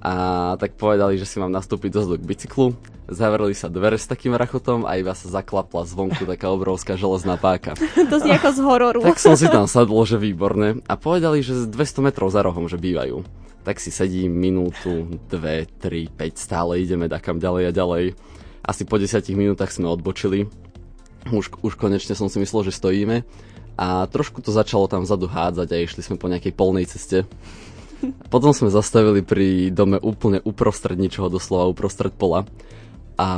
A 0.00 0.56
tak 0.56 0.74
povedali, 0.80 1.20
že 1.20 1.28
si 1.28 1.36
mám 1.36 1.52
nastúpiť 1.52 1.92
dozadu 1.92 2.18
k 2.18 2.26
bicyklu, 2.26 2.74
zavreli 3.06 3.54
sa 3.54 3.68
dvere 3.68 4.00
s 4.00 4.08
takým 4.08 4.34
rachotom 4.34 4.82
a 4.88 4.98
iba 4.98 5.12
sa 5.12 5.28
zaklapla 5.28 5.86
zvonku 5.86 6.24
taká 6.26 6.50
obrovská 6.50 6.96
železná 6.96 7.36
páka. 7.36 7.76
to 8.10 8.16
znie 8.18 8.34
ako 8.34 8.48
z 8.50 8.60
hororu. 8.64 9.00
tak 9.04 9.20
som 9.20 9.36
si 9.36 9.46
tam 9.46 9.68
sadol, 9.68 10.02
že 10.08 10.16
výborné. 10.16 10.80
A 10.88 10.96
povedali, 10.96 11.44
že 11.44 11.68
200 11.68 12.08
metrov 12.08 12.32
za 12.32 12.40
rohom, 12.42 12.66
že 12.66 12.80
bývajú. 12.80 13.22
Tak 13.62 13.78
si 13.78 13.94
sedím 13.94 14.34
minútu, 14.34 15.20
dve, 15.30 15.70
tri, 15.78 16.10
päť, 16.10 16.34
stále 16.40 16.82
ideme 16.82 17.06
takam 17.06 17.38
ďalej 17.38 17.70
a 17.70 17.72
ďalej. 17.76 18.04
Asi 18.64 18.82
po 18.88 18.98
10 18.98 19.22
minútach 19.36 19.70
sme 19.70 19.86
odbočili. 19.86 20.50
Už, 21.30 21.54
už 21.62 21.78
konečne 21.78 22.18
som 22.18 22.26
si 22.26 22.42
myslel, 22.42 22.66
že 22.66 22.74
stojíme 22.74 23.22
a 23.76 24.04
trošku 24.06 24.44
to 24.44 24.52
začalo 24.52 24.86
tam 24.86 25.04
vzadu 25.04 25.26
hádzať 25.26 25.68
a 25.72 25.82
išli 25.82 26.02
sme 26.04 26.16
po 26.20 26.28
nejakej 26.28 26.52
polnej 26.52 26.84
ceste. 26.86 27.24
Potom 28.32 28.50
sme 28.50 28.68
zastavili 28.68 29.22
pri 29.22 29.70
dome 29.70 29.96
úplne 30.02 30.42
uprostred 30.42 30.98
ničoho, 30.98 31.30
doslova 31.30 31.70
uprostred 31.70 32.10
pola. 32.10 32.44
A 33.20 33.28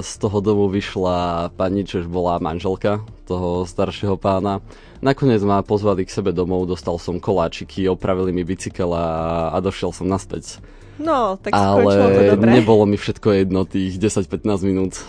z 0.00 0.12
toho 0.18 0.40
domu 0.40 0.66
vyšla 0.66 1.52
pani, 1.54 1.86
čož 1.86 2.10
bola 2.10 2.42
manželka 2.42 3.04
toho 3.28 3.62
staršieho 3.68 4.18
pána. 4.18 4.64
Nakoniec 5.04 5.44
ma 5.44 5.60
pozvali 5.60 6.08
k 6.08 6.10
sebe 6.10 6.32
domov, 6.32 6.66
dostal 6.66 6.96
som 6.96 7.20
koláčiky, 7.20 7.86
opravili 7.86 8.32
mi 8.32 8.42
bicykel 8.42 8.90
a, 8.90 9.06
a 9.52 9.56
došiel 9.60 9.92
som 9.92 10.08
naspäť. 10.08 10.58
No, 10.98 11.36
tak 11.36 11.52
Ale 11.52 11.82
to 11.84 12.34
dobre. 12.38 12.50
nebolo 12.54 12.86
mi 12.86 12.94
všetko 12.94 13.44
jedno 13.44 13.66
tých 13.66 13.98
10-15 13.98 14.66
minút. 14.66 15.02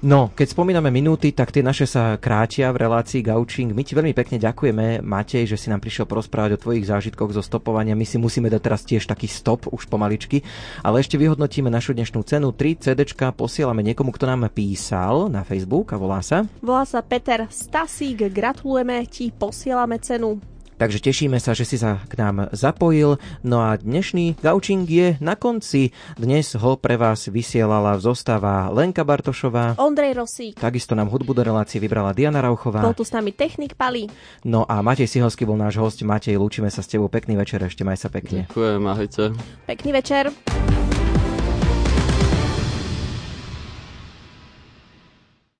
No, 0.00 0.32
keď 0.32 0.56
spomíname 0.56 0.88
minúty, 0.88 1.28
tak 1.28 1.52
tie 1.52 1.60
naše 1.60 1.84
sa 1.84 2.16
krátia 2.16 2.72
v 2.72 2.88
relácii 2.88 3.20
Gaučing. 3.20 3.76
My 3.76 3.84
ti 3.84 3.92
veľmi 3.92 4.16
pekne 4.16 4.40
ďakujeme, 4.40 5.04
Matej, 5.04 5.44
že 5.44 5.60
si 5.60 5.68
nám 5.68 5.84
prišiel 5.84 6.08
porozprávať 6.08 6.56
o 6.56 6.62
tvojich 6.64 6.88
zážitkoch 6.88 7.36
zo 7.36 7.44
stopovania. 7.44 7.92
My 7.92 8.08
si 8.08 8.16
musíme 8.16 8.48
dať 8.48 8.64
teraz 8.64 8.80
tiež 8.88 9.04
taký 9.04 9.28
stop, 9.28 9.68
už 9.68 9.92
pomaličky. 9.92 10.40
Ale 10.80 11.04
ešte 11.04 11.20
vyhodnotíme 11.20 11.68
našu 11.68 11.92
dnešnú 11.92 12.24
cenu. 12.24 12.48
3 12.48 12.80
CDčka 12.80 13.36
posielame 13.36 13.84
niekomu, 13.84 14.08
kto 14.16 14.24
nám 14.24 14.48
písal 14.48 15.28
na 15.28 15.44
Facebook 15.44 15.92
a 15.92 16.00
volá 16.00 16.24
sa? 16.24 16.48
Volá 16.64 16.88
sa 16.88 17.04
Peter 17.04 17.44
Stasík. 17.52 18.32
Gratulujeme 18.32 19.04
ti, 19.04 19.28
posielame 19.28 20.00
cenu. 20.00 20.40
Takže 20.80 20.96
tešíme 20.96 21.36
sa, 21.36 21.52
že 21.52 21.68
si 21.68 21.76
sa 21.76 22.00
k 22.08 22.16
nám 22.16 22.48
zapojil. 22.56 23.20
No 23.44 23.60
a 23.60 23.76
dnešný 23.76 24.40
gaučing 24.40 24.88
je 24.88 25.20
na 25.20 25.36
konci. 25.36 25.92
Dnes 26.16 26.56
ho 26.56 26.80
pre 26.80 26.96
vás 26.96 27.28
vysielala 27.28 28.00
zostáva 28.00 28.72
Lenka 28.72 29.04
Bartošová. 29.04 29.76
Ondrej 29.76 30.16
Rosík. 30.16 30.56
Takisto 30.56 30.96
nám 30.96 31.12
hudbu 31.12 31.36
do 31.36 31.44
relácie 31.44 31.76
vybrala 31.76 32.16
Diana 32.16 32.40
Rauchová. 32.40 32.80
Bol 32.80 32.96
tu 32.96 33.04
s 33.04 33.12
nami 33.12 33.36
technik 33.36 33.76
Pali. 33.76 34.08
No 34.48 34.64
a 34.64 34.80
Matej 34.80 35.04
Sihovský 35.04 35.44
bol 35.44 35.60
náš 35.60 35.76
host. 35.76 36.00
Matej, 36.00 36.40
lúčime 36.40 36.72
sa 36.72 36.80
s 36.80 36.88
tebou. 36.88 37.12
Pekný 37.12 37.36
večer, 37.36 37.60
ešte 37.60 37.84
maj 37.84 38.00
sa 38.00 38.08
pekne. 38.08 38.48
Ďakujem, 38.48 38.82
ahojte. 38.88 39.22
Pekný 39.68 39.90
večer. 39.92 40.32